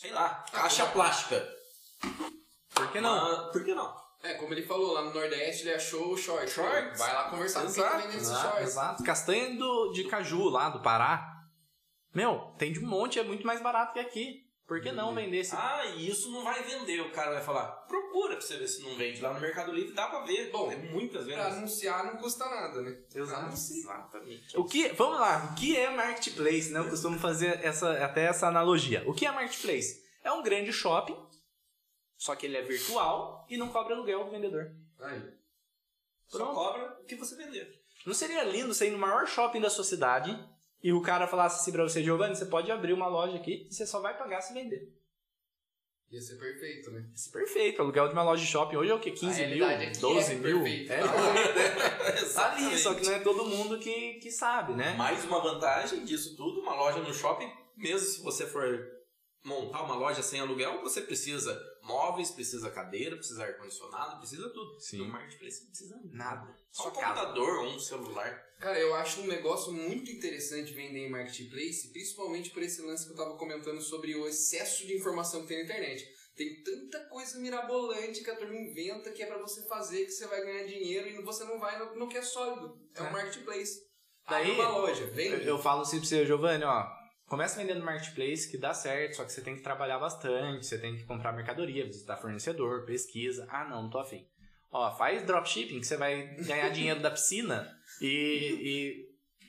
[0.00, 1.46] Sei lá, caixa plástica.
[2.72, 3.14] Por que não?
[3.14, 3.94] Ah, por que não?
[4.22, 6.50] É, como ele falou, lá no Nordeste ele achou o short.
[6.50, 6.98] Shorts.
[6.98, 8.68] Vai lá conversar com quem tá vendendo esses exato, shorts.
[8.68, 9.02] exato.
[9.04, 11.26] Castanha do, de caju lá do Pará.
[12.14, 14.49] Meu, tem de um monte, é muito mais barato que aqui.
[14.70, 15.52] Por que não vender esse.
[15.52, 17.00] Ah, e isso não vai vender.
[17.00, 19.20] O cara vai falar, procura pra você ver se não vende.
[19.20, 20.48] Lá no Mercado Livre dá pra ver.
[20.52, 21.58] Bom, é muitas Pra vendas.
[21.58, 22.96] anunciar não custa nada, né?
[23.12, 23.40] Exato.
[23.46, 23.80] Anuncie.
[23.80, 24.56] Exatamente.
[24.56, 26.78] O que, vamos lá, o que é marketplace, né?
[26.78, 29.02] Eu costumo fazer essa, até essa analogia.
[29.08, 30.04] O que é marketplace?
[30.22, 31.16] É um grande shopping,
[32.16, 34.70] só que ele é virtual e não cobra aluguel do vendedor.
[35.00, 35.20] Aí.
[36.28, 36.54] Só Pronto.
[36.54, 37.82] cobra o que você vender.
[38.06, 40.30] Não seria lindo você ir no maior shopping da sua cidade
[40.82, 43.74] e o cara falasse assim pra você, Giovanni, você pode abrir uma loja aqui e
[43.74, 44.96] você só vai pagar se vender.
[46.10, 47.08] Ia ser perfeito, né?
[47.14, 47.78] Isso é perfeito.
[47.78, 49.12] O aluguel de uma loja de shopping hoje é o quê?
[49.12, 49.64] 15 mil?
[50.00, 50.62] 12 mil?
[50.62, 50.92] Perfeito.
[50.92, 51.00] É,
[52.34, 54.94] tá ali, só que não é todo mundo que, que sabe, né?
[54.94, 58.90] Mais uma vantagem disso tudo, uma loja no shopping, mesmo se você for
[59.44, 64.80] montar uma loja sem aluguel, você precisa móveis, precisa cadeira, precisa ar-condicionado, precisa tudo.
[64.80, 64.98] Sim.
[64.98, 66.54] No marketplace não precisa Nada.
[66.72, 68.49] Só Só um computador ou um celular.
[68.60, 73.12] Cara, eu acho um negócio muito interessante vender em marketplace, principalmente por esse lance que
[73.12, 76.06] eu tava comentando sobre o excesso de informação que tem na internet.
[76.36, 80.26] Tem tanta coisa mirabolante que a turma inventa que é pra você fazer, que você
[80.26, 82.78] vai ganhar dinheiro e você não vai no, no que é sólido.
[82.94, 83.02] É, É.
[83.02, 83.80] um marketplace.
[84.28, 85.46] Daí, Abre uma loja, Eu, vende.
[85.46, 86.86] eu falo assim pra você, Giovanni, ó.
[87.26, 90.78] Começa vendendo no marketplace que dá certo, só que você tem que trabalhar bastante, você
[90.78, 93.46] tem que comprar mercadoria, visitar fornecedor, pesquisa.
[93.48, 94.26] Ah, não, não tô afim.
[94.70, 97.68] Ó, faz dropshipping que você vai ganhar dinheiro da piscina
[98.00, 98.06] e,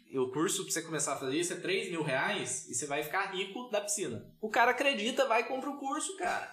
[0.09, 2.73] e, e o curso pra você começar a fazer isso é 3 mil reais e
[2.73, 4.25] você vai ficar rico da piscina.
[4.41, 6.51] O cara acredita, vai e compra o curso, cara.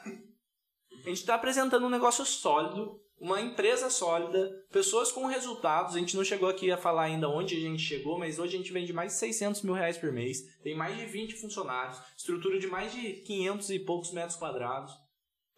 [1.05, 5.97] A gente tá apresentando um negócio sólido, uma empresa sólida, pessoas com resultados.
[5.97, 8.59] A gente não chegou aqui a falar ainda onde a gente chegou, mas hoje a
[8.59, 12.59] gente vende mais de 600 mil reais por mês, tem mais de 20 funcionários, estrutura
[12.59, 14.93] de mais de 500 e poucos metros quadrados.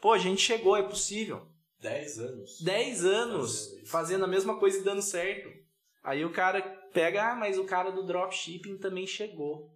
[0.00, 1.49] Pô, a gente chegou, é possível.
[1.80, 2.60] 10 anos.
[2.60, 5.50] 10 anos Fazendo fazendo a mesma coisa e dando certo.
[6.02, 6.62] Aí o cara
[6.92, 9.70] pega, ah, mas o cara do dropshipping também chegou.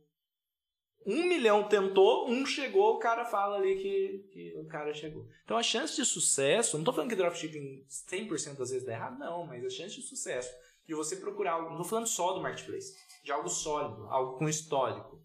[1.07, 5.29] Um milhão tentou, um chegou, o cara fala ali que, que o cara chegou.
[5.45, 9.19] Então a chance de sucesso, não tô falando que dropshipping 100% das vezes dá errado,
[9.19, 10.51] não, mas a chance de sucesso
[10.87, 14.49] de você procurar algo, não tô falando só do marketplace, de algo sólido, algo com
[14.49, 15.21] histórico,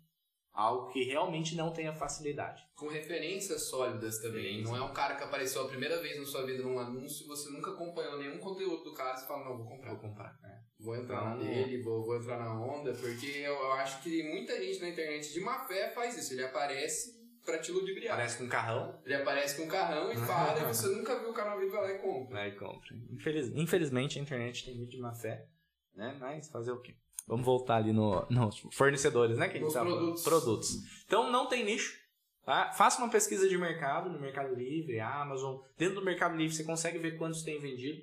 [0.53, 2.61] algo que realmente não tenha facilidade.
[2.75, 4.61] Com referências sólidas também.
[4.63, 7.49] Não é um cara que apareceu a primeira vez na sua vida num anúncio, você
[7.49, 9.89] nunca acompanhou nenhum conteúdo do cara, você fala, não, vou comprar.
[9.91, 10.37] Vou comprar.
[10.41, 10.63] né?
[10.79, 14.57] Vou entrar Então, nele, vou, vou entrar na onda, porque eu, eu acho que muita
[14.63, 16.33] gente na internet de má fé faz isso.
[16.33, 18.15] Ele aparece pra te ludibriar.
[18.15, 21.31] Parece com um carrão, Ele aparece com um carrão e fala, e você nunca viu
[21.31, 22.35] o canal dele, vai lá e compra.
[22.37, 22.95] Vai e compra.
[23.11, 25.47] Infeliz- infelizmente a internet tem muito de má fé,
[25.95, 26.15] né?
[26.19, 26.95] Mas fazer o quê?
[27.29, 29.47] Vamos voltar ali no, nos fornecedores, né?
[29.47, 30.23] Que Nos produtos.
[30.23, 31.03] produtos.
[31.05, 31.95] Então não tem nicho.
[32.43, 32.71] Tá?
[32.71, 35.59] Faça uma pesquisa de mercado no Mercado Livre, Amazon.
[35.77, 38.01] Dentro do Mercado Livre você consegue ver quantos tem vendido.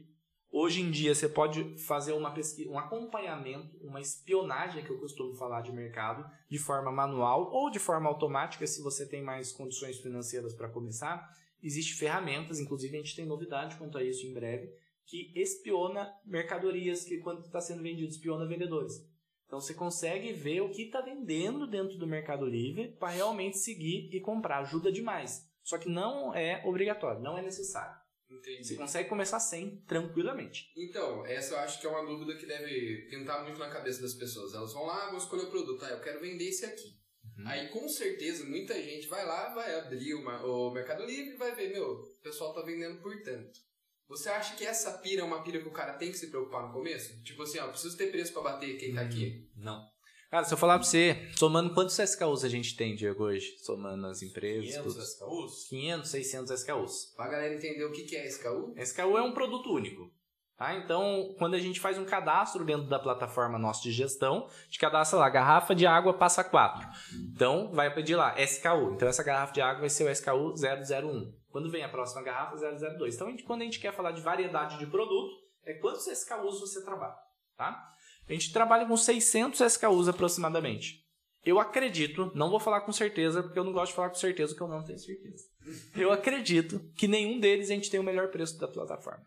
[0.48, 5.34] Hoje em dia você pode fazer uma pesquisa, um acompanhamento, uma espionagem que eu costumo
[5.34, 9.98] falar de mercado, de forma manual ou de forma automática, se você tem mais condições
[9.98, 11.28] financeiras para começar.
[11.60, 14.70] Existem ferramentas, inclusive a gente tem novidade quanto a isso em breve,
[15.04, 19.04] que espiona mercadorias que quando está sendo vendido, espiona vendedores.
[19.46, 24.08] Então você consegue ver o que está vendendo dentro do Mercado Livre para realmente seguir
[24.12, 24.58] e comprar.
[24.58, 25.48] Ajuda demais.
[25.62, 27.96] Só que não é obrigatório, não é necessário.
[28.28, 28.74] Você Entendi.
[28.76, 30.72] consegue começar sem, tranquilamente.
[30.76, 34.14] Então, essa eu acho que é uma dúvida que deve tentar muito na cabeça das
[34.14, 34.52] pessoas.
[34.52, 35.84] Elas vão lá, vão escolher o produto.
[35.84, 36.96] Ah, eu quero vender esse aqui.
[37.38, 37.46] Uhum.
[37.46, 41.38] Aí, com certeza, muita gente vai lá, vai abrir o, ma- o Mercado Livre e
[41.38, 43.60] vai ver, meu, o pessoal tá vendendo por tanto.
[44.08, 46.66] Você acha que essa pira é uma pira que o cara tem que se preocupar
[46.66, 47.20] no começo?
[47.22, 49.48] Tipo assim, ó, preciso ter preço pra bater quem tá aqui.
[49.56, 49.84] Não.
[50.30, 53.56] Cara, se eu falar pra você, somando quantos SKUs a gente tem, Diego, hoje?
[53.58, 55.02] Somando as empresas, 500 tudo.
[55.02, 55.68] SKUs?
[55.68, 57.14] 500, 600 SKUs.
[57.16, 58.74] Pra galera entender o que que é SKU.
[58.76, 60.10] SKU é um produto único.
[60.56, 60.74] Tá?
[60.74, 64.78] Então, quando a gente faz um cadastro dentro da plataforma nossa de gestão, a gente
[64.78, 66.88] cadastra lá, garrafa de água passa 4.
[67.34, 68.94] Então, vai pedir lá, SKU.
[68.94, 71.34] Então, essa garrafa de água vai ser o SKU 001.
[71.56, 73.14] Quando vem a próxima garrafa, 002.
[73.14, 75.34] Então, a gente- quando a gente quer falar de variedade de produto,
[75.64, 77.16] é quantos SKUs você trabalha.
[77.56, 77.82] Tá?
[78.28, 81.02] A gente trabalha com 600 SKUs aproximadamente.
[81.42, 84.52] Eu acredito, não vou falar com certeza, porque eu não gosto de falar com certeza,
[84.52, 85.44] porque eu não tenho certeza.
[85.96, 89.24] Eu acredito que nenhum deles a gente tem o melhor preço da plataforma.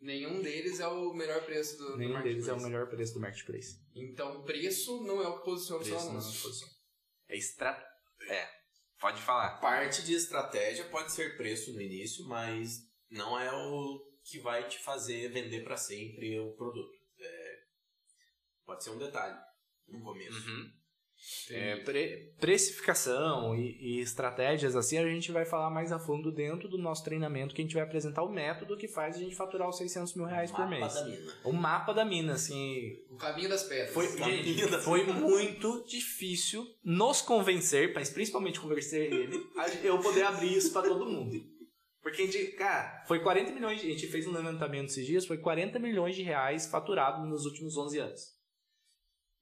[0.00, 2.64] Nenhum deles é o melhor preço do, do Nenhum deles é o marketplace.
[2.64, 3.76] melhor preço do marketplace.
[3.94, 6.42] Então, preço não é o que posiciona o seu é anúncio.
[6.42, 6.68] posição.
[7.28, 7.86] É extra...
[8.30, 8.57] É.
[9.00, 9.60] Pode falar.
[9.60, 14.78] Parte de estratégia pode ser preço no início, mas não é o que vai te
[14.78, 16.98] fazer vender para sempre o produto.
[17.20, 17.58] É,
[18.64, 19.38] pode ser um detalhe
[19.86, 20.46] no começo.
[21.50, 26.68] É, pre- precificação e, e estratégias assim, a gente vai falar mais a fundo dentro
[26.68, 29.68] do nosso treinamento, que a gente vai apresentar o método que faz a gente faturar
[29.68, 30.94] os 600 mil reais por Mapa mês.
[30.94, 31.32] da mina.
[31.44, 33.92] O mapa da mina, assim, O caminho das pedras.
[33.92, 40.22] Foi, gente, das foi muito difícil nos convencer, mas principalmente convencer ele, a eu poder
[40.22, 41.38] abrir isso pra todo mundo.
[42.00, 45.26] Porque, a gente, cara, foi 40 milhões, de- a gente fez um levantamento esses dias,
[45.26, 48.37] foi 40 milhões de reais faturados nos últimos 11 anos.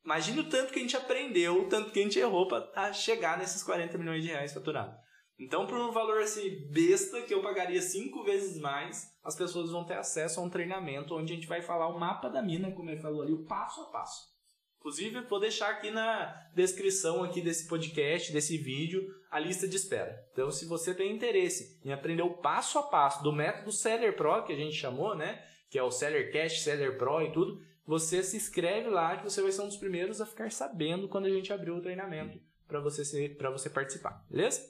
[0.06, 2.92] Imagina o tanto que a gente aprendeu, o tanto que a gente errou pra tá-
[2.92, 4.94] chegar nesses 40 milhões de reais faturados.
[5.38, 9.84] Então, por um valor assim besta, que eu pagaria cinco vezes mais, as pessoas vão
[9.84, 12.88] ter acesso a um treinamento onde a gente vai falar o mapa da mina, como
[12.88, 14.34] ele falou ali, o passo a passo.
[14.78, 20.16] Inclusive, vou deixar aqui na descrição aqui desse podcast, desse vídeo, a lista de espera.
[20.32, 24.44] Então, se você tem interesse em aprender o passo a passo do método Seller Pro,
[24.44, 25.44] que a gente chamou, né?
[25.68, 29.40] Que é o Seller Cash, Seller Pro e tudo, você se inscreve lá que você
[29.40, 32.80] vai ser um dos primeiros a ficar sabendo quando a gente abrir o treinamento para
[32.80, 34.68] você ser, para você participar, beleza?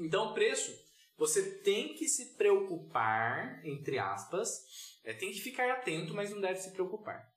[0.00, 0.72] Então, preço,
[1.16, 4.64] você tem que se preocupar, entre aspas,
[5.04, 7.32] é, tem que ficar atento, mas não deve se preocupar.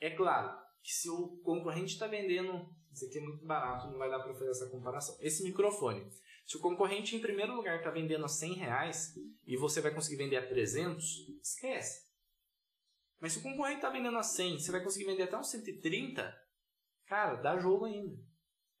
[0.00, 4.10] É claro que se o concorrente está vendendo, isso aqui é muito barato, não vai
[4.10, 5.16] dar para fazer essa comparação.
[5.20, 6.10] Esse microfone,
[6.44, 9.14] se o concorrente em primeiro lugar está vendendo a 100 reais
[9.46, 11.04] e você vai conseguir vender a 300,
[11.40, 12.11] esquece.
[13.22, 16.36] Mas se o concorrente está vendendo a 100, você vai conseguir vender até uns 130,
[17.06, 18.16] cara, dá jogo ainda.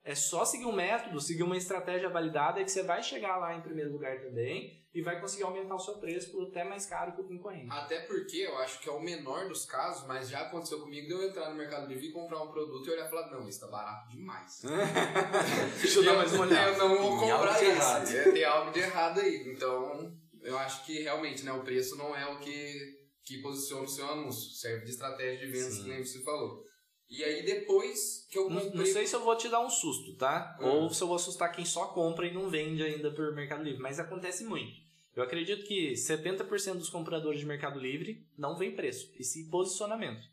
[0.04, 3.62] É só seguir um método, seguir uma estratégia validada que você vai chegar lá em
[3.62, 7.20] primeiro lugar também e vai conseguir aumentar o seu preço por até mais caro que
[7.20, 7.68] o concorrente.
[7.70, 11.12] Até porque eu acho que é o menor dos casos, mas já aconteceu comigo de
[11.12, 13.60] eu entrar no Mercado Livre e comprar um produto e olhar e falar, não, isso
[13.60, 14.60] tá barato demais.
[15.80, 16.72] Deixa eu dar mais uma olhada.
[16.78, 17.70] Eu não vou comprar de isso.
[17.70, 18.08] errado.
[18.10, 19.52] É, Tem algo de errado aí.
[19.54, 20.12] Então,
[20.42, 24.06] eu acho que realmente, né, o preço não é o que, que posiciona o seu
[24.08, 24.50] anúncio.
[24.52, 25.82] Serve de estratégia de vendas, Sim.
[25.82, 26.64] que nem você falou.
[27.08, 28.78] E aí depois que eu Não, comprei...
[28.78, 30.56] não sei se eu vou te dar um susto, tá?
[30.58, 30.66] Ah.
[30.66, 33.82] Ou se eu vou assustar quem só compra e não vende ainda por Mercado Livre.
[33.82, 34.80] Mas acontece muito.
[35.14, 40.26] Eu acredito que 70% dos compradores de Mercado Livre não vem preço, e sim posicionamento.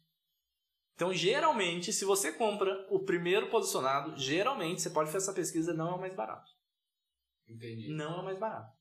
[0.95, 5.91] Então, geralmente, se você compra o primeiro posicionado, geralmente, você pode fazer essa pesquisa, não
[5.91, 6.49] é o mais barato.
[7.47, 7.89] Entendi.
[7.89, 8.78] Não é o mais barato.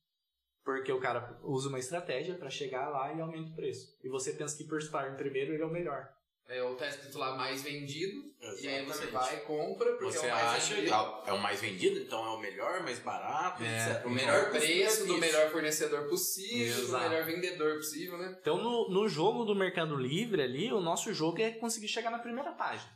[0.68, 3.96] Porque o cara usa uma estratégia para chegar lá e aumenta o preço.
[4.04, 6.06] E você pensa que por estar em primeiro, ele é o melhor.
[6.46, 8.22] É, ou tá escrito lá mais vendido,
[8.60, 9.12] e aí você Exatamente.
[9.12, 11.22] vai e compra, porque Você é o mais acha vendido.
[11.24, 14.04] que é o mais vendido, então é o melhor, mais barato, É, etc.
[14.06, 17.08] O melhor Então, preço, do melhor fornecedor possível, do Exato.
[17.08, 18.36] melhor vendedor possível, né?
[18.38, 22.18] Então, no, no jogo do Mercado Livre ali, o nosso jogo é conseguir chegar na
[22.18, 22.92] primeira página.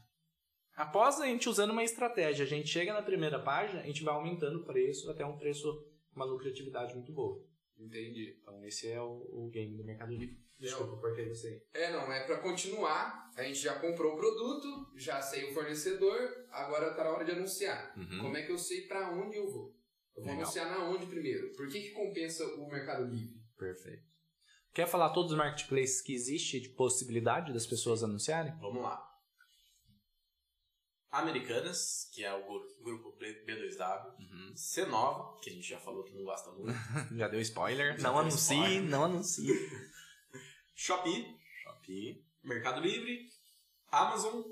[0.76, 4.14] Após a gente usando uma estratégia, a gente chega na primeira página, a gente vai
[4.14, 7.51] aumentando o preço até um preço, uma lucratividade muito boa.
[7.78, 8.38] Entendi.
[8.40, 10.40] Então, esse é o, o game do Mercado Livre.
[10.58, 11.82] Desculpa, cortei você aí.
[11.82, 13.32] É, não, é pra continuar.
[13.36, 17.32] A gente já comprou o produto, já sei o fornecedor, agora tá na hora de
[17.32, 17.92] anunciar.
[17.98, 18.18] Uhum.
[18.20, 19.74] Como é que eu sei pra onde eu vou?
[20.14, 20.42] Eu vou Legal.
[20.42, 21.50] anunciar na onde primeiro?
[21.56, 23.42] Por que, que compensa o Mercado Livre?
[23.58, 24.04] Perfeito.
[24.72, 28.54] Quer falar todos os marketplaces que existe de possibilidade das pessoas anunciarem?
[28.58, 29.11] Vamos lá.
[31.12, 34.16] Americanas, que é o gru- grupo B- B2W.
[34.54, 36.72] C9, que a gente já falou que não gosta muito.
[37.16, 37.96] Já deu spoiler.
[37.98, 38.82] Já não deu anuncie, spoiler.
[38.82, 39.46] não anuncie.
[40.74, 42.24] Shopee, Shopee.
[42.42, 43.28] Mercado Livre,
[43.90, 44.42] Amazon.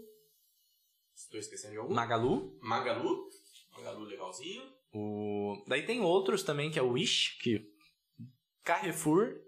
[1.16, 1.94] Estou esquecendo de algum.
[1.94, 2.58] Magalu.
[2.62, 3.28] Magalu.
[3.72, 4.72] Magalu legalzinho.
[4.92, 5.64] O...
[5.66, 7.72] Daí tem outros também, que é o Wish, que...
[8.62, 9.40] Carrefour.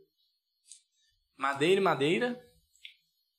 [1.36, 2.50] Madeira e Madeira.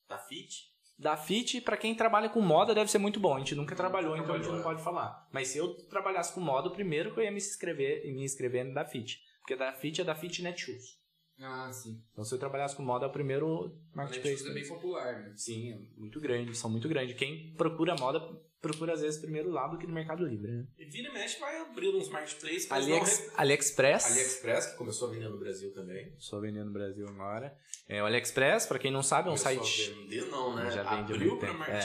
[0.07, 0.72] Da Fit.
[0.97, 3.35] Da Fit, pra quem trabalha com moda, deve ser muito bom.
[3.35, 4.63] A gente nunca trabalhou, então a gente não é.
[4.63, 5.27] pode falar.
[5.31, 8.63] Mas se eu trabalhasse com moda, o primeiro que eu ia me inscrever, me inscrever
[8.63, 9.19] no da Fit.
[9.39, 11.02] Porque da Fit é da Fit Netshoes.
[11.41, 12.01] Ah, sim.
[12.11, 14.43] Então se eu trabalhasse com moda, é o primeiro A marketplace.
[14.43, 15.33] Netflix é bem popular, né?
[15.35, 17.15] Sim, é muito grande, são muito grandes.
[17.17, 18.19] Quem procura moda,
[18.61, 20.67] procura às vezes primeiro lá do que no Mercado Livre, né?
[20.77, 22.67] E vira e mexe vai abrindo uns marketplaces.
[22.69, 24.05] mas AliEx- não re- AliExpress.
[24.05, 26.13] AliExpress, que começou a vender no Brasil também.
[26.17, 27.57] Só vendendo no Brasil agora.
[27.89, 29.91] É, o AliExpress, pra quem não sabe, é um Começou site.
[29.91, 30.71] a vender não, né?
[30.71, 31.79] Já vende Abriu para tempo, é.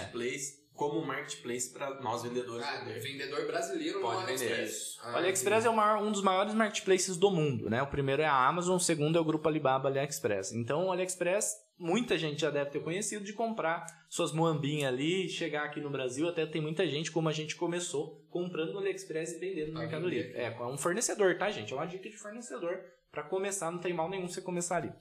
[0.78, 3.00] Como marketplace para nós vendedores Ah, vender.
[3.00, 4.70] vendedor brasileiro Pode no vender AliExpress.
[4.70, 5.00] isso.
[5.02, 7.82] Ah, O AliExpress é o maior- um dos maiores marketplaces do mundo, né?
[7.82, 10.52] O primeiro é a Amazon, o segundo é o grupo Alibaba AliExpress.
[10.52, 15.64] Então, o AliExpress, muita gente já deve ter conhecido de comprar suas moambinhas ali, chegar
[15.64, 19.38] aqui no Brasil, até tem muita gente, como a gente começou, comprando no AliExpress e
[19.40, 20.08] vendendo no Ah, Mercado.
[20.08, 20.32] Livre.
[20.34, 21.72] É, é um fornecedor, tá, gente?
[21.72, 22.78] É uma dica de fornecedor.
[23.10, 24.92] Pra começar, não tem mal nenhum você começar ali.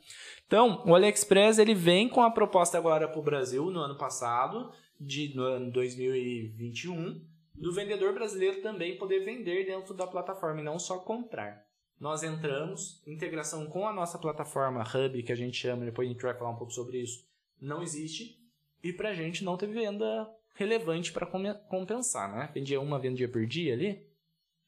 [0.48, 5.34] Então, o AliExpress, ele vem com a proposta agora pro Brasil, no ano passado, de,
[5.36, 7.22] no ano 2021,
[7.54, 11.66] do vendedor brasileiro também poder vender dentro da plataforma e não só comprar.
[12.00, 16.22] Nós entramos, integração com a nossa plataforma Hub, que a gente chama, depois a gente
[16.22, 17.26] vai falar um pouco sobre isso,
[17.60, 18.38] não existe.
[18.84, 21.26] E pra gente não ter venda relevante para
[21.68, 22.52] compensar, né?
[22.54, 24.06] Vendia uma, vendia por dia ali.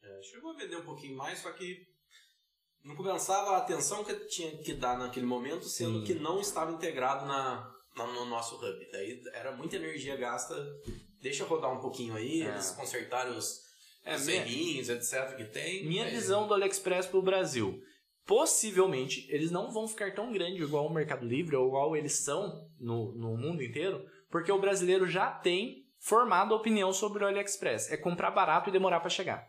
[0.02, 1.86] É, chegou a vender um pouquinho mais, só que
[2.82, 6.04] não compensava a atenção que tinha que dar naquele momento, sendo Sim.
[6.04, 8.88] que não estava integrado na- no nosso hub.
[8.92, 10.54] Daí era muita energia gasta.
[11.20, 12.46] Deixa rodar um pouquinho aí, É.
[12.48, 13.60] eles consertaram os,
[14.04, 14.28] É, os
[14.88, 15.36] etc.
[15.36, 15.86] que tem.
[15.86, 17.78] Minha É, visão do AliExpress pro Brasil.
[18.26, 22.66] Possivelmente, eles não vão ficar tão grandes igual o Mercado Livre ou igual eles são
[22.78, 27.90] no, no mundo inteiro, porque o brasileiro já tem formado a opinião sobre o AliExpress.
[27.90, 29.46] É comprar barato e demorar para chegar.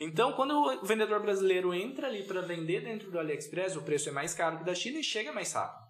[0.00, 4.12] Então, quando o vendedor brasileiro entra ali para vender dentro do AliExpress, o preço é
[4.12, 5.87] mais caro que da China e chega mais rápido.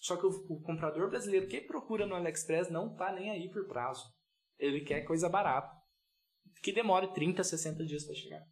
[0.00, 3.68] Só que o, o comprador brasileiro que procura no AliExpress não tá nem aí por
[3.68, 4.02] prazo.
[4.58, 5.70] Ele quer coisa barata,
[6.62, 8.42] que demore 30, 60 dias para chegar.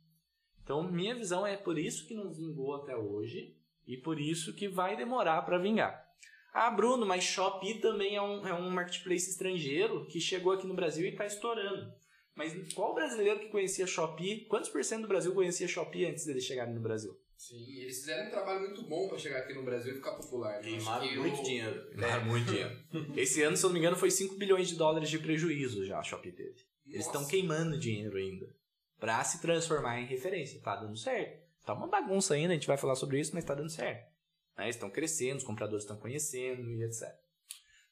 [0.63, 4.69] Então, minha visão é por isso que não vingou até hoje e por isso que
[4.69, 6.07] vai demorar para vingar.
[6.53, 10.75] Ah, Bruno, mas Shopee também é um, é um marketplace estrangeiro que chegou aqui no
[10.75, 11.93] Brasil e está estourando.
[12.35, 14.47] Mas qual brasileiro que conhecia Shopee?
[14.47, 17.19] Quantos por cento do Brasil conhecia Shopee antes deles chegarem no Brasil?
[17.39, 20.61] Sim, eles fizeram um trabalho muito bom para chegar aqui no Brasil e ficar popular.
[20.61, 22.03] Queimaram que muito o- dinheiro.
[22.03, 22.77] É, muito dinheiro.
[23.17, 26.01] Esse ano, se eu não me engano, foi 5 bilhões de dólares de prejuízo já
[26.01, 26.57] a Shopee teve.
[26.85, 27.19] Eles Nossa.
[27.19, 28.53] estão queimando dinheiro ainda.
[28.99, 30.61] Pra se transformar em referência.
[30.61, 31.47] Tá dando certo.
[31.65, 34.11] Tá uma bagunça ainda, a gente vai falar sobre isso, mas tá dando certo.
[34.57, 37.03] Né, Eles estão crescendo, os compradores estão conhecendo e etc.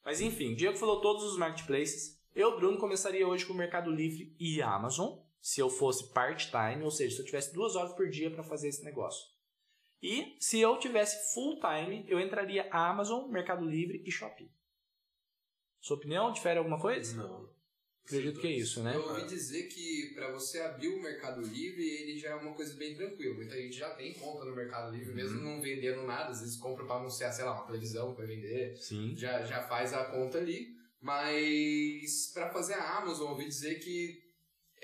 [0.04, 2.20] Mas enfim, o Diego falou todos os marketplaces.
[2.34, 6.90] Eu, Bruno, começaria hoje com o Mercado Livre e Amazon, se eu fosse part-time, ou
[6.90, 9.24] seja, se eu tivesse duas horas por dia para fazer esse negócio.
[10.02, 14.50] E se eu tivesse full-time, eu entraria Amazon, Mercado Livre e Shopee.
[15.80, 17.16] Sua opinião difere alguma coisa?
[17.16, 17.48] Não.
[18.04, 18.94] Acredito que é isso, né?
[18.94, 22.74] Eu ouvi dizer que para você abrir o Mercado Livre, ele já é uma coisa
[22.74, 23.34] bem tranquila.
[23.34, 26.30] Muita gente já tem conta no Mercado Livre, mesmo não vendendo nada.
[26.30, 28.76] Às vezes compra para anunciar, sei lá, uma televisão vai vender.
[28.76, 29.12] Sim.
[29.16, 30.76] Já, já faz a conta ali.
[31.00, 34.22] Mas para fazer a Amazon, eu ouvi dizer que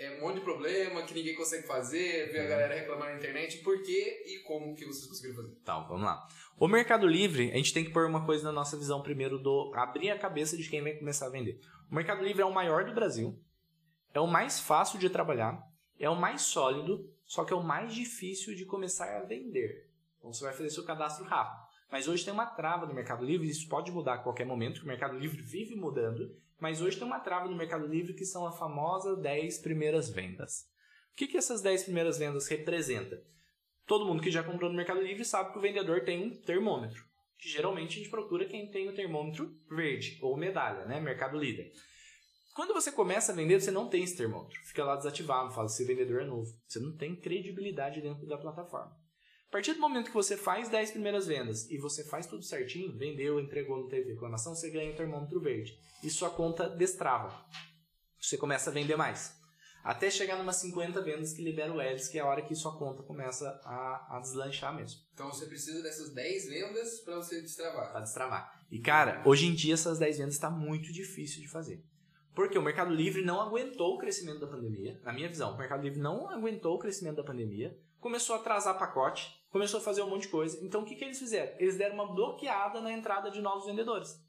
[0.02, 3.58] é um monte de problema, que ninguém consegue fazer, ver a galera reclamando na internet.
[3.58, 5.56] Por quê e como que vocês conseguiram fazer?
[5.62, 6.26] Então, vamos lá.
[6.58, 9.72] O Mercado Livre, a gente tem que pôr uma coisa na nossa visão primeiro do
[9.74, 11.60] abrir a cabeça de quem vai começar a vender.
[11.90, 13.38] O Mercado Livre é o maior do Brasil,
[14.12, 15.62] é o mais fácil de trabalhar,
[15.98, 19.88] é o mais sólido, só que é o mais difícil de começar a vender.
[20.18, 21.62] Então você vai fazer seu cadastro rápido.
[21.90, 24.84] Mas hoje tem uma trava no Mercado Livre, isso pode mudar a qualquer momento, que
[24.84, 28.46] o Mercado Livre vive mudando, mas hoje tem uma trava no Mercado Livre que são
[28.46, 30.60] a famosa 10 primeiras vendas.
[31.12, 33.18] O que, que essas 10 primeiras vendas representam?
[33.84, 37.02] Todo mundo que já comprou no Mercado Livre sabe que o vendedor tem um termômetro.
[37.36, 41.00] Geralmente a gente procura quem tem o termômetro verde ou medalha, né?
[41.00, 41.72] Mercado Líder.
[42.54, 44.56] Quando você começa a vender, você não tem esse termômetro.
[44.64, 46.48] Fica lá desativado, fala se vendedor é novo.
[46.68, 48.96] Você não tem credibilidade dentro da plataforma.
[49.52, 52.96] A partir do momento que você faz 10 primeiras vendas e você faz tudo certinho,
[52.96, 55.78] vendeu, entregou, não teve reclamação, você ganha o termômetro verde.
[56.02, 57.30] E sua conta destrava.
[58.18, 59.36] Você começa a vender mais.
[59.84, 62.78] Até chegar numa 50 vendas que libera o Ads, que é a hora que sua
[62.78, 65.02] conta começa a, a deslanchar mesmo.
[65.12, 67.90] Então você precisa dessas 10 vendas para você destravar.
[67.90, 68.64] Pra destravar.
[68.70, 71.84] E cara, hoje em dia essas 10 vendas está muito difícil de fazer.
[72.34, 74.98] Porque o Mercado Livre não aguentou o crescimento da pandemia.
[75.04, 77.78] Na minha visão, o Mercado Livre não aguentou o crescimento da pandemia.
[78.02, 80.58] Começou a atrasar pacote, começou a fazer um monte de coisa.
[80.60, 81.52] Então o que, que eles fizeram?
[81.60, 84.20] Eles deram uma bloqueada na entrada de novos vendedores.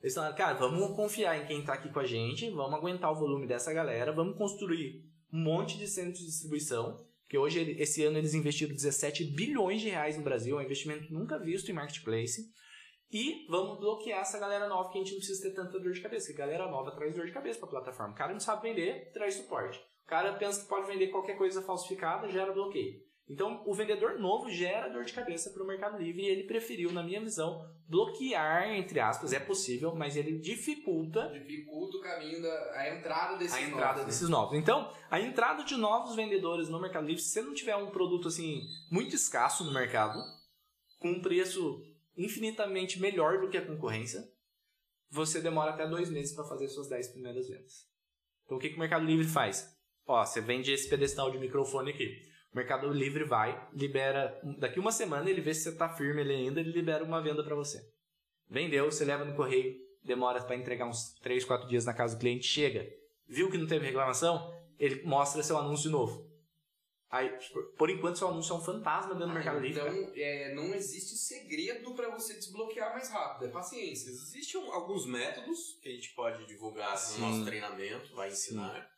[0.00, 3.14] Eles falaram, cara, vamos confiar em quem está aqui com a gente, vamos aguentar o
[3.14, 7.06] volume dessa galera, vamos construir um monte de centros de distribuição.
[7.20, 11.12] Porque hoje, esse ano, eles investiram 17 bilhões de reais no Brasil, é um investimento
[11.12, 12.50] nunca visto em marketplace.
[13.12, 16.00] E vamos bloquear essa galera nova que a gente não precisa ter tanta dor de
[16.00, 16.32] cabeça.
[16.32, 18.14] Que galera nova traz dor de cabeça para a plataforma.
[18.14, 19.78] O cara não sabe vender, traz suporte.
[20.04, 23.09] O cara pensa que pode vender qualquer coisa falsificada, gera bloqueio.
[23.30, 26.90] Então, o vendedor novo gera dor de cabeça para o Mercado Livre e ele preferiu,
[26.90, 32.72] na minha visão, bloquear, entre aspas, é possível, mas ele dificulta Dificulta o caminho da
[32.74, 34.06] a entrada desses a entrada novos, né?
[34.06, 34.58] desses novos.
[34.58, 38.26] Então, a entrada de novos vendedores no Mercado Livre, se você não tiver um produto
[38.26, 40.18] assim muito escasso no mercado,
[40.98, 41.80] com um preço
[42.16, 44.28] infinitamente melhor do que a concorrência,
[45.08, 47.86] você demora até dois meses para fazer suas 10 primeiras vendas.
[48.44, 49.72] Então, o que, que o Mercado Livre faz?
[50.04, 52.28] Ó, você vende esse pedestal de microfone aqui.
[52.52, 54.38] O Mercado Livre vai, libera.
[54.58, 57.44] Daqui uma semana ele vê se você tá firme ali ainda, ele libera uma venda
[57.44, 57.80] para você.
[58.48, 62.20] Vendeu, você leva no correio, demora para entregar uns 3, 4 dias na casa do
[62.20, 62.84] cliente, chega.
[63.28, 64.52] Viu que não teve reclamação?
[64.78, 66.28] Ele mostra seu anúncio novo.
[67.08, 69.80] Aí, por- por enquanto, seu anúncio é um fantasma dentro do Ah, Mercado Livre.
[69.80, 74.10] Então, é, não existe segredo para você desbloquear mais rápido, é paciência.
[74.10, 77.20] Existem alguns métodos que a gente pode divulgar Sim.
[77.20, 78.88] no nosso treinamento, vai ensinar.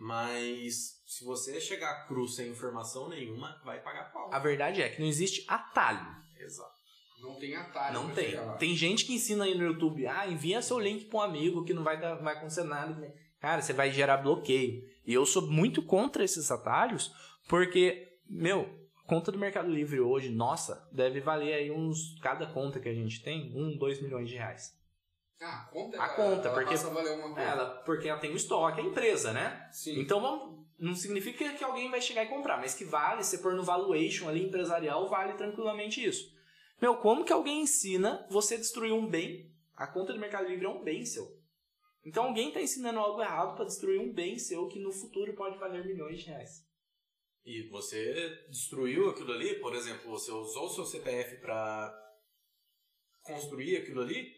[0.00, 4.32] Mas se você chegar cru sem informação nenhuma, vai pagar pau.
[4.32, 6.06] A verdade é que não existe atalho.
[6.38, 6.78] Exato.
[7.20, 7.94] Não tem atalho.
[7.94, 8.36] Não tem.
[8.60, 11.74] Tem gente que ensina aí no YouTube, ah, envia seu link para um amigo que
[11.74, 13.12] não vai, dar, vai acontecer nada.
[13.40, 14.84] Cara, você vai gerar bloqueio.
[15.04, 17.12] E eu sou muito contra esses atalhos,
[17.48, 18.68] porque, meu,
[19.04, 22.16] conta do Mercado Livre hoje, nossa, deve valer aí uns.
[22.20, 24.77] Cada conta que a gente tem, um, dois milhões de reais.
[25.40, 27.40] Ah, a conta, A ela- conta, ela porque- passa a valer uma coisa.
[27.48, 29.68] Ela, porque ela tem o estoque, é a empresa, né?
[29.72, 30.00] Sim.
[30.00, 33.54] Então vamos- não significa que alguém vai chegar e comprar, mas que vale, se pôr
[33.54, 36.36] no valuation ali empresarial, vale tranquilamente isso.
[36.80, 39.52] Meu, como que alguém ensina você a destruir um bem?
[39.76, 41.26] A conta do Mercado Livre é um bem seu.
[42.04, 45.58] Então alguém está ensinando algo errado para destruir um bem seu que no futuro pode
[45.58, 46.66] valer milhões de reais.
[47.44, 51.90] e você destruiu aquilo ali, por exemplo, você usou o seu CPF para
[53.22, 54.30] construir aquilo ali,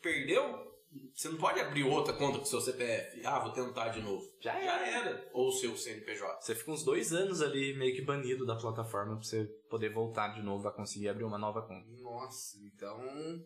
[0.00, 0.66] perdeu,
[1.14, 3.20] você não pode abrir outra conta com o seu CPF.
[3.24, 4.22] Ah, vou tentar de novo.
[4.40, 5.28] Já Já era.
[5.32, 6.40] Ou o seu CNPJ.
[6.40, 10.28] Você fica uns dois anos ali meio que banido da plataforma pra você poder voltar
[10.28, 11.86] de novo a conseguir abrir uma nova conta.
[12.00, 12.98] Nossa, então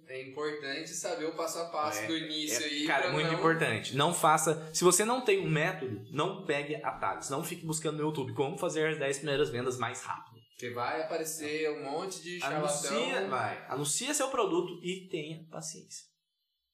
[0.06, 2.86] é importante saber o passo a passo É, do início aí.
[2.86, 3.38] Cara, é muito não...
[3.38, 3.96] importante.
[3.96, 4.70] Não faça.
[4.74, 7.30] Se você não tem um método, não pegue atalhos.
[7.30, 10.38] Não fique buscando no YouTube como fazer as 10 primeiras vendas mais rápido.
[10.50, 12.92] Porque vai aparecer um monte de charlatão.
[12.92, 13.66] Anuncia, vai.
[13.66, 16.09] Anuncia seu produto e tenha paciência.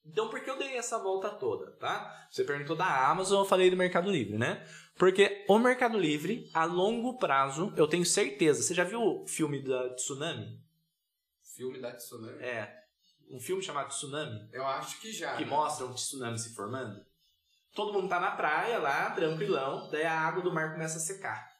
[0.07, 2.27] Então, por que eu dei essa volta toda, tá?
[2.31, 4.65] Você perguntou da Amazon, eu falei do Mercado Livre, né?
[4.97, 8.63] Porque o Mercado Livre, a longo prazo, eu tenho certeza.
[8.63, 10.59] Você já viu o filme da Tsunami?
[11.55, 12.41] Filme da Tsunami?
[12.41, 12.73] É.
[13.29, 15.35] Um filme chamado Tsunami, Eu acho que já.
[15.35, 15.49] que né?
[15.49, 17.05] mostra um tsunami se formando.
[17.75, 21.56] Todo mundo tá na praia lá, tranquilão, daí a água do mar começa a secar.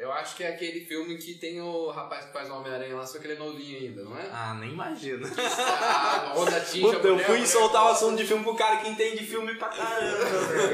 [0.00, 3.06] Eu acho que é aquele filme que tem o rapaz que faz o Homem-Aranha lá,
[3.06, 4.30] só que ele é novinho ainda, não é?
[4.32, 5.28] Ah, nem imagino.
[5.38, 9.22] Ah, onda Puta, eu fui soltar o assunto de filme com o cara que entende
[9.26, 10.24] filme pra caramba.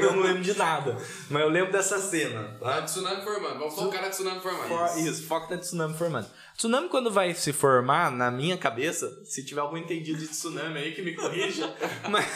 [0.01, 0.97] Eu não lembro de nada.
[1.29, 2.83] Mas eu lembro dessa cena, tá?
[2.83, 3.59] Tsunami formando.
[3.59, 4.69] Vamos focar na Tsunami formando.
[4.69, 6.29] For- Isso, foco na tsunami formando.
[6.57, 10.95] Tsunami, quando vai se formar, na minha cabeça, se tiver algum entendido de tsunami aí
[10.95, 11.67] que me corrija,
[12.11, 12.27] mas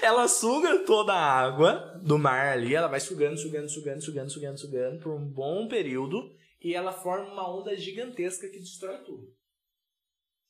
[0.00, 4.58] ela suga toda a água do mar ali, ela vai sugando, sugando, sugando, sugando, sugando,
[4.58, 9.28] sugando por um bom período e ela forma uma onda gigantesca que destrói tudo.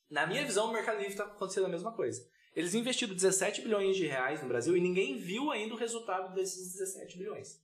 [0.09, 2.25] Na minha visão, o Mercado Livre está acontecendo a mesma coisa.
[2.55, 6.73] Eles investiram 17 bilhões de reais no Brasil e ninguém viu ainda o resultado desses
[6.73, 7.62] 17 bilhões.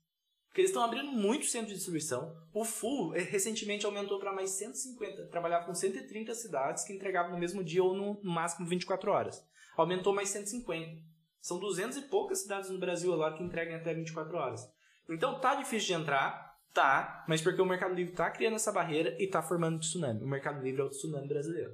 [0.48, 2.34] Porque eles estão abrindo muitos centros de distribuição.
[2.52, 5.26] O Full eh, recentemente aumentou para mais 150.
[5.28, 9.44] Trabalhava com 130 cidades que entregavam no mesmo dia ou no máximo 24 horas.
[9.76, 11.00] Aumentou mais 150.
[11.40, 14.60] São 200 e poucas cidades no Brasil agora que entregam até 24 horas.
[15.08, 19.16] Então tá difícil de entrar, tá, mas porque o Mercado Livre tá criando essa barreira
[19.18, 20.22] e tá formando tsunami.
[20.22, 21.72] O Mercado Livre é o tsunami brasileiro.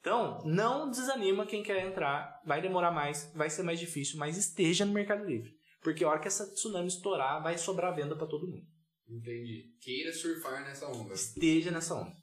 [0.00, 4.84] Então, não desanima quem quer entrar, vai demorar mais, vai ser mais difícil, mas esteja
[4.84, 5.57] no Mercado Livre.
[5.80, 8.66] Porque a hora que essa tsunami estourar, vai sobrar venda para todo mundo.
[9.08, 9.72] Entendi.
[9.80, 11.14] Queira surfar nessa onda.
[11.14, 12.14] Esteja nessa onda.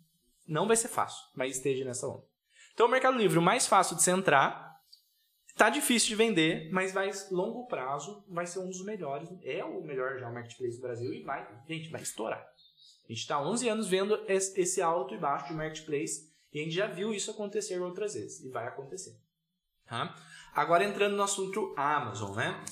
[0.48, 2.24] Não vai ser fácil, mas esteja nessa onda.
[2.74, 4.80] Então, o Mercado Livre, o mais fácil de você entrar,
[5.56, 9.30] tá difícil de vender, mas vai longo prazo, vai ser um dos melhores.
[9.44, 12.46] É o melhor já o marketplace do Brasil e vai, gente, vai estourar.
[13.06, 16.64] A gente está 11 anos vendo esse esse alto e baixo de marketplace e a
[16.64, 19.16] gente já viu isso acontecer outras vezes e vai acontecer.
[19.86, 20.16] Tá?
[20.54, 22.64] Agora entrando no assunto Amazon, né?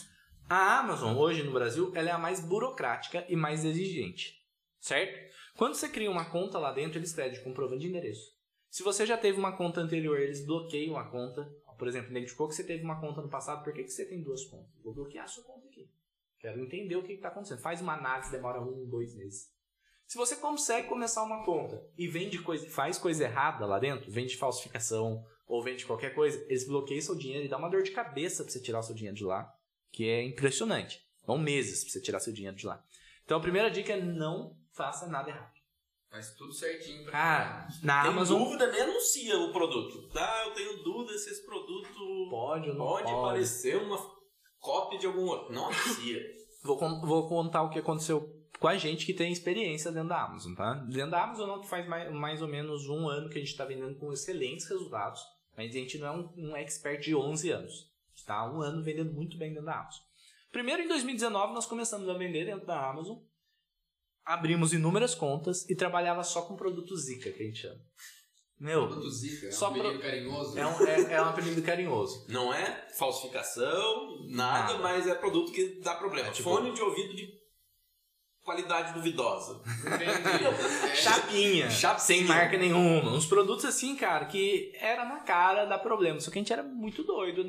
[0.50, 4.44] A Amazon hoje no Brasil ela é a mais burocrática e mais exigente,
[4.80, 5.34] certo?
[5.56, 8.34] Quando você cria uma conta lá dentro, eles pedem comprovante de endereço.
[8.70, 11.50] Se você já teve uma conta anterior, eles bloqueiam a conta.
[11.78, 14.22] Por exemplo, identificou que você teve uma conta no passado, por que, que você tem
[14.22, 14.72] duas contas?
[14.84, 15.90] Vou bloquear a sua conta aqui.
[16.40, 17.62] Quero entender o que está acontecendo.
[17.62, 19.52] Faz uma análise, demora um, dois meses.
[20.06, 24.38] Se você consegue começar uma conta e vende coisa, faz coisa errada lá dentro, vende
[24.38, 28.44] falsificação ou vende qualquer coisa, eles bloqueiam seu dinheiro e dá uma dor de cabeça
[28.44, 29.52] para você tirar o seu dinheiro de lá,
[29.94, 31.02] que é impressionante.
[31.26, 32.84] Vão meses para você tirar seu dinheiro de lá.
[33.24, 35.54] Então a primeira dica é não faça nada errado.
[36.10, 40.10] Faz tudo certinho pra Cara, na Tem Amazon dúvida, nem anuncia o produto.
[40.16, 41.90] Ah, eu tenho dúvida se esse produto
[42.30, 43.22] pode ou não pode, pode.
[43.22, 43.98] parecer uma
[44.60, 45.54] cópia de algum outro.
[45.54, 46.22] Não anuncia.
[46.64, 50.54] Vou, vou contar o que aconteceu com a gente que tem experiência dentro da Amazon,
[50.54, 50.76] tá?
[50.76, 53.52] Dentro da Amazon não que faz mais, mais ou menos um ano que a gente
[53.52, 55.22] está vendendo com excelentes resultados,
[55.58, 57.93] mas a gente não é um, um expert de 11 anos.
[58.16, 60.02] Está há um ano vendendo muito bem dentro da Amazon.
[60.52, 63.18] Primeiro, em 2019, nós começamos a vender dentro da Amazon,
[64.26, 67.80] abrimos inúmeras contas e trabalhava só com produto Zika, que a gente chama.
[68.60, 70.58] Meu, Produto Zika, é Só um pro- apelido carinhoso.
[70.60, 72.26] é um, é, é um apelido carinhoso.
[72.30, 74.78] Não é falsificação, nada, Nada.
[74.80, 76.30] mas é produto que dá problema.
[76.30, 77.28] É tipo- Fone de ouvido de
[78.44, 79.62] qualidade duvidosa.
[79.66, 80.84] Entendi.
[80.84, 82.00] É, Chapinha, Chapinha.
[82.00, 83.12] sem marca nenhuma.
[83.12, 86.20] Uns produtos assim, cara, que era na cara dar problema.
[86.20, 87.44] Só que a gente era muito doido,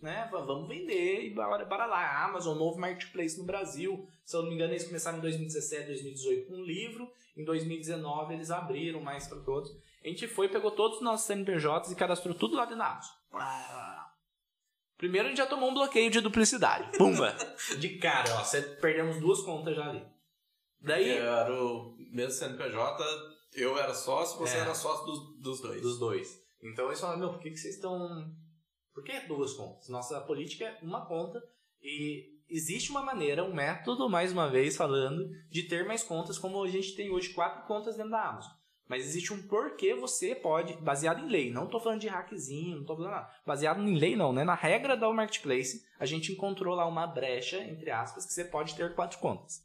[0.00, 0.28] né?
[0.30, 2.24] Vamos vender e bora, bora lá.
[2.24, 4.08] Amazon, novo marketplace no Brasil.
[4.24, 7.10] Se eu não me engano, eles começaram em 2017, 2018 com um livro.
[7.36, 9.70] Em 2019 eles abriram mais para todos.
[10.04, 13.14] A gente foi, pegou todos os nossos CNPJs e cadastrou tudo lá dentro da Amazon.
[14.96, 16.96] Primeiro a gente já tomou um bloqueio de duplicidade.
[16.98, 17.36] Pumba!
[17.78, 18.44] De cara, ó.
[18.44, 20.02] Você perdemos duas contas já ali.
[20.80, 21.16] Daí.
[21.18, 23.04] Eu era o mesmo CNPJ,
[23.54, 24.60] eu era sócio, você É.
[24.60, 25.82] era sócio dos, dos dois.
[25.82, 26.40] dos dois.
[26.62, 28.30] Então eles falaram, meu, por que, que vocês estão.
[28.94, 29.88] Por que duas contas?
[29.88, 31.40] Nossa política é uma conta
[31.80, 36.62] e existe uma maneira, um método, mais uma vez falando, de ter mais contas, como
[36.62, 38.52] a gente tem hoje quatro contas dentro da Amazon.
[38.88, 42.80] Mas existe um porquê você pode, baseado em lei, não estou falando de hackzinho, não
[42.80, 43.30] estou falando nada.
[43.46, 44.44] Baseado em lei não, né?
[44.44, 48.74] Na regra da marketplace, a gente encontrou lá uma brecha, entre aspas, que você pode
[48.74, 49.62] ter quatro contas.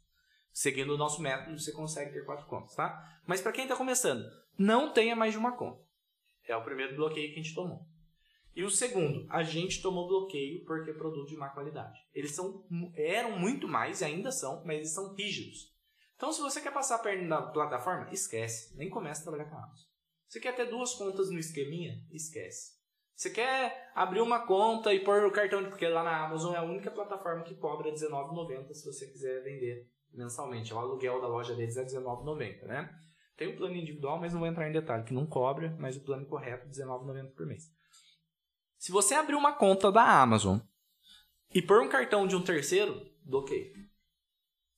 [0.54, 3.20] Seguindo o nosso método, você consegue ter quatro contas, tá?
[3.26, 4.24] Mas para quem está começando,
[4.56, 5.82] não tenha mais de uma conta.
[6.46, 7.84] É o primeiro bloqueio que a gente tomou.
[8.54, 11.98] E o segundo, a gente tomou bloqueio porque é produto de má qualidade.
[12.14, 15.74] Eles são, eram muito mais e ainda são, mas eles são rígidos.
[16.14, 18.76] Então, se você quer passar a perna na plataforma, esquece.
[18.76, 19.88] Nem começa a trabalhar com a Amazon.
[20.28, 22.00] Você quer ter duas contas no esqueminha?
[22.12, 22.74] Esquece.
[23.16, 25.68] Você quer abrir uma conta e pôr o cartão, de...
[25.68, 29.92] porque lá na Amazon é a única plataforma que cobra R$19,90 se você quiser vender
[30.14, 30.72] mensalmente.
[30.72, 32.98] O aluguel da loja deles é R$19,90, né?
[33.36, 36.00] Tem o plano individual, mas não vou entrar em detalhe, que não cobra, mas o
[36.00, 37.70] plano correto é R$19,90 por mês.
[38.78, 40.58] Se você abrir uma conta da Amazon
[41.52, 43.72] e pôr um cartão de um terceiro, bloqueio.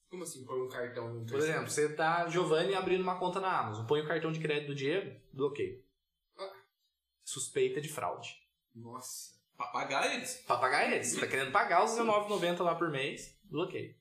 [0.09, 1.53] Como assim, pôr um cartão de um Por terceiro?
[1.53, 4.75] exemplo, você tá, Giovanni, abrindo uma conta na Amazon, põe o cartão de crédito do
[4.75, 5.85] Diego, bloqueio.
[6.39, 6.53] Ah.
[7.25, 8.41] Suspeita de fraude.
[8.75, 9.35] Nossa.
[9.57, 10.37] Pra pagar eles.
[10.47, 11.09] Pra pagar eles.
[11.09, 13.95] Você tá querendo pagar os R$19,90 lá por mês, bloqueio.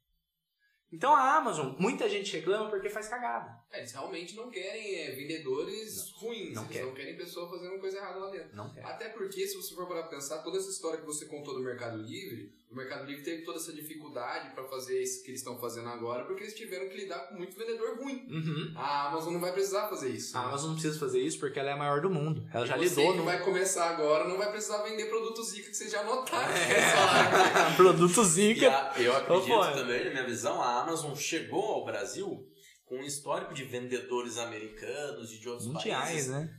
[0.92, 3.54] Então a Amazon, muita gente reclama porque faz cagada.
[3.72, 6.54] É, eles realmente não querem é, vendedores ruins.
[6.54, 6.86] não eles quer.
[6.86, 8.56] não querem pessoa fazendo coisa errada lá dentro.
[8.56, 8.86] Não quer.
[8.86, 11.62] Até porque, se você for parar pra pensar, toda essa história que você contou do
[11.62, 15.58] Mercado Livre, o Mercado Livre teve toda essa dificuldade pra fazer isso que eles estão
[15.60, 18.26] fazendo agora, porque eles tiveram que lidar com muito vendedor ruim.
[18.30, 18.74] Uhum.
[18.76, 20.38] A Amazon não vai precisar fazer isso.
[20.38, 20.48] A né?
[20.48, 22.48] Amazon não precisa fazer isso porque ela é a maior do mundo.
[22.54, 25.50] Ela já E você lidou que no vai começar agora não vai precisar vender produtos
[25.50, 26.54] Zika que vocês já notaram.
[26.54, 27.76] É.
[27.76, 28.70] produto Zika.
[28.70, 32.46] a- eu acredito Ô, também, na minha visão, a Amazon chegou ao Brasil
[32.86, 36.50] com um histórico de vendedores americanos e de outros Mundiais, países né?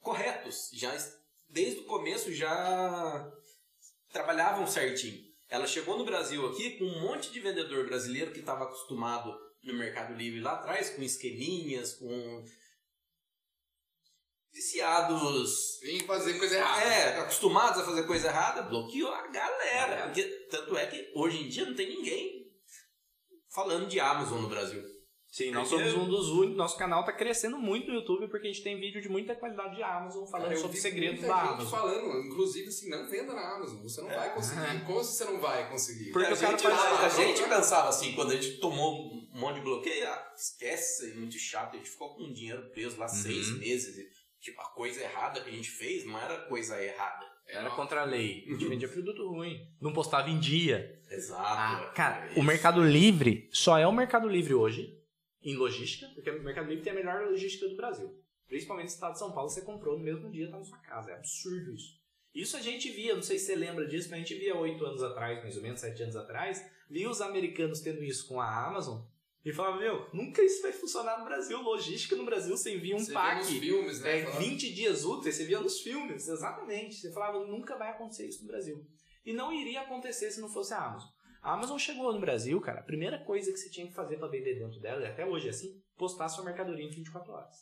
[0.00, 0.70] corretos.
[0.74, 1.12] Já es-
[1.48, 3.30] desde o começo já
[4.12, 5.22] trabalhavam certinho.
[5.48, 9.32] Ela chegou no Brasil aqui com um monte de vendedor brasileiro que estava acostumado
[9.62, 12.44] no Mercado Livre lá atrás, com esqueminhas, com
[14.52, 16.84] viciados Em fazer coisa errada.
[16.84, 19.86] é, acostumados a fazer coisa errada, bloqueou a galera.
[19.88, 20.06] Galera.
[20.06, 22.33] Porque, tanto é que hoje em dia não tem ninguém
[23.54, 24.82] falando de Amazon no Brasil.
[25.30, 26.56] Sim, nós Porque- somos um dos únicos.
[26.56, 29.74] Nosso canal tá crescendo muito no YouTube porque a gente tem vídeo de muita qualidade
[29.74, 31.66] de Amazon falando Cara, sobre segredos da Amazon.
[31.70, 34.84] falando, inclusive assim, não venda na Amazon, você não vai conseguir.
[34.84, 36.12] Como você não vai conseguir?
[36.12, 39.62] Porque a gente, a, a gente pensava assim, quando a gente tomou um monte de
[39.62, 43.58] bloqueio, ah, esquece, é muito chato, a gente ficou com dinheiro preso lá seis Uhum.
[43.58, 43.96] meses.
[43.98, 47.24] e, Tipo, a coisa errada que a gente fez não era coisa errada.
[47.46, 48.44] Era contra a lei.
[48.46, 49.68] A gente vendia produto ruim.
[49.80, 51.00] Não postava em dia.
[51.10, 51.42] Exato.
[51.44, 52.40] Ah, é cara, isso.
[52.40, 54.98] o Mercado Livre só é o Mercado Livre hoje
[55.42, 58.18] em logística, porque o Mercado Livre tem a melhor logística do Brasil.
[58.48, 61.10] Principalmente no estado de São Paulo, você comprou no mesmo dia, tá na sua casa.
[61.10, 62.02] É absurdo isso.
[62.34, 64.84] Isso a gente via, não sei se você lembra disso, mas a gente via oito
[64.84, 68.66] anos atrás, mais ou menos, sete anos atrás, via os americanos tendo isso com a
[68.66, 69.02] Amazon
[69.44, 71.60] e falava, meu, nunca isso vai funcionar no Brasil.
[71.60, 73.36] Logística no Brasil, você envia um Você pack.
[73.40, 74.20] nos filmes, né?
[74.20, 76.94] É, falando- 20 dias úteis, você via nos filmes, exatamente.
[76.96, 78.82] Você falava, nunca vai acontecer isso no Brasil.
[79.24, 81.08] E não iria acontecer se não fosse a Amazon.
[81.42, 84.28] A Amazon chegou no Brasil, cara, a primeira coisa que você tinha que fazer para
[84.28, 87.54] vender dentro dela, e até hoje é assim, postar sua mercadoria em 24 horas.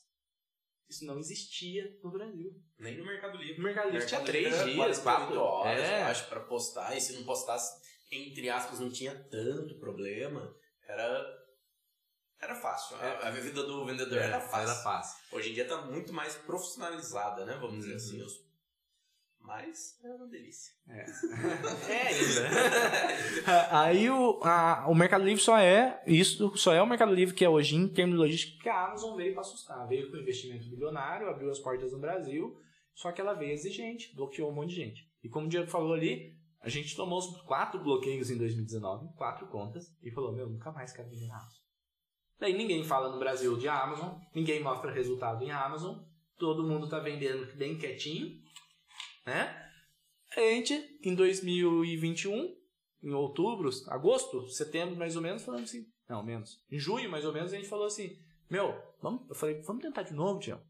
[0.89, 2.53] Isso não existia no Brasil.
[2.78, 3.61] Nem no Mercado Livre.
[3.61, 6.03] O Mercado Livre tinha Mercado Livre 3 era dias, 48 4 horas, É.
[6.03, 6.97] eu acho, pra postar.
[6.97, 7.72] E se não postasse,
[8.12, 10.55] entre aspas, não tinha tanto problema.
[10.87, 11.41] Era.
[12.43, 12.97] Era fácil.
[12.97, 14.59] A, a vida do vendedor era, fácil.
[14.59, 15.22] É, Era fácil.
[15.32, 17.57] Hoje em dia tá muito mais profissionalizada, né?
[17.61, 17.97] Vamos dizer Uhum.
[17.97, 18.22] assim.
[18.22, 18.53] Os-
[19.45, 20.72] Mas era uma delícia.
[20.88, 21.05] É
[22.09, 23.76] ainda.
[23.82, 27.45] Aí o, a- o Mercado Livre só é isso, só é o Mercado Livre que
[27.45, 29.86] é hoje em termos de logística que a Amazon veio para assustar.
[29.88, 32.57] Veio com investimento bilionário, abriu as portas no Brasil,
[32.95, 35.03] só que ela veio exigente, bloqueou um monte de gente.
[35.22, 39.47] E como o Diego falou ali, a gente tomou os quatro bloqueios em 2019, quatro
[39.49, 41.62] contas, e falou, meu, nunca mais quero vender na Amazon.
[42.43, 45.97] Daí ninguém fala no Brasil de Amazon, ninguém mostra resultado em Amazon,
[46.36, 48.36] todo mundo tá vendendo bem quietinho,
[49.24, 49.70] né?
[50.36, 50.74] A gente,
[51.05, 52.53] em 2021,
[53.01, 57.32] em outubro, agosto, setembro mais ou menos, falando assim, não, menos, em junho mais ou
[57.32, 58.18] menos, a gente falou assim,
[58.51, 60.61] meu, vamos, eu falei, vamos tentar de novo, Tião.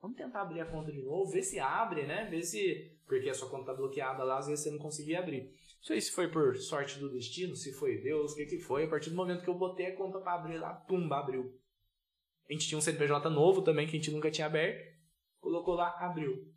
[0.00, 2.24] Vamos tentar abrir a conta de novo, ver se abre, né?
[2.30, 2.96] Ver se.
[3.06, 5.52] Porque a sua conta tá bloqueada lá, às vezes você não conseguia abrir.
[5.86, 8.86] Sei se foi por sorte do destino, se foi Deus, o que que foi.
[8.86, 11.56] A partir do momento que eu botei a conta pra abrir lá, pumba, abriu.
[12.50, 14.84] A gente tinha um CNPJ novo também, que a gente nunca tinha aberto.
[15.40, 16.52] Colocou lá, abriu.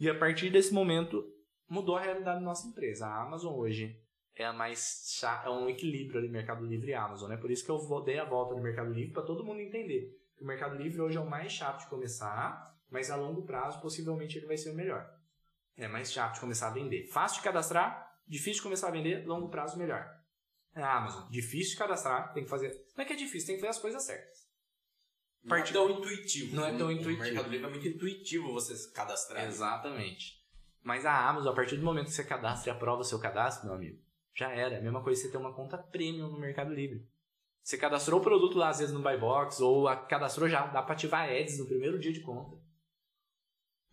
[0.00, 1.24] E a partir desse momento,
[1.68, 3.06] mudou a realidade da nossa empresa.
[3.06, 3.96] A Amazon hoje
[4.34, 7.36] é a mais cha- é um equilíbrio ali Mercado Livre e Amazon, né?
[7.36, 10.12] Por isso que eu dei a volta do Mercado Livre para todo mundo entender.
[10.40, 14.38] O Mercado Livre hoje é o mais chato de começar, mas a longo prazo possivelmente
[14.38, 15.08] ele vai ser o melhor.
[15.76, 17.06] É mais chato de começar a vender.
[17.06, 20.08] Fácil de cadastrar, difícil de começar a vender, longo prazo melhor.
[20.74, 22.68] É a Amazon, difícil de cadastrar, tem que fazer.
[22.96, 24.48] Não é que é difícil, tem que fazer as coisas certas.
[25.42, 26.54] Não Part- é tão intuitivo.
[26.56, 27.20] Não é tão O- intuitivo.
[27.20, 29.44] O Mercado Livre é muito intuitivo você se cadastrar.
[29.44, 30.38] Exatamente.
[30.82, 33.74] Mas a Amazon, a partir do momento que você cadastra e aprova seu cadastro, meu
[33.74, 33.98] amigo,
[34.34, 34.78] já era.
[34.78, 37.04] A mesma coisa você ter uma conta premium no Mercado Livre.
[37.62, 40.82] Você cadastrou o produto lá, às vezes, no Buy Box, ou a, cadastrou já, dá
[40.82, 42.56] para ativar ads no primeiro dia de conta.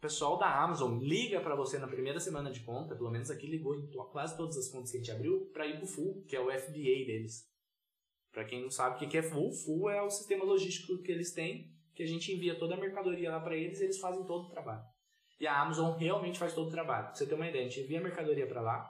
[0.07, 3.75] Pessoal da Amazon liga para você na primeira semana de conta, pelo menos aqui ligou
[3.75, 6.39] em quase todas as contas que a gente abriu, para ir pro Full, que é
[6.39, 7.45] o FBA deles.
[8.31, 11.33] Para quem não sabe o que é Full, Full é o sistema logístico que eles
[11.33, 14.45] têm, que a gente envia toda a mercadoria lá para eles e eles fazem todo
[14.45, 14.81] o trabalho.
[15.41, 17.07] E a Amazon realmente faz todo o trabalho.
[17.07, 18.89] Pra você ter uma ideia, a gente envia a mercadoria para lá,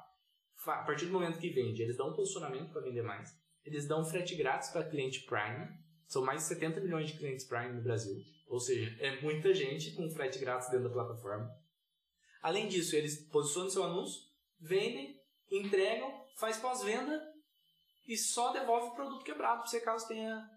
[0.68, 4.06] a partir do momento que vende, eles dão um posicionamento para vender mais, eles dão
[4.06, 5.68] frete grátis para cliente Prime,
[6.06, 8.37] são mais de 70 milhões de clientes Prime no Brasil.
[8.48, 11.50] Ou seja, é muita gente com frete grátis dentro da plataforma.
[12.42, 14.22] Além disso, eles posicionam seu anúncio,
[14.60, 15.20] vendem,
[15.52, 17.22] entregam, faz pós-venda
[18.08, 20.50] e só devolve o produto quebrado você caso tenha.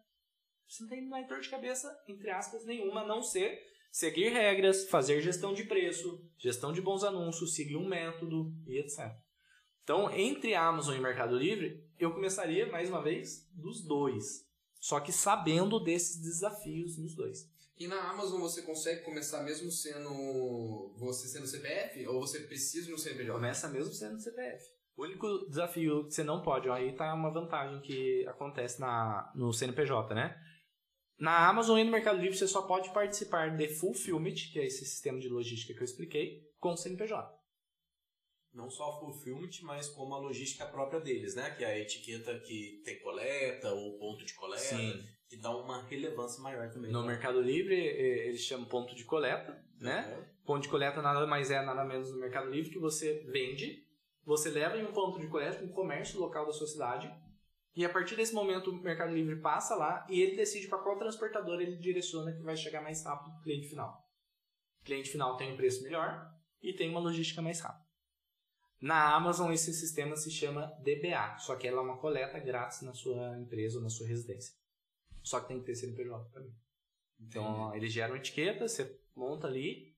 [0.69, 3.59] Você não tem mais dor de cabeça, entre aspas, nenhuma, a não ser
[3.91, 9.13] seguir regras, fazer gestão de preço, gestão de bons anúncios, seguir um método e etc.
[9.83, 14.49] Então, entre Amazon e Mercado Livre, eu começaria, mais uma vez, dos dois.
[14.79, 17.51] Só que sabendo desses desafios nos dois.
[17.81, 22.99] E na Amazon você consegue começar mesmo sendo você sendo CPF ou você precisa no
[22.99, 23.33] CNPJ?
[23.33, 24.63] Começa mesmo sendo CPF.
[24.95, 29.33] O único desafio que você não pode, ó, aí tá uma vantagem que acontece na,
[29.35, 30.39] no CNPJ, né?
[31.19, 34.85] Na Amazon e no Mercado Livre você só pode participar de Fulfillment, que é esse
[34.85, 37.35] sistema de logística que eu expliquei, com o CNPJ.
[38.53, 41.51] Não só Fulfillment, mas como a logística própria deles, né?
[41.53, 44.65] Que é a etiqueta que tem coleta ou ponto de coleta.
[44.65, 46.91] Sim que dá uma relevância maior também.
[46.91, 50.13] No Mercado Livre, eles chamam ponto de coleta, né?
[50.13, 50.25] Uhum.
[50.45, 53.87] Ponto de coleta nada mais é, nada menos no Mercado Livre que você vende,
[54.25, 57.09] você leva em um ponto de coleta, um comércio local da sua cidade,
[57.77, 60.99] e a partir desse momento o Mercado Livre passa lá e ele decide para qual
[60.99, 64.05] transportador ele direciona que vai chegar mais rápido para o cliente final.
[64.81, 66.29] O cliente final tem um preço melhor
[66.61, 67.89] e tem uma logística mais rápida.
[68.81, 72.93] Na Amazon esse sistema se chama DBA, só que ela é uma coleta grátis na
[72.93, 74.60] sua empresa ou na sua residência.
[75.23, 76.55] Só que tem que ter CNPJ também.
[77.21, 77.77] Então, Entendi.
[77.77, 79.95] eles geram etiqueta, você monta ali,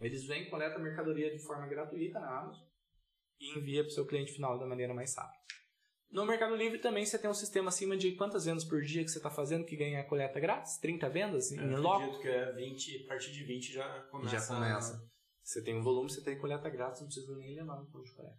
[0.00, 2.66] eles vêm, coleta a mercadoria de forma gratuita na Amazon
[3.40, 5.40] e envia para o seu cliente final da maneira mais rápida.
[6.10, 9.10] No Mercado Livre também você tem um sistema acima de quantas vendas por dia que
[9.10, 10.76] você está fazendo que ganha a coleta grátis?
[10.78, 12.02] 30 vendas em loco?
[12.02, 14.38] acredito que é 20, a partir de 20 já começa.
[14.38, 15.10] Já começa.
[15.42, 18.12] Você tem um volume, você tem coleta grátis, não precisa nem levar no ponto de
[18.12, 18.38] coleta.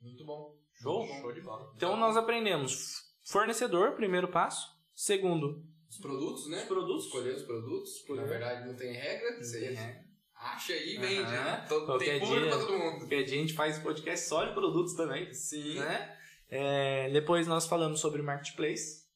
[0.00, 0.56] Muito bom.
[0.74, 1.06] Show?
[1.06, 1.72] Show de bola.
[1.76, 4.68] Então nós aprendemos Fornecedor, primeiro passo.
[4.94, 6.62] Segundo, os produtos, né?
[6.62, 7.04] Os produtos.
[7.04, 9.38] Escolher os produtos, porque na verdade não tem regra.
[9.38, 10.04] Regra.
[10.34, 11.66] Acha aí e vende, né?
[11.68, 12.98] Todo, tem público pra todo mundo.
[13.00, 15.32] Qualquer dia a gente faz podcast só de produtos também.
[15.34, 15.78] Sim.
[15.78, 16.18] Né?
[16.48, 19.06] É, depois nós falamos sobre marketplace.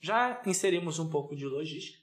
[0.00, 2.02] Já inserimos um pouco de logística.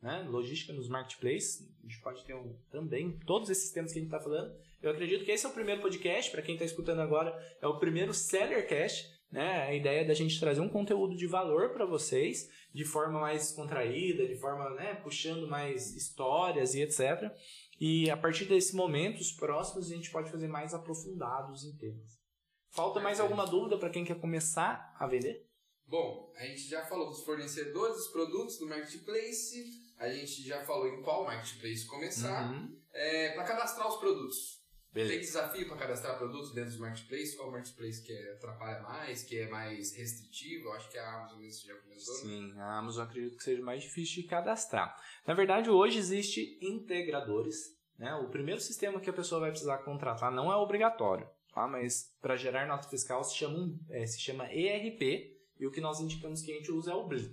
[0.00, 0.26] Né?
[0.28, 1.68] Logística nos marketplaces.
[1.82, 4.54] A gente pode ter um, também todos esses temas que a gente está falando.
[4.82, 7.78] Eu acredito que esse é o primeiro podcast, para quem está escutando agora, é o
[7.78, 9.10] primeiro Sellercast.
[9.32, 9.62] Né?
[9.62, 13.50] A ideia é da gente trazer um conteúdo de valor para vocês, de forma mais
[13.52, 17.32] contraída, de forma né, puxando mais histórias e etc.
[17.80, 22.20] E a partir desse momento, os próximos a gente pode fazer mais aprofundados em temas.
[22.68, 25.46] Falta mais alguma dúvida para quem quer começar a vender?
[25.86, 29.64] Bom, a gente já falou dos fornecedores, dos produtos do marketplace,
[29.98, 32.52] a gente já falou em qual marketplace começar.
[32.52, 32.78] Uhum.
[32.92, 34.61] É, para cadastrar os produtos,
[34.92, 35.12] Beleza.
[35.12, 37.34] Tem desafio para cadastrar produtos dentro do marketplace?
[37.34, 40.68] Qual marketplace que atrapalha mais, que é mais restritivo?
[40.68, 42.14] Eu acho que a Amazon mesmo já começou.
[42.14, 42.20] Né?
[42.20, 44.94] Sim, a Amazon acredito que seja mais difícil de cadastrar.
[45.26, 47.74] Na verdade, hoje existe integradores.
[47.98, 48.14] Né?
[48.16, 51.66] O primeiro sistema que a pessoa vai precisar contratar não é obrigatório, tá?
[51.66, 56.00] mas para gerar nota fiscal se chama, é, se chama ERP e o que nós
[56.00, 57.32] indicamos que a gente usa é o Bling.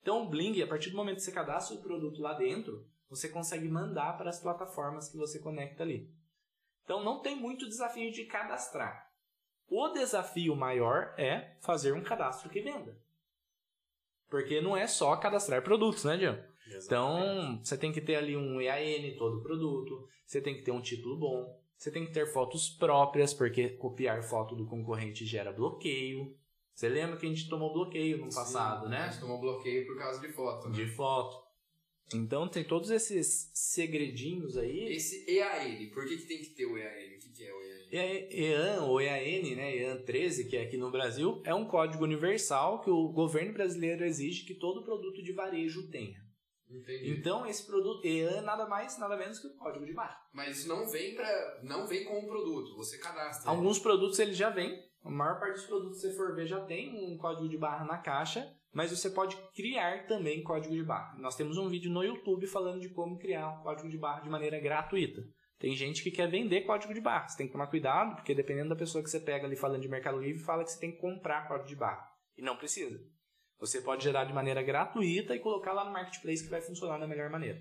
[0.00, 3.28] Então, o Bling, a partir do momento que você cadastra o produto lá dentro, você
[3.28, 6.10] consegue mandar para as plataformas que você conecta ali.
[6.88, 9.12] Então não tem muito desafio de cadastrar.
[9.68, 12.98] O desafio maior é fazer um cadastro que venda.
[14.30, 16.42] Porque não é só cadastrar produtos, né, Dian?
[16.82, 20.80] Então, você tem que ter ali um EAN todo produto, você tem que ter um
[20.80, 26.34] título bom, você tem que ter fotos próprias, porque copiar foto do concorrente gera bloqueio.
[26.72, 29.02] Você lembra que a gente tomou bloqueio no passado, Sim, né?
[29.02, 30.70] A gente tomou bloqueio por causa de foto.
[30.70, 30.74] Né?
[30.74, 31.47] De foto.
[32.14, 34.94] Então tem todos esses segredinhos aí.
[34.94, 37.16] Esse EAN, por que, que tem que ter o EAN?
[37.16, 37.78] O que, que é o EAN?
[38.30, 39.76] EAN ou EAN, né?
[39.76, 44.04] EAN 13, que é aqui no Brasil, é um código universal que o governo brasileiro
[44.04, 46.18] exige que todo produto de varejo tenha.
[46.70, 47.10] Entendi.
[47.10, 50.18] Então esse produto EAN nada mais, nada menos que o código de barra.
[50.32, 53.50] Mas isso não vem para, não vem com o produto, você cadastra.
[53.50, 54.86] Alguns produtos ele já vem.
[55.02, 57.84] A maior parte dos produtos que você for ver já tem um código de barra
[57.86, 61.16] na caixa mas você pode criar também código de barra.
[61.18, 64.28] Nós temos um vídeo no YouTube falando de como criar um código de barra de
[64.28, 65.22] maneira gratuita.
[65.58, 67.28] Tem gente que quer vender código de barra.
[67.28, 69.88] Você tem que tomar cuidado, porque dependendo da pessoa que você pega ali falando de
[69.88, 72.06] Mercado Livre, fala que você tem que comprar código de barra.
[72.36, 73.00] E não precisa.
[73.58, 77.08] Você pode gerar de maneira gratuita e colocar lá no marketplace que vai funcionar da
[77.08, 77.60] melhor maneira.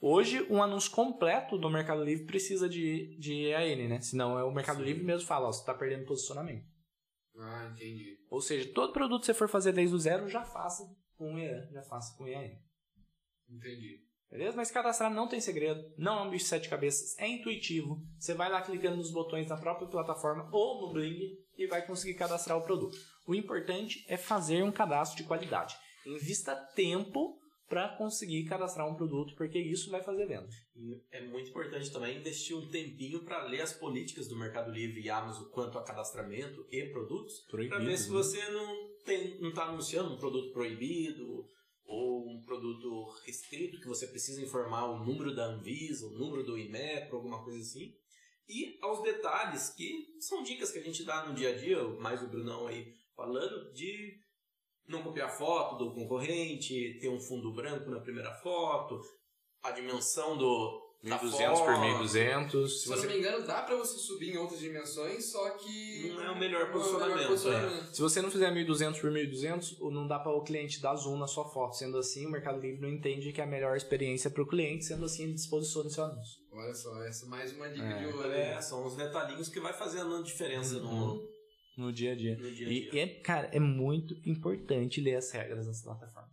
[0.00, 4.00] Hoje, um anúncio completo do Mercado Livre precisa de, de EAN, né?
[4.00, 4.84] Senão é o Mercado Sim.
[4.84, 6.64] Livre mesmo fala, ó, você está perdendo posicionamento.
[7.40, 8.18] Ah, entendi.
[8.28, 10.84] Ou seja, todo produto que você for fazer desde o zero, já faça
[11.16, 12.50] com EAN, já faça com EAN.
[13.48, 14.04] Entendi.
[14.30, 14.56] Beleza?
[14.56, 18.00] Mas cadastrar não tem segredo, não é um bicho de sete cabeças, é intuitivo.
[18.16, 22.14] Você vai lá clicando nos botões da própria plataforma ou no Bling e vai conseguir
[22.14, 22.96] cadastrar o produto.
[23.26, 25.76] O importante é fazer um cadastro de qualidade.
[26.06, 27.39] Invista tempo
[27.70, 30.48] para conseguir cadastrar um produto, porque isso vai fazer venda.
[31.12, 35.08] É muito importante também investir um tempinho para ler as políticas do Mercado Livre e
[35.08, 40.52] Amazon quanto a cadastramento e produtos, para ver se você não está anunciando um produto
[40.52, 41.48] proibido
[41.84, 46.58] ou um produto restrito que você precisa informar o número da Anvisa, o número do
[46.58, 47.94] IMEPRO, alguma coisa assim.
[48.48, 52.20] E aos detalhes que são dicas que a gente dá no dia a dia, mais
[52.20, 54.19] o Brunão aí falando de
[54.88, 59.00] não copiar foto do concorrente, ter um fundo branco na primeira foto,
[59.62, 61.80] a dimensão do da 1200 por foto.
[61.80, 62.82] 1200.
[62.82, 66.10] Se eu não me engano, dá pra você subir em outras dimensões, só que.
[66.10, 67.94] Não é o melhor não é posicionamento, posicionamento.
[67.94, 71.26] Se você não fizer 1200 por 1200, não dá para o cliente dar zoom na
[71.26, 71.74] sua foto.
[71.74, 74.84] Sendo assim, o Mercado Livre não entende que é a melhor experiência para o cliente,
[74.84, 76.38] sendo assim, ele disposiciona seu anúncio.
[76.52, 77.98] Olha só, essa é mais uma dica É.
[77.98, 78.30] de ouro.
[78.30, 81.14] É, são os detalhinhos que vai fazendo a diferença Uhum.
[81.16, 81.28] no,
[81.80, 82.36] No dia a dia.
[82.36, 82.94] no dia a E, dia.
[82.94, 86.30] e é, cara, é muito importante ler as regras das plataformas.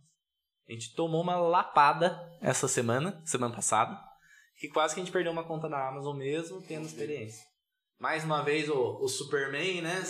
[0.68, 3.98] A gente tomou uma lapada essa semana, semana passada,
[4.60, 7.42] que quase que a gente perdeu uma conta na Amazon mesmo tendo experiência.
[7.98, 10.02] Mais uma vez o, o Superman, né?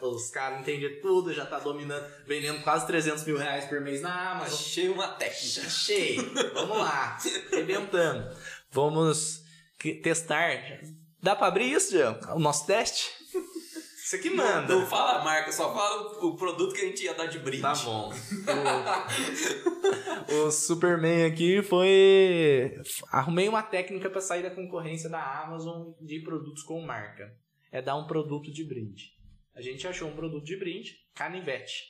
[0.00, 4.32] Os caras entendem tudo, já tá dominando, vendendo quase 300 mil reais por mês na
[4.32, 4.54] Amazon.
[4.60, 5.62] Achei uma técnica.
[5.66, 6.16] Achei!
[6.54, 7.16] Vamos lá,
[7.52, 8.36] arrebentando.
[8.70, 9.42] Vamos
[10.04, 10.80] testar.
[11.20, 12.16] Dá pra abrir isso, Jean?
[12.34, 13.10] O nosso teste?
[14.12, 14.74] Você que manda.
[14.74, 17.62] Não fala a marca, só fala o, produto que a gente ia dar de brinde.
[17.62, 18.12] Tá bom.
[20.30, 22.78] O, o Superman aqui foi.
[23.10, 27.34] Arrumei uma técnica para sair da concorrência da Amazon de produtos com marca.
[27.72, 29.12] É dar um produto de brinde.
[29.54, 31.84] A gente achou um produto de brinde, canivete.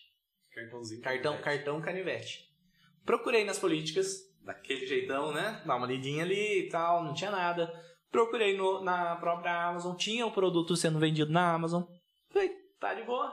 [0.55, 1.03] Cartãozinho.
[1.03, 2.49] Cartão, cartão canivete.
[3.05, 5.61] Procurei nas políticas, daquele jeitão, né?
[5.67, 7.69] Dá uma lidinha ali e tal, não tinha nada.
[8.13, 11.83] Procurei no- na própria Amazon, tinha o produto sendo vendido na Amazon.
[12.33, 12.51] Falei,
[12.81, 13.33] tá de boa,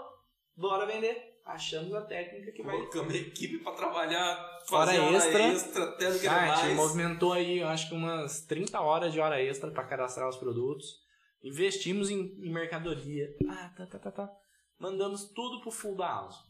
[0.55, 1.27] bora vender.
[1.45, 4.37] Achamos a técnica que vai Colocamos a equipe pra trabalhar,
[4.71, 5.41] Hora fazer hora extra.
[5.47, 6.75] extra, até não querer a gente mais.
[6.75, 10.99] movimentou aí, eu acho que umas 30 horas de hora extra para cadastrar os produtos.
[11.41, 13.33] Investimos em, em mercadoria.
[13.49, 14.29] Ah, tá, tá, tá, tá.
[14.77, 16.43] Mandamos tudo pro full da Amazon.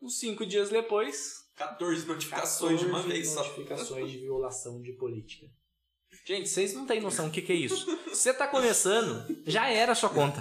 [0.00, 3.42] Uns 5 dias depois, 14 notificações de uma 14 vez só.
[3.42, 5.46] notificações de violação de política.
[6.26, 7.86] Gente, vocês não têm noção do que, que é isso.
[8.08, 10.40] Você tá começando, já era a sua conta.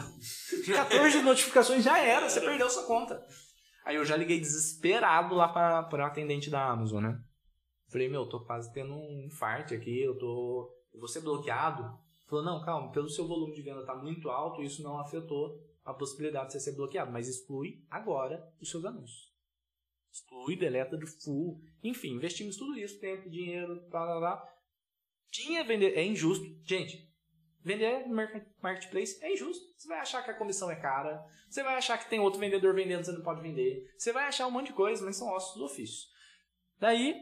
[0.66, 3.26] 14 notificações já era, você perdeu sua conta.
[3.86, 7.20] Aí eu já liguei desesperado lá pra, pra atendente da Amazon, né?
[7.90, 10.72] Falei, meu, tô quase tendo um infarto aqui, eu tô.
[10.94, 11.84] Eu vou ser bloqueado.
[12.28, 15.94] Falou, não, calma, pelo seu volume de venda tá muito alto, isso não afetou a
[15.94, 19.32] possibilidade de você ser bloqueado, mas exclui agora os seus anúncios.
[20.12, 21.60] Exclui, deleta do full.
[21.84, 24.53] Enfim, investimos tudo isso, tempo, dinheiro, blá blá blá.
[25.34, 25.97] Tinha vender.
[25.97, 26.45] É injusto.
[26.64, 27.10] Gente,
[27.64, 28.05] vender
[28.61, 29.64] marketplace é injusto.
[29.76, 31.26] Você vai achar que a comissão é cara.
[31.49, 33.84] Você vai achar que tem outro vendedor vendendo, você não pode vender.
[33.97, 36.07] Você vai achar um monte de coisa, mas são ossos do ofício.
[36.80, 37.15] Daí,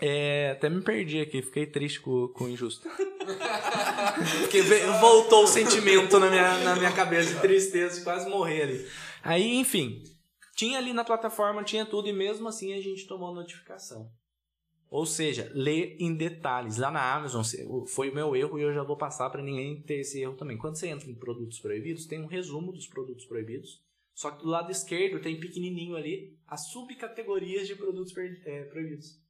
[0.00, 2.88] é, até me perdi aqui, fiquei triste com, com o injusto.
[4.40, 4.62] Porque
[5.00, 8.88] voltou o sentimento na minha, na minha cabeça de tristeza, de quase morrer ali.
[9.22, 10.02] Aí, enfim,
[10.56, 14.10] tinha ali na plataforma, tinha tudo, e mesmo assim a gente tomou notificação.
[14.90, 16.78] Ou seja, ler em detalhes.
[16.78, 17.42] Lá na Amazon
[17.86, 20.56] foi o meu erro e eu já vou passar para ninguém ter esse erro também.
[20.56, 23.82] Quando você entra em produtos proibidos, tem um resumo dos produtos proibidos.
[24.14, 29.20] Só que do lado esquerdo tem pequenininho ali as subcategorias de produtos é, proibidos.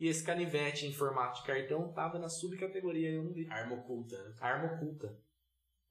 [0.00, 3.46] E esse canivete em formato de cartão estava na subcategoria e eu não vi.
[3.48, 4.34] Arma oculta, né?
[4.40, 5.16] Arma oculta.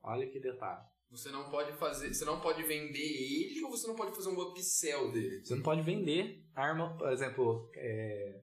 [0.04, 0.84] Olha que detalhe.
[1.12, 2.14] Você não pode fazer.
[2.14, 5.46] Você não pode vender ele ou você não pode fazer um upsell dele.
[5.46, 8.42] Você não pode vender arma, por exemplo, é,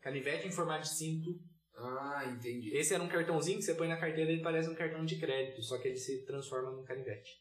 [0.00, 1.40] canivete em formato de cinto.
[1.76, 2.74] Ah, entendi.
[2.76, 5.18] Esse era um cartãozinho que você põe na carteira e ele parece um cartão de
[5.18, 7.40] crédito, só que ele se transforma num canivete.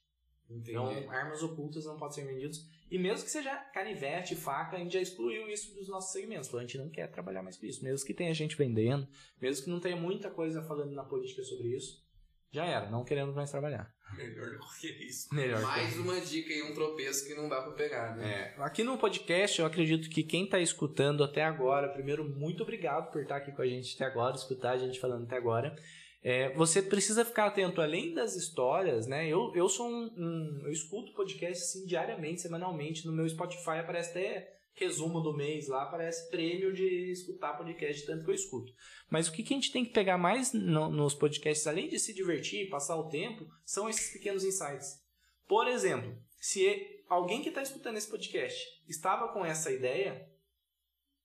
[0.49, 0.71] Entendi.
[0.71, 2.65] Então, armas ocultas não podem ser vendidas.
[2.89, 6.53] E mesmo que seja canivete, faca, a gente já excluiu isso dos nossos segmentos.
[6.53, 7.83] A gente não quer trabalhar mais com isso.
[7.83, 9.07] Mesmo que tenha gente vendendo,
[9.39, 12.03] mesmo que não tenha muita coisa falando na política sobre isso,
[12.51, 12.89] já era.
[12.89, 13.91] Não queremos mais trabalhar.
[14.17, 15.33] Melhor do que isso.
[15.33, 15.61] Melhor.
[15.61, 18.53] Mais que- uma dica e um tropeço que não dá pra pegar, né?
[18.57, 23.11] É, aqui no podcast, eu acredito que quem está escutando até agora, primeiro, muito obrigado
[23.11, 25.75] por estar aqui com a gente até agora, escutar a gente falando até agora.
[26.21, 29.25] É, você precisa ficar atento além das histórias, né?
[29.27, 34.09] Eu, eu sou um, um eu escuto podcast assim, diariamente, semanalmente no meu Spotify aparece
[34.09, 38.71] até resumo do mês lá, aparece prêmio de escutar podcast tanto que eu escuto.
[39.09, 41.99] Mas o que, que a gente tem que pegar mais no, nos podcasts, além de
[41.99, 44.99] se divertir, passar o tempo, são esses pequenos insights.
[45.47, 50.29] Por exemplo, se alguém que está escutando esse podcast estava com essa ideia,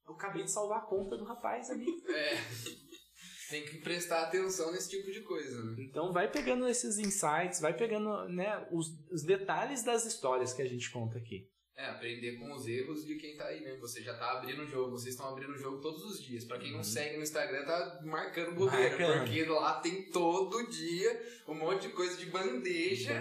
[0.06, 1.86] eu acabei de salvar a conta do rapaz ali.
[2.08, 2.84] É.
[3.50, 5.76] Tem que prestar atenção nesse tipo de coisa, né?
[5.78, 10.66] Então vai pegando esses insights, vai pegando né, os, os detalhes das histórias que a
[10.66, 11.46] gente conta aqui.
[11.76, 13.76] É, aprender com os erros de quem tá aí, né?
[13.80, 16.44] Você já tá abrindo o jogo, vocês estão abrindo o jogo todos os dias.
[16.44, 16.84] Pra quem não Uhum.
[16.84, 19.24] segue no Instagram, tá marcando bobeira, Marcando.
[19.24, 23.14] porque lá tem todo dia um monte de coisa de bandeja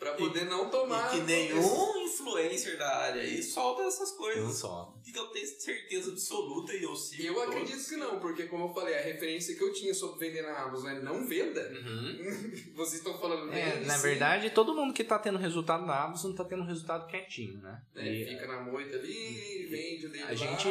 [0.00, 1.14] pra poder não tomar.
[1.14, 4.56] E que nenhum influencer da área aí solta essas Não coisas.
[4.56, 4.92] só.
[5.06, 7.22] Então eu tenho certeza absoluta e eu sigo.
[7.22, 7.48] Eu todos.
[7.54, 10.58] acredito que não, porque como eu falei, a referência que eu tinha sobre vender na
[10.58, 11.60] Amazon é não venda.
[11.70, 12.50] Uhum.
[12.74, 14.02] Vocês estão falando É, na sim.
[14.02, 17.82] verdade, todo mundo que tá tendo resultado na Amazon tá tendo resultado quietinho, né?
[17.94, 20.34] É, E fica na moita ali, vende o a lá.
[20.34, 20.68] gente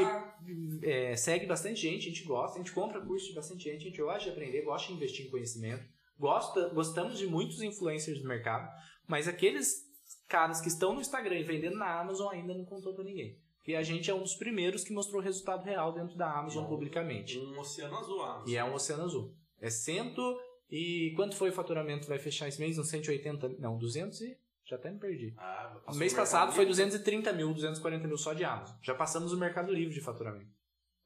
[0.83, 3.89] é, segue bastante gente, a gente gosta, a gente compra curso de bastante gente, a
[3.89, 5.83] gente gosta de aprender, gosta de investir em conhecimento,
[6.17, 8.69] gosta, gostamos de muitos influencers do mercado,
[9.09, 9.85] mas aqueles
[10.27, 13.37] caras que estão no Instagram e vendendo na Amazon ainda não contou pra ninguém.
[13.57, 16.63] Porque a gente é um dos primeiros que mostrou o resultado real dentro da Amazon
[16.63, 16.69] Não.
[16.69, 17.37] publicamente.
[17.37, 18.47] Um oceano azul, Amazon.
[18.47, 19.35] E é um oceano azul.
[19.59, 21.11] É cento e...
[21.15, 22.07] Quanto foi o faturamento?
[22.07, 22.77] Vai fechar esse mês?
[22.77, 23.49] Uns 180...
[23.59, 24.37] Não, 200 e...
[24.65, 25.33] Já até me perdi.
[25.35, 26.83] Ah, O mês passado foi Livre.
[26.83, 28.77] 230 mil, 240 mil só de Amazon.
[28.83, 30.51] Já passamos o Mercado Livre de faturamento.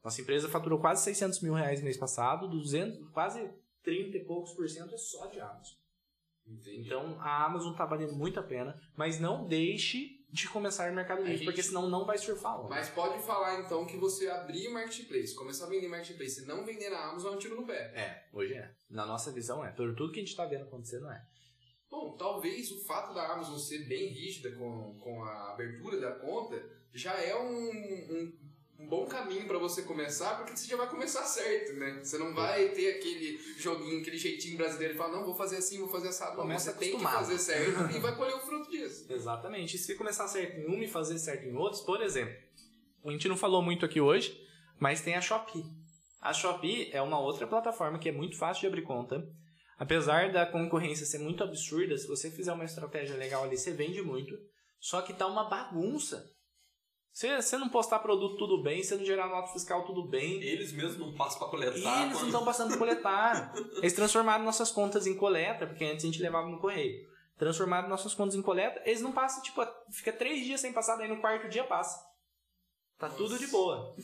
[0.03, 3.49] Nossa empresa faturou quase 600 mil reais no mês passado, 200, quase
[3.81, 5.77] 30 e poucos por cento é só de Amazon.
[6.47, 6.87] Entendi.
[6.87, 11.19] Então a Amazon está valendo muito a pena, mas não deixe de começar no Mercado
[11.21, 12.69] Livre, gente- porque senão não vai surfar onda.
[12.69, 16.89] Mas pode falar então que você abrir marketplace, começar a vender marketplace e não vender
[16.89, 17.91] na Amazon é um tiro no pé.
[17.95, 18.73] É, hoje é.
[18.89, 19.71] Na nossa visão é.
[19.71, 21.23] Por tudo que a gente está vendo acontecer, não é.
[21.89, 26.59] Bom, talvez o fato da Amazon ser bem rígida com, com a abertura da conta
[26.91, 28.33] já é um, um,
[28.79, 32.01] um bom caminho para você começar, porque você já vai começar certo, né?
[32.03, 35.79] Você não vai ter aquele joguinho, aquele jeitinho brasileiro e falar, não, vou fazer assim,
[35.79, 36.37] vou fazer assado.
[36.37, 39.05] Não, Começa você tem que fazer certo e vai colher o fruto disso.
[39.11, 39.75] Exatamente.
[39.75, 42.35] E se começar certo em uma e fazer certo em outros, por exemplo,
[43.05, 44.37] a gente não falou muito aqui hoje,
[44.79, 45.63] mas tem a Shopee.
[46.21, 49.23] A Shopee é uma outra plataforma que é muito fácil de abrir conta.
[49.77, 54.01] Apesar da concorrência ser muito absurda, se você fizer uma estratégia legal ali, você vende
[54.01, 54.33] muito.
[54.79, 56.25] Só que tá uma bagunça.
[57.13, 60.73] Se você não postar produto tudo bem, se não gerar nota fiscal tudo bem, Eles
[60.73, 61.75] mesmos não passam pra coletar.
[61.75, 63.53] eles não quando- estão passando por coletar.
[63.77, 67.07] Eles transformaram nossas contas em coleta, porque antes a gente levava no correio.
[67.37, 69.61] Transformaram nossas contas em coleta, eles não passam, tipo,
[69.91, 71.99] fica três dias sem passar, daí no quarto dia passa.
[72.97, 73.17] Tá Nossa.
[73.17, 73.95] tudo de boa.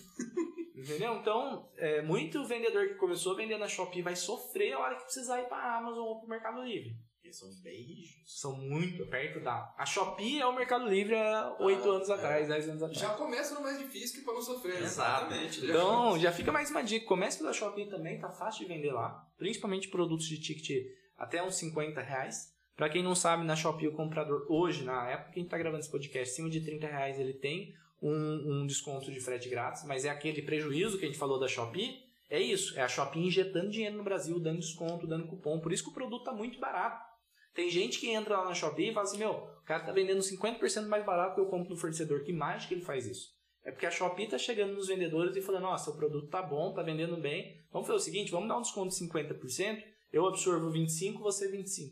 [0.75, 1.15] Entendeu?
[1.15, 5.03] Então, é, muito vendedor que começou a vender na Shopee vai sofrer a hora que
[5.03, 6.91] precisar ir pra Amazon ou pro Mercado Livre.
[7.29, 8.39] Eles são bem rígidos.
[8.41, 9.71] São muito perto da.
[9.77, 12.13] A Shopee é o Mercado Livre há oito Ah, anos é.
[12.13, 12.99] atrás, dez anos atrás.
[12.99, 14.73] Já começa no mais difícil que para não sofrer.
[14.75, 14.81] né?
[14.81, 15.63] Exatamente.
[15.65, 17.05] Então, já fica mais uma dica.
[17.05, 19.27] Comece pela Shopee também, tá fácil de vender lá.
[19.37, 20.87] Principalmente produtos de ticket
[21.17, 22.51] até uns 50 reais.
[22.75, 25.57] Pra quem não sabe, na Shopee o comprador hoje, na época que a gente tá
[25.57, 29.83] gravando esse podcast, acima de 30 reais ele tem um, um desconto de frete grátis,
[29.83, 32.07] mas é aquele prejuízo que a gente falou da Shopee.
[32.29, 35.59] É isso, é a Shopee injetando dinheiro no Brasil, dando desconto, dando cupom.
[35.59, 37.08] Por isso que o produto tá muito barato.
[37.53, 40.19] Tem gente que entra lá na Shopee e fala assim, meu, o cara tá vendendo
[40.21, 42.23] 50% mais barato que eu compro no fornecedor.
[42.23, 43.33] Que mágica ele faz isso?
[43.63, 46.73] É porque a Shopee tá chegando nos vendedores e falando, nossa, o produto tá bom,
[46.73, 47.59] tá vendendo bem.
[47.71, 51.91] Vamos fazer o seguinte, vamos dar um desconto de 50%, eu absorvo 25%, você 25%.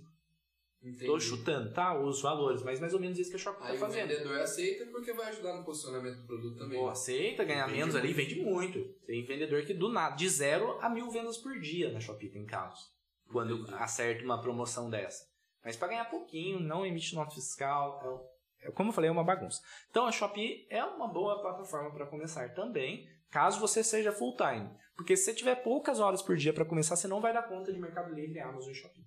[0.81, 1.05] Entendi.
[1.07, 1.99] Tô chutando, tá?
[1.99, 4.07] Os valores, mas mais ou menos isso que a Shopee Aí tá o fazendo.
[4.07, 6.79] vendedor aceita porque vai ajudar no posicionamento do produto também.
[6.79, 8.17] Pô, aceita ganhar Vende menos ali, muito.
[8.17, 8.83] vende muito.
[9.05, 12.45] Tem vendedor que do nada, de zero a mil vendas por dia na Shopee tem
[12.45, 12.91] casos.
[13.31, 13.73] Quando Entendi.
[13.73, 15.25] acerta uma promoção dessa.
[15.67, 19.23] Mas para ganhar pouquinho, não emite nota fiscal, é é, como eu falei, é uma
[19.23, 19.61] bagunça.
[19.89, 24.69] Então a Shopee é uma boa plataforma para começar também, caso você seja full time.
[24.95, 27.73] Porque se você tiver poucas horas por dia para começar, você não vai dar conta
[27.73, 29.05] de Mercado Livre, Amazon e Shopee.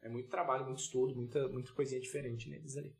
[0.00, 2.96] É muito trabalho, muito estudo, muita, muita coisinha diferente neles ali.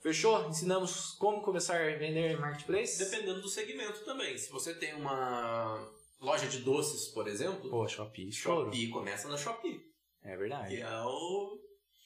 [0.00, 0.48] Fechou?
[0.48, 2.98] Ensinamos como começar a vender em Marketplace?
[2.98, 4.38] Dependendo do segmento também.
[4.38, 5.86] Se você tem uma
[6.18, 8.66] loja de doces, por exemplo, Pô, Shopee, choro.
[8.66, 9.82] Shopee começa na Shopee.
[10.22, 10.74] É verdade.
[10.74, 11.58] Que é o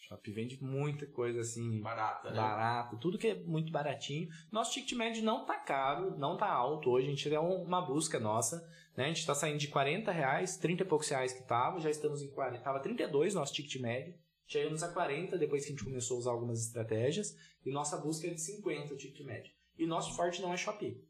[0.08, 2.36] Shopee vende muita coisa assim, barata, né?
[2.36, 4.28] barato, tudo que é muito baratinho.
[4.50, 7.82] Nosso ticket médio não tá caro, não tá alto hoje, a gente é um- uma
[7.82, 8.56] busca nossa,
[8.96, 9.04] né?
[9.04, 12.22] A gente tá saindo de 40 reais, 30 e poucos reais que tava, já estamos
[12.22, 14.14] em 40, tava 32 nosso ticket médio,
[14.46, 17.36] chegamos a 40 depois que a gente começou a usar algumas estratégias,
[17.66, 19.52] e nossa busca é de 50 o ticket médio.
[19.76, 21.04] E nosso forte não é Shopee.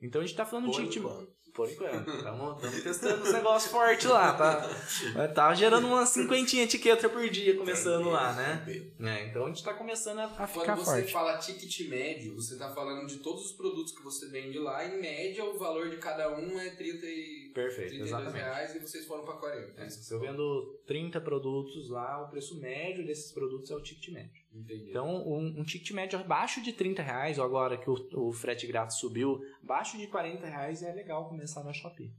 [0.00, 0.96] Então a gente tá falando Por de ticket.
[0.96, 1.30] enquanto.
[1.54, 2.10] Por enquanto.
[2.10, 5.28] Estamos testando uns negócios fortes lá, tá?
[5.28, 8.64] Tá gerando umas cinquentinha etiqueta por dia começando lá, né?
[9.00, 11.12] É, então a gente tá começando a, a Quando ficar você forte.
[11.12, 14.84] fala ticket médio, você tá falando de todos os produtos que você vende lá.
[14.86, 17.50] Em média, o valor de cada um é 30 e...
[17.54, 18.42] Perfeito, 32 exatamente.
[18.44, 19.80] reais e vocês foram pra 40.
[19.80, 19.88] né?
[19.90, 24.40] Se eu vendo 30 produtos lá, o preço médio desses produtos é o ticket médio.
[24.52, 24.90] Entendi.
[24.90, 28.66] Então, um, um ticket médio abaixo de 30 reais, ou agora que o, o frete
[28.66, 32.14] grátis subiu, abaixo de 40 reais é legal começar na Shopee.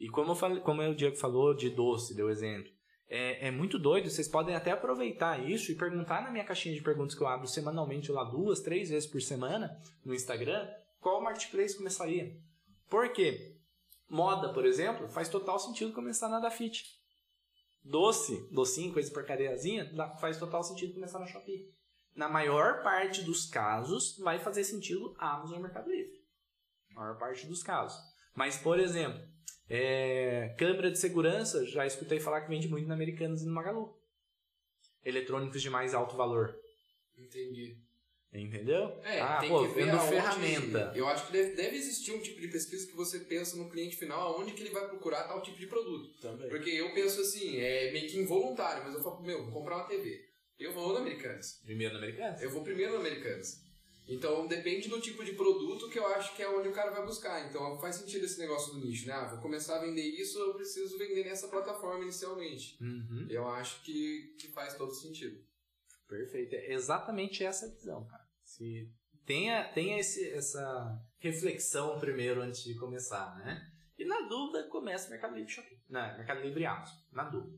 [0.00, 2.72] E como, eu falei, como o Diego falou de doce, deu exemplo,
[3.08, 6.82] é, é muito doido, vocês podem até aproveitar isso e perguntar na minha caixinha de
[6.82, 10.68] perguntas que eu abro semanalmente lá duas, três vezes por semana no Instagram,
[11.00, 12.36] qual marketplace começaria.
[12.90, 13.56] Por quê?
[14.08, 16.84] Moda, por exemplo, faz total sentido começar na Dafit.
[17.84, 19.90] Doce, docinho, coisa porcariazinha,
[20.20, 21.72] faz total sentido começar na Shopee.
[22.14, 26.22] Na maior parte dos casos, vai fazer sentido a Amazon Mercado Livre.
[26.90, 28.11] maior parte dos casos.
[28.34, 29.20] Mas, por exemplo,
[29.68, 33.96] é, câmera de segurança, já escutei falar que vende muito na Americanas e no Magalu.
[35.04, 36.56] Eletrônicos de mais alto valor.
[37.16, 37.76] Entendi.
[38.32, 38.98] Entendeu?
[39.04, 40.92] É, ah, tem pô, que ver vendo aonde- ferramenta.
[40.96, 43.96] Eu acho que deve, deve existir um tipo de pesquisa que você pensa no cliente
[43.96, 46.18] final aonde que ele vai procurar tal tipo de produto.
[46.18, 46.48] Também.
[46.48, 49.84] Porque eu penso assim, é meio que involuntário, mas eu falo, meu, vou comprar uma
[49.86, 50.24] TV.
[50.58, 51.60] Eu vou na Americanas.
[51.62, 52.40] Primeiro na Americanas?
[52.40, 53.62] Eu vou primeiro na Americanas.
[54.08, 57.04] Então depende do tipo de produto que eu acho que é onde o cara vai
[57.04, 57.48] buscar.
[57.48, 59.12] Então faz sentido esse negócio do nicho, né?
[59.12, 62.82] Ah, vou começar a vender isso, eu preciso vender nessa plataforma inicialmente.
[62.82, 63.26] Uhum.
[63.30, 65.38] Eu acho que, que faz todo sentido.
[66.08, 66.54] Perfeito.
[66.54, 68.22] É exatamente essa visão, cara.
[68.44, 68.90] Se
[69.24, 73.66] tenha, tenha esse, essa reflexão primeiro antes de começar, né?
[73.98, 75.76] E na dúvida, começa Mercado Livre Shopping.
[75.88, 76.96] Não, Mercado Livre Amazon.
[77.12, 77.56] Na dúvida.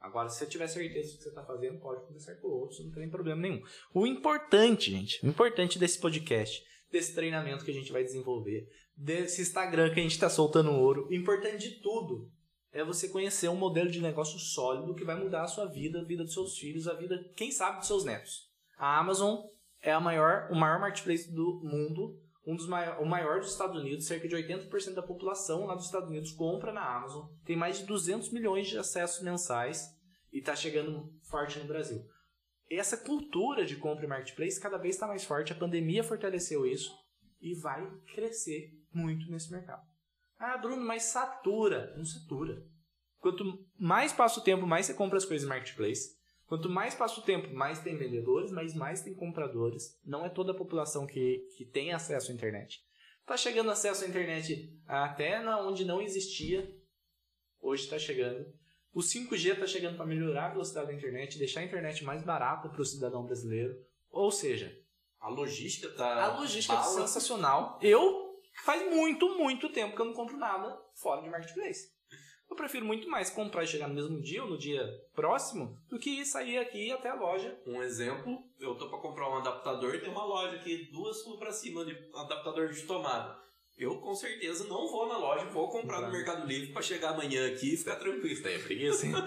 [0.00, 2.90] Agora, se você tiver certeza do que você está fazendo, pode começar com outros, não
[2.90, 3.62] tem problema nenhum.
[3.92, 8.66] O importante, gente, o importante desse podcast, desse treinamento que a gente vai desenvolver,
[8.96, 12.32] desse Instagram que a gente está soltando ouro, o importante de tudo
[12.72, 16.04] é você conhecer um modelo de negócio sólido que vai mudar a sua vida, a
[16.04, 18.48] vida dos seus filhos, a vida, quem sabe, dos seus netos.
[18.78, 19.40] A Amazon
[19.82, 23.78] é a maior, o maior marketplace do mundo, um dos maior, o maior dos Estados
[23.78, 27.78] Unidos, cerca de 80% da população lá dos Estados Unidos compra na Amazon, tem mais
[27.78, 29.86] de 200 milhões de acessos mensais
[30.32, 32.02] e está chegando forte no Brasil.
[32.70, 36.90] Essa cultura de compra e marketplace cada vez está mais forte, a pandemia fortaleceu isso
[37.40, 37.84] e vai
[38.14, 39.82] crescer muito nesse mercado.
[40.38, 41.94] Ah, Bruno, mas satura.
[41.96, 42.64] Não satura.
[43.18, 43.44] Quanto
[43.78, 46.18] mais passa o tempo, mais você compra as coisas em marketplace.
[46.50, 49.96] Quanto mais passa o tempo, mais tem vendedores, mas mais tem compradores.
[50.04, 52.84] Não é toda a população que, que tem acesso à internet.
[53.24, 56.68] Tá chegando acesso à internet até na onde não existia.
[57.60, 58.52] Hoje está chegando.
[58.92, 62.68] O 5G está chegando para melhorar a velocidade da internet, deixar a internet mais barata
[62.68, 63.72] para o cidadão brasileiro.
[64.10, 64.76] Ou seja,
[65.20, 66.24] A logística tá.
[66.24, 67.78] a logística é sensacional.
[67.80, 71.92] Eu faz muito, muito tempo que eu não compro nada fora de marketplace.
[72.50, 75.98] Eu prefiro muito mais comprar e chegar no mesmo dia ou no dia próximo do
[76.00, 77.56] que sair aqui até a loja.
[77.64, 81.52] Um exemplo, eu tô pra comprar um adaptador e tem uma loja aqui, duas pra
[81.52, 83.38] cima de adaptador de tomada.
[83.78, 86.10] Eu com certeza não vou na loja, vou comprar no.
[86.10, 88.42] Mercado Livre pra chegar amanhã aqui e ficar tranquilo.
[88.42, 89.14] Tem preguiça, hein?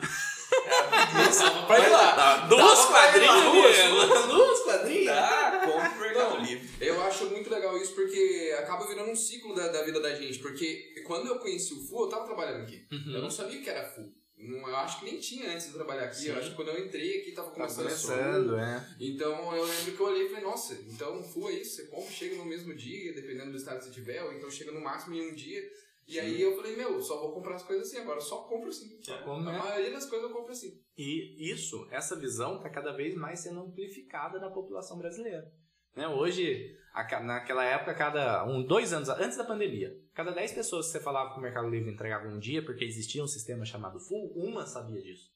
[1.67, 5.15] Vai lá, Duas quadrinhas, duas, quadrinhas.
[5.15, 6.02] Tá, compra.
[6.43, 6.69] Livre.
[6.79, 10.39] Eu acho muito legal isso porque acaba virando um ciclo da, da vida da gente.
[10.39, 12.85] Porque quando eu conheci o Full, eu tava trabalhando aqui.
[12.91, 13.93] Eu não sabia que era.
[14.37, 16.27] Não, Eu acho que nem tinha antes de trabalhar aqui.
[16.27, 16.39] Eu Sim.
[16.39, 18.95] acho que quando eu entrei aqui tava Tá começando, começando, é.
[18.99, 22.09] Então eu lembro que eu olhei e falei, nossa, então full é isso, você compra
[22.09, 24.81] e chega no mesmo dia, dependendo do estado que você tiver, ou então chega no
[24.81, 25.61] máximo em um dia.
[26.05, 28.67] E aí eu falei, meu, só vou comprar as coisas assim, agora eu só compro
[28.67, 28.99] assim.
[29.23, 29.57] Como A é?
[29.57, 30.77] maioria das coisas eu compro assim.
[30.97, 35.49] E isso, essa visão está cada vez mais sendo amplificada na população brasileira.
[35.95, 36.07] Né?
[36.07, 36.75] Hoje,
[37.23, 41.33] naquela época, cada um, dois anos antes da pandemia, cada 10 pessoas que você falava
[41.33, 45.01] que o Mercado Livre entregava um dia, porque existia um sistema chamado Full, uma sabia
[45.01, 45.31] disso.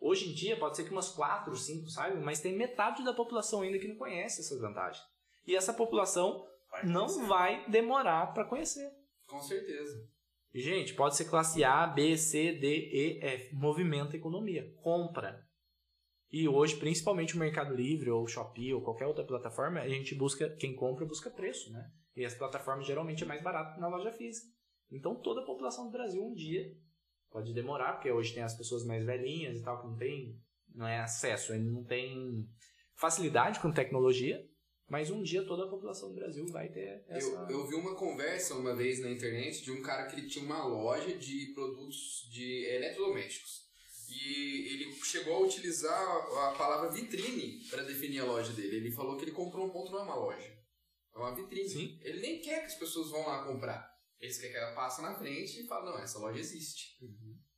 [0.00, 3.60] Hoje em dia, pode ser que umas 4, 5 saibam, mas tem metade da população
[3.60, 5.04] ainda que não conhece essas vantagens.
[5.46, 6.46] E essa população
[6.84, 8.90] não vai demorar para conhecer.
[9.26, 10.08] Com certeza.
[10.52, 13.54] E, Gente, pode ser classe A, B, C, D, E, F.
[13.54, 14.72] Movimenta a economia.
[14.82, 15.46] Compra.
[16.32, 20.48] E hoje, principalmente o Mercado Livre, ou Shopee, ou qualquer outra plataforma, a gente busca,
[20.56, 21.90] quem compra busca preço, né?
[22.14, 24.46] E as plataformas geralmente é mais barato que na loja física.
[24.90, 26.72] Então toda a população do Brasil um dia
[27.30, 30.40] pode demorar, porque hoje tem as pessoas mais velhinhas e tal, que não tem,
[30.74, 32.48] não é acesso, ainda não tem
[32.94, 34.44] facilidade com tecnologia,
[34.88, 37.46] mas um dia toda a população do Brasil vai ter essa...
[37.48, 40.66] Eu, eu vi uma conversa uma vez na internet de um cara que tinha uma
[40.66, 43.69] loja de produtos de eletrodomésticos.
[44.10, 48.76] E ele chegou a utilizar a palavra vitrine para definir a loja dele.
[48.76, 50.58] Ele falou que ele comprou um ponto não é uma loja.
[51.14, 51.68] É uma vitrine.
[51.68, 51.98] Sim.
[52.02, 53.90] Ele nem quer que as pessoas vão lá comprar.
[54.18, 56.98] Eles querem que ela passe na frente e fala, não, essa loja existe.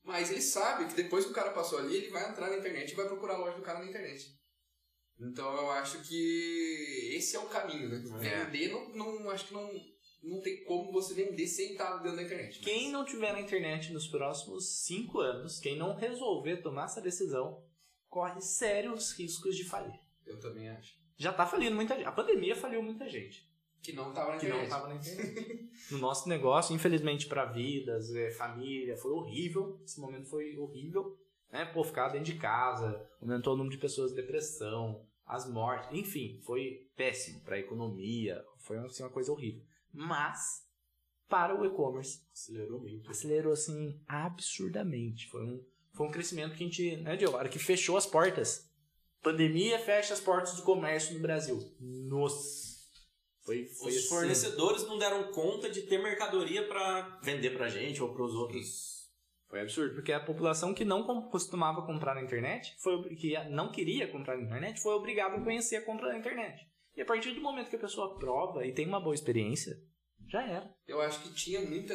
[0.05, 2.93] Mas ele sabe que depois que o cara passou ali, ele vai entrar na internet
[2.93, 4.41] e vai procurar a loja do cara na internet.
[5.21, 8.03] Então eu acho que esse é o caminho, né?
[8.27, 8.45] É.
[8.45, 9.71] Vender, não, não, acho que não,
[10.23, 12.57] não tem como você vender sem estar dentro da internet.
[12.59, 17.01] mas- Quem não tiver na internet nos próximos cinco anos, quem não resolver tomar essa
[17.01, 17.63] decisão,
[18.09, 19.99] corre sérios riscos de falir.
[20.27, 20.97] Eu também acho.
[21.17, 22.07] Já tá falindo muita gente.
[22.07, 23.51] A pandemia faliu muita gente.
[23.83, 24.69] Que não tava na que não internet.
[24.71, 25.71] estava na internet.
[25.91, 29.81] no nosso negócio, infelizmente, para vidas, é, família, foi horrível.
[29.85, 31.19] Esse momento foi horrível.
[31.51, 31.65] Né?
[31.67, 36.41] Pô, ficar dentro de casa, aumentou o número de pessoas em depressão, as mortes, enfim,
[36.45, 39.63] foi péssimo para a economia, foi assim, uma coisa horrível.
[39.93, 40.63] Mas,
[41.29, 43.11] para o e-commerce, Acelerou muito.
[43.11, 45.29] acelerou assim absurdamente.
[45.31, 45.65] Foi um,
[45.95, 48.71] foi um crescimento que a gente, né, Diogo, a hora que fechou as portas.
[49.23, 51.59] Pandemia fecha as portas do comércio no Brasil.
[51.81, 52.73] Nossa.
[53.45, 54.09] Foi, foi Os assim.
[54.09, 59.11] fornecedores não deram conta de ter mercadoria pra vender pra gente ou pros outros.
[59.49, 64.09] Foi absurdo, porque a população que não costumava comprar na internet, foi, que não queria
[64.11, 66.67] comprar na internet, foi obrigada a conhecer a compra na internet.
[66.97, 69.75] E a partir do momento que a pessoa prova e tem uma boa experiência,
[70.29, 70.75] já era.
[70.87, 71.95] Eu acho que tinha muita.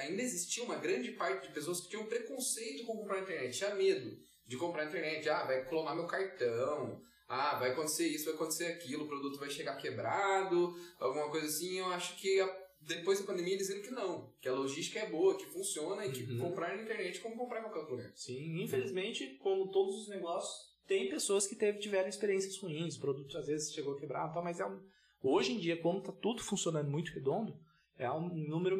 [0.00, 3.74] Ainda existia uma grande parte de pessoas que tinham preconceito com comprar na internet, tinha
[3.74, 4.16] medo
[4.46, 5.28] de comprar na internet.
[5.28, 7.00] Ah, vai clonar meu cartão.
[7.28, 11.78] Ah, vai acontecer isso, vai acontecer aquilo, o produto vai chegar quebrado, alguma coisa assim.
[11.78, 15.08] Eu acho que a- depois da pandemia eles viram que não, que a logística é
[15.08, 16.38] boa, que funciona e que Uhum.
[16.40, 18.12] comprar na internet é como comprar em qualquer lugar.
[18.14, 23.38] Sim, infelizmente, como todos os negócios, tem pessoas que teve, tiveram experiências ruins, o produto
[23.38, 24.78] às vezes chegou quebrado, tal, mas é um,
[25.22, 27.56] hoje em dia, como está tudo funcionando muito redondo,
[27.98, 28.76] é um número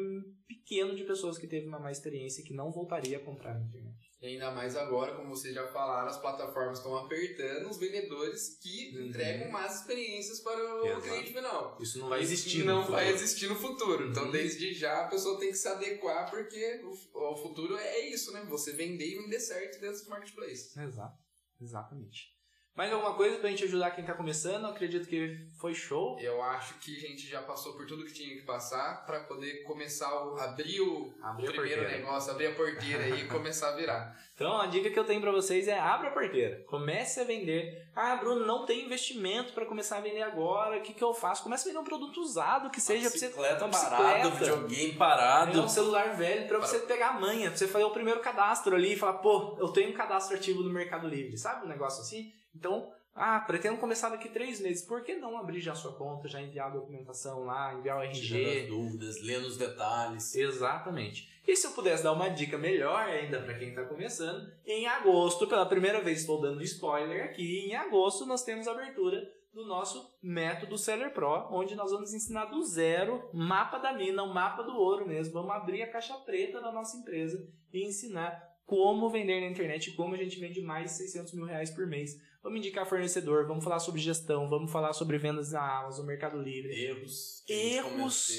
[0.47, 3.65] pequeno de pessoas que teve uma má experiência e que não voltaria a comprar na
[3.65, 3.95] internet.
[4.21, 8.95] E ainda mais agora, como vocês já falaram, as plataformas estão apertando os vendedores que
[8.95, 9.07] Uhum.
[9.07, 11.01] entregam más experiências para o Exato.
[11.01, 11.77] cliente final.
[11.81, 12.63] Isso não vai existir.
[12.63, 13.23] Não no vai futuro.
[13.23, 14.09] existir no futuro.
[14.09, 14.31] Então, Uhum.
[14.31, 16.91] desde já, a pessoa tem que se adequar, porque o,
[17.31, 18.45] o futuro é isso, né?
[18.49, 20.77] Você vender e vender certo dentro do marketplace.
[20.79, 21.17] Exato,
[21.63, 22.33] exatamente.
[22.75, 24.63] Mais alguma coisa pra gente ajudar quem tá começando?
[24.63, 26.19] Eu acredito que foi show.
[26.19, 29.61] Eu acho que a gente já passou por tudo que tinha que passar para poder
[29.61, 31.97] começar a abrir o Abrir primeiro porteira.
[32.03, 34.17] negócio, abrir a porteira e começar a virar.
[34.33, 36.63] Então, a dica que eu tenho pra vocês é abra a porteira.
[36.65, 37.87] Comece a vender.
[37.95, 40.79] Ah, Bruno, não tem investimento pra começar a vender agora.
[40.79, 41.43] O que, que eu faço?
[41.43, 44.55] Comece a vender um produto usado que seja pra você bicicleta uma parado, bicicleta.
[44.57, 45.61] videogame É parado.
[45.61, 48.93] um celular velho pra você pegar a manha, pra você fazer o primeiro cadastro ali
[48.93, 51.65] e falar, pô, eu tenho um cadastro ativo no Mercado Livre, sabe?
[51.67, 52.33] Um negócio assim.
[52.55, 54.85] Então, ah, pretendo começar daqui três meses.
[54.85, 58.11] Por que não abrir já a sua conta, já enviar a documentação lá, enviar o
[58.11, 58.61] Tirando RG?
[58.61, 60.35] as dúvidas, lendo os detalhes.
[60.35, 61.31] Exatamente.
[61.47, 65.45] E se eu pudesse dar uma dica melhor ainda para quem está começando, em agosto,
[65.45, 69.21] pela primeira vez estou dando spoiler aqui, em agosto nós temos a abertura
[69.53, 74.33] do nosso método Seller Pro, onde nós vamos ensinar do zero, mapa da mina, o
[74.33, 75.33] mapa do ouro mesmo.
[75.33, 80.15] Vamos abrir a caixa preta da nossa empresa e ensinar como vender na internet como
[80.15, 82.19] a gente vende mais de 600 mil reais por mês.
[82.43, 86.73] Vamos indicar fornecedor, vamos falar sobre gestão, vamos falar sobre vendas na Amazon, Mercado Livre.
[86.77, 87.41] Erros.
[87.47, 88.29] Erros.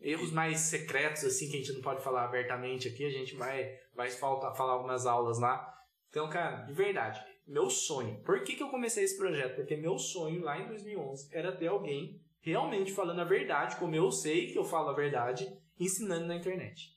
[0.00, 3.72] Erros mais secretos, assim, que a gente não pode falar abertamente aqui, a gente vai,
[3.94, 5.72] vai faltar, falar algumas aulas lá.
[6.10, 8.20] Então, cara, de verdade, meu sonho.
[8.24, 9.54] Por que, que eu comecei esse projeto?
[9.54, 14.10] Porque meu sonho lá em 2011 era ter alguém realmente falando a verdade, como eu
[14.10, 15.46] sei que eu falo a verdade,
[15.78, 16.90] ensinando na internet.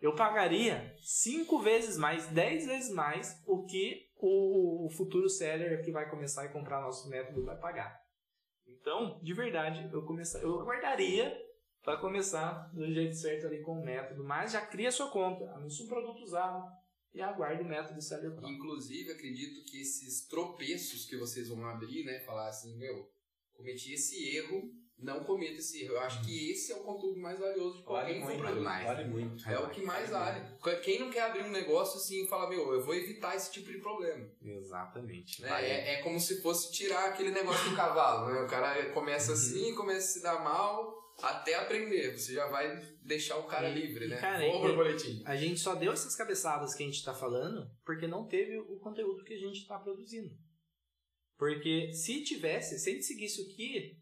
[0.00, 6.08] Eu pagaria cinco vezes mais, dez vezes mais o que o, futuro seller que vai
[6.08, 8.00] começar a comprar nosso método vai pagar.
[8.66, 11.36] Então, de verdade, eu começar, eu aguardaria
[11.82, 15.84] para começar do jeito certo ali com o método, mas já cria sua conta, anuncie
[15.84, 16.64] um produto usado
[17.14, 18.48] e aguarde o método Seller Pro.
[18.48, 22.20] Inclusive, acredito que esses tropeços que vocês vão abrir, né?
[22.20, 23.10] Falar assim, meu,
[23.54, 24.70] cometi esse erro,
[25.00, 25.94] não cometa esse erro.
[25.94, 28.64] Eu acho que esse é o conteúdo mais valioso de qualquer Vale muito, empreendedor.
[28.84, 29.48] vale muito.
[29.48, 30.40] É o que mais vale.
[30.82, 33.70] Quem não quer abrir um negócio assim e fala, meu, eu vou evitar esse tipo
[33.70, 34.28] de problema.
[34.42, 35.40] Exatamente.
[35.42, 35.48] Né?
[35.64, 38.40] É, é como se fosse tirar aquele negócio do cavalo, né?
[38.42, 42.16] O cara começa assim, começa a se dar mal até aprender.
[42.16, 44.16] Você já vai deixar o cara E- livre, e, né?
[44.18, 45.22] cara, Vou pro boletim.
[45.24, 48.78] A gente só deu essas cabeçadas que a gente está falando porque não teve o
[48.78, 50.30] conteúdo que a gente está produzindo.
[51.36, 53.96] Porque se tivesse, se a gente seguisse o que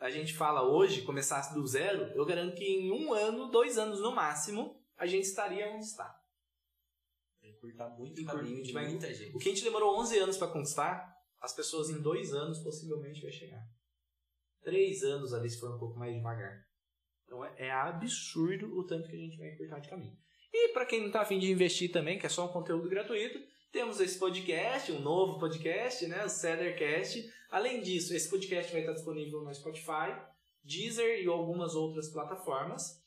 [0.00, 4.00] a gente fala hoje, começasse do zero, eu garanto que em um ano, dois anos
[4.00, 6.20] no máximo, a gente estaria onde está.
[7.42, 9.34] Encurtar muito Encurtar, caminho de vai- muita gente.
[9.36, 13.22] O que a gente demorou 11 anos para conquistar, as pessoas em dois anos possivelmente
[13.22, 13.62] vai chegar.
[14.62, 16.64] Três anos ali se for um pouco mais devagar.
[17.26, 20.16] Então é, é absurdo o tanto que a gente vai encurtar de caminho.
[20.52, 23.38] E para quem não tá afim de investir também, que é só um conteúdo gratuito,
[23.72, 27.28] temos esse podcast, um novo podcast, né, o Sellercast.
[27.54, 30.12] Além disso, esse podcast vai estar disponível no Spotify,
[30.64, 33.00] Deezer e algumas outras plataformas.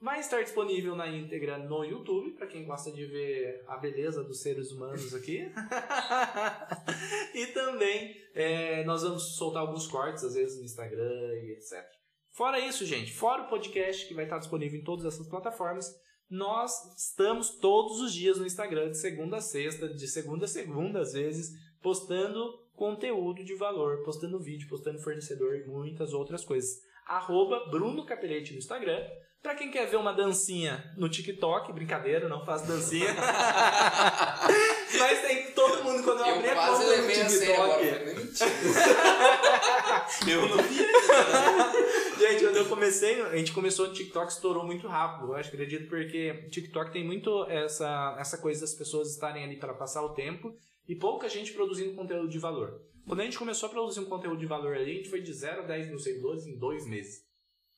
[0.00, 4.40] Vai estar disponível na íntegra no YouTube, para quem gosta de ver a beleza dos
[4.40, 5.50] seres humanos aqui.
[7.34, 11.84] e também é, nós vamos soltar alguns cortes, às vezes no Instagram e etc.
[12.30, 15.92] Fora isso, gente, fora o podcast que vai estar disponível em todas essas plataformas,
[16.30, 21.00] nós estamos todos os dias no Instagram, de segunda a sexta, de segunda a segunda,
[21.00, 21.50] às vezes,
[21.82, 26.80] postando conteúdo de valor, postando vídeo, postando fornecedor e muitas outras coisas.
[27.06, 29.04] Arroba Bruno Capelete no Instagram.
[29.42, 33.08] Pra quem quer ver uma dancinha no TikTok, brincadeira, não faço dancinha.
[34.98, 36.92] Mas tem todo mundo quando eu, Eu abri a conta no
[37.62, 38.14] agora.
[38.14, 38.32] TikTok.
[40.30, 40.78] Eu não vi.
[42.22, 45.32] Gente, quando eu comecei, a gente começou no TikTok, estourou muito rápido.
[45.32, 49.74] Eu acho, acredito, porque TikTok tem muito essa, essa coisa das pessoas estarem ali para
[49.74, 50.56] passar o tempo
[50.88, 52.80] e pouca gente produzindo conteúdo de valor.
[53.06, 55.32] Quando a gente começou a produzir um conteúdo de valor ali, a gente foi de
[55.32, 57.24] 0 a 10 mil seguidores em dois meses.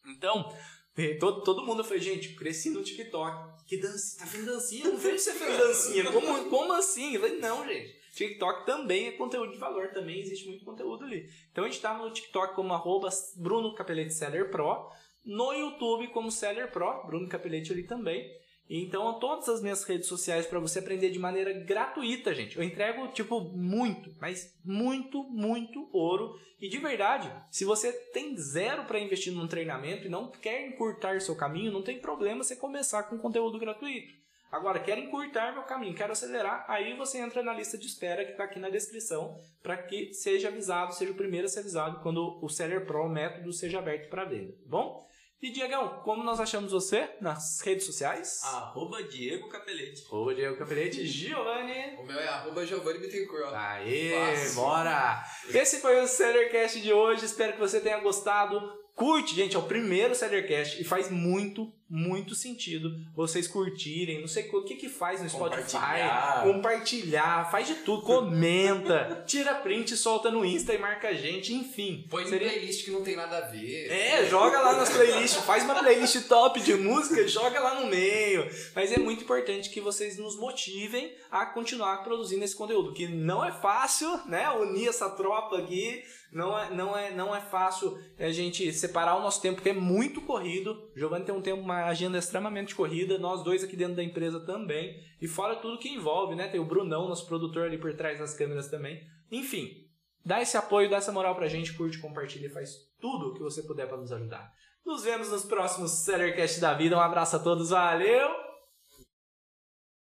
[0.06, 0.55] Então,
[0.97, 3.64] eh, todo, todo mundo foi, gente, cresci no TikTok.
[3.66, 4.18] Que dancinha?
[4.18, 4.85] Tá vendo dancinha?
[4.85, 6.12] Não vejo você fazendo dancinha.
[6.12, 7.14] Como, como assim?
[7.14, 8.05] Eu falei, não, gente.
[8.14, 11.28] TikTok também é conteúdo de valor, também existe muito conteúdo ali.
[11.51, 14.89] Então a gente tá no TikTok como arroba Bruno Capelete Seller Pro,
[15.24, 18.24] no YouTube como Seller Pro, Bruno Capelete ali também.
[18.69, 22.57] Então todas as minhas redes sociais para você aprender de maneira gratuita, gente.
[22.57, 26.39] Eu entrego tipo muito, mas muito, muito ouro.
[26.61, 31.20] E de verdade, se você tem zero para investir num treinamento e não quer encurtar
[31.20, 34.24] seu caminho, não tem problema você começar com conteúdo gratuito.
[34.55, 38.31] Agora, quero encurtar meu caminho, quero acelerar, aí você entra na lista de espera que
[38.31, 42.39] está aqui na descrição para que seja avisado, seja o primeiro a ser avisado quando
[42.41, 45.05] o Seller Pro, método, seja aberto para venda, tá bom?
[45.44, 48.40] E Diegão, como nós achamos você nas redes sociais?
[48.44, 50.02] Arroba Diego Capelete.
[50.06, 51.98] Arroba Diego Capelete, Giovanni.
[51.98, 53.52] O meu é arroba Giovanni Bittencourt.
[53.52, 54.54] Aê, Fácil.
[54.54, 55.22] bora!
[55.50, 58.58] Esse foi o Sellercast de hoje, espero que você tenha gostado.
[58.94, 64.20] Curte, gente, é o primeiro Sellercast e faz muito, muito sentido vocês curtirem.
[64.20, 65.78] Não sei o que que faz no Spotify,
[66.43, 67.51] Compartilhar.
[67.51, 72.06] faz de tudo, comenta, tira print, solta no Insta e marca a gente, enfim.
[72.11, 73.90] Põe Seria- playlist que não tem nada a ver.
[73.90, 78.48] é, joga lá nas playlists, faz uma playlist top de música, joga lá no meio.
[78.74, 83.44] Mas é muito importante que vocês nos motivem a continuar produzindo esse conteúdo, que não
[83.44, 84.48] é fácil, né?
[84.51, 86.02] Unir essa tropa aqui,
[86.32, 89.74] não é, não é, não é fácil a gente separar o nosso tempo, porque é
[89.74, 90.90] muito corrido.
[90.97, 94.96] Giovanni tem um tempo, uma agenda extremamente corrida, nós dois aqui dentro da empresa também,
[95.20, 96.48] e fora tudo que envolve, né?
[96.48, 99.01] Tem o Brunão, nosso produtor ali por trás das câmeras também.
[99.30, 99.84] Enfim,
[100.24, 103.42] Dá esse apoio, dá essa moral pra gente, curte, compartilha e faz tudo o que
[103.42, 104.51] você puder pra nos ajudar.
[104.84, 106.96] Nos vemos nos próximos Sellercast da vida.
[106.96, 108.43] Um abraço a todos, valeu!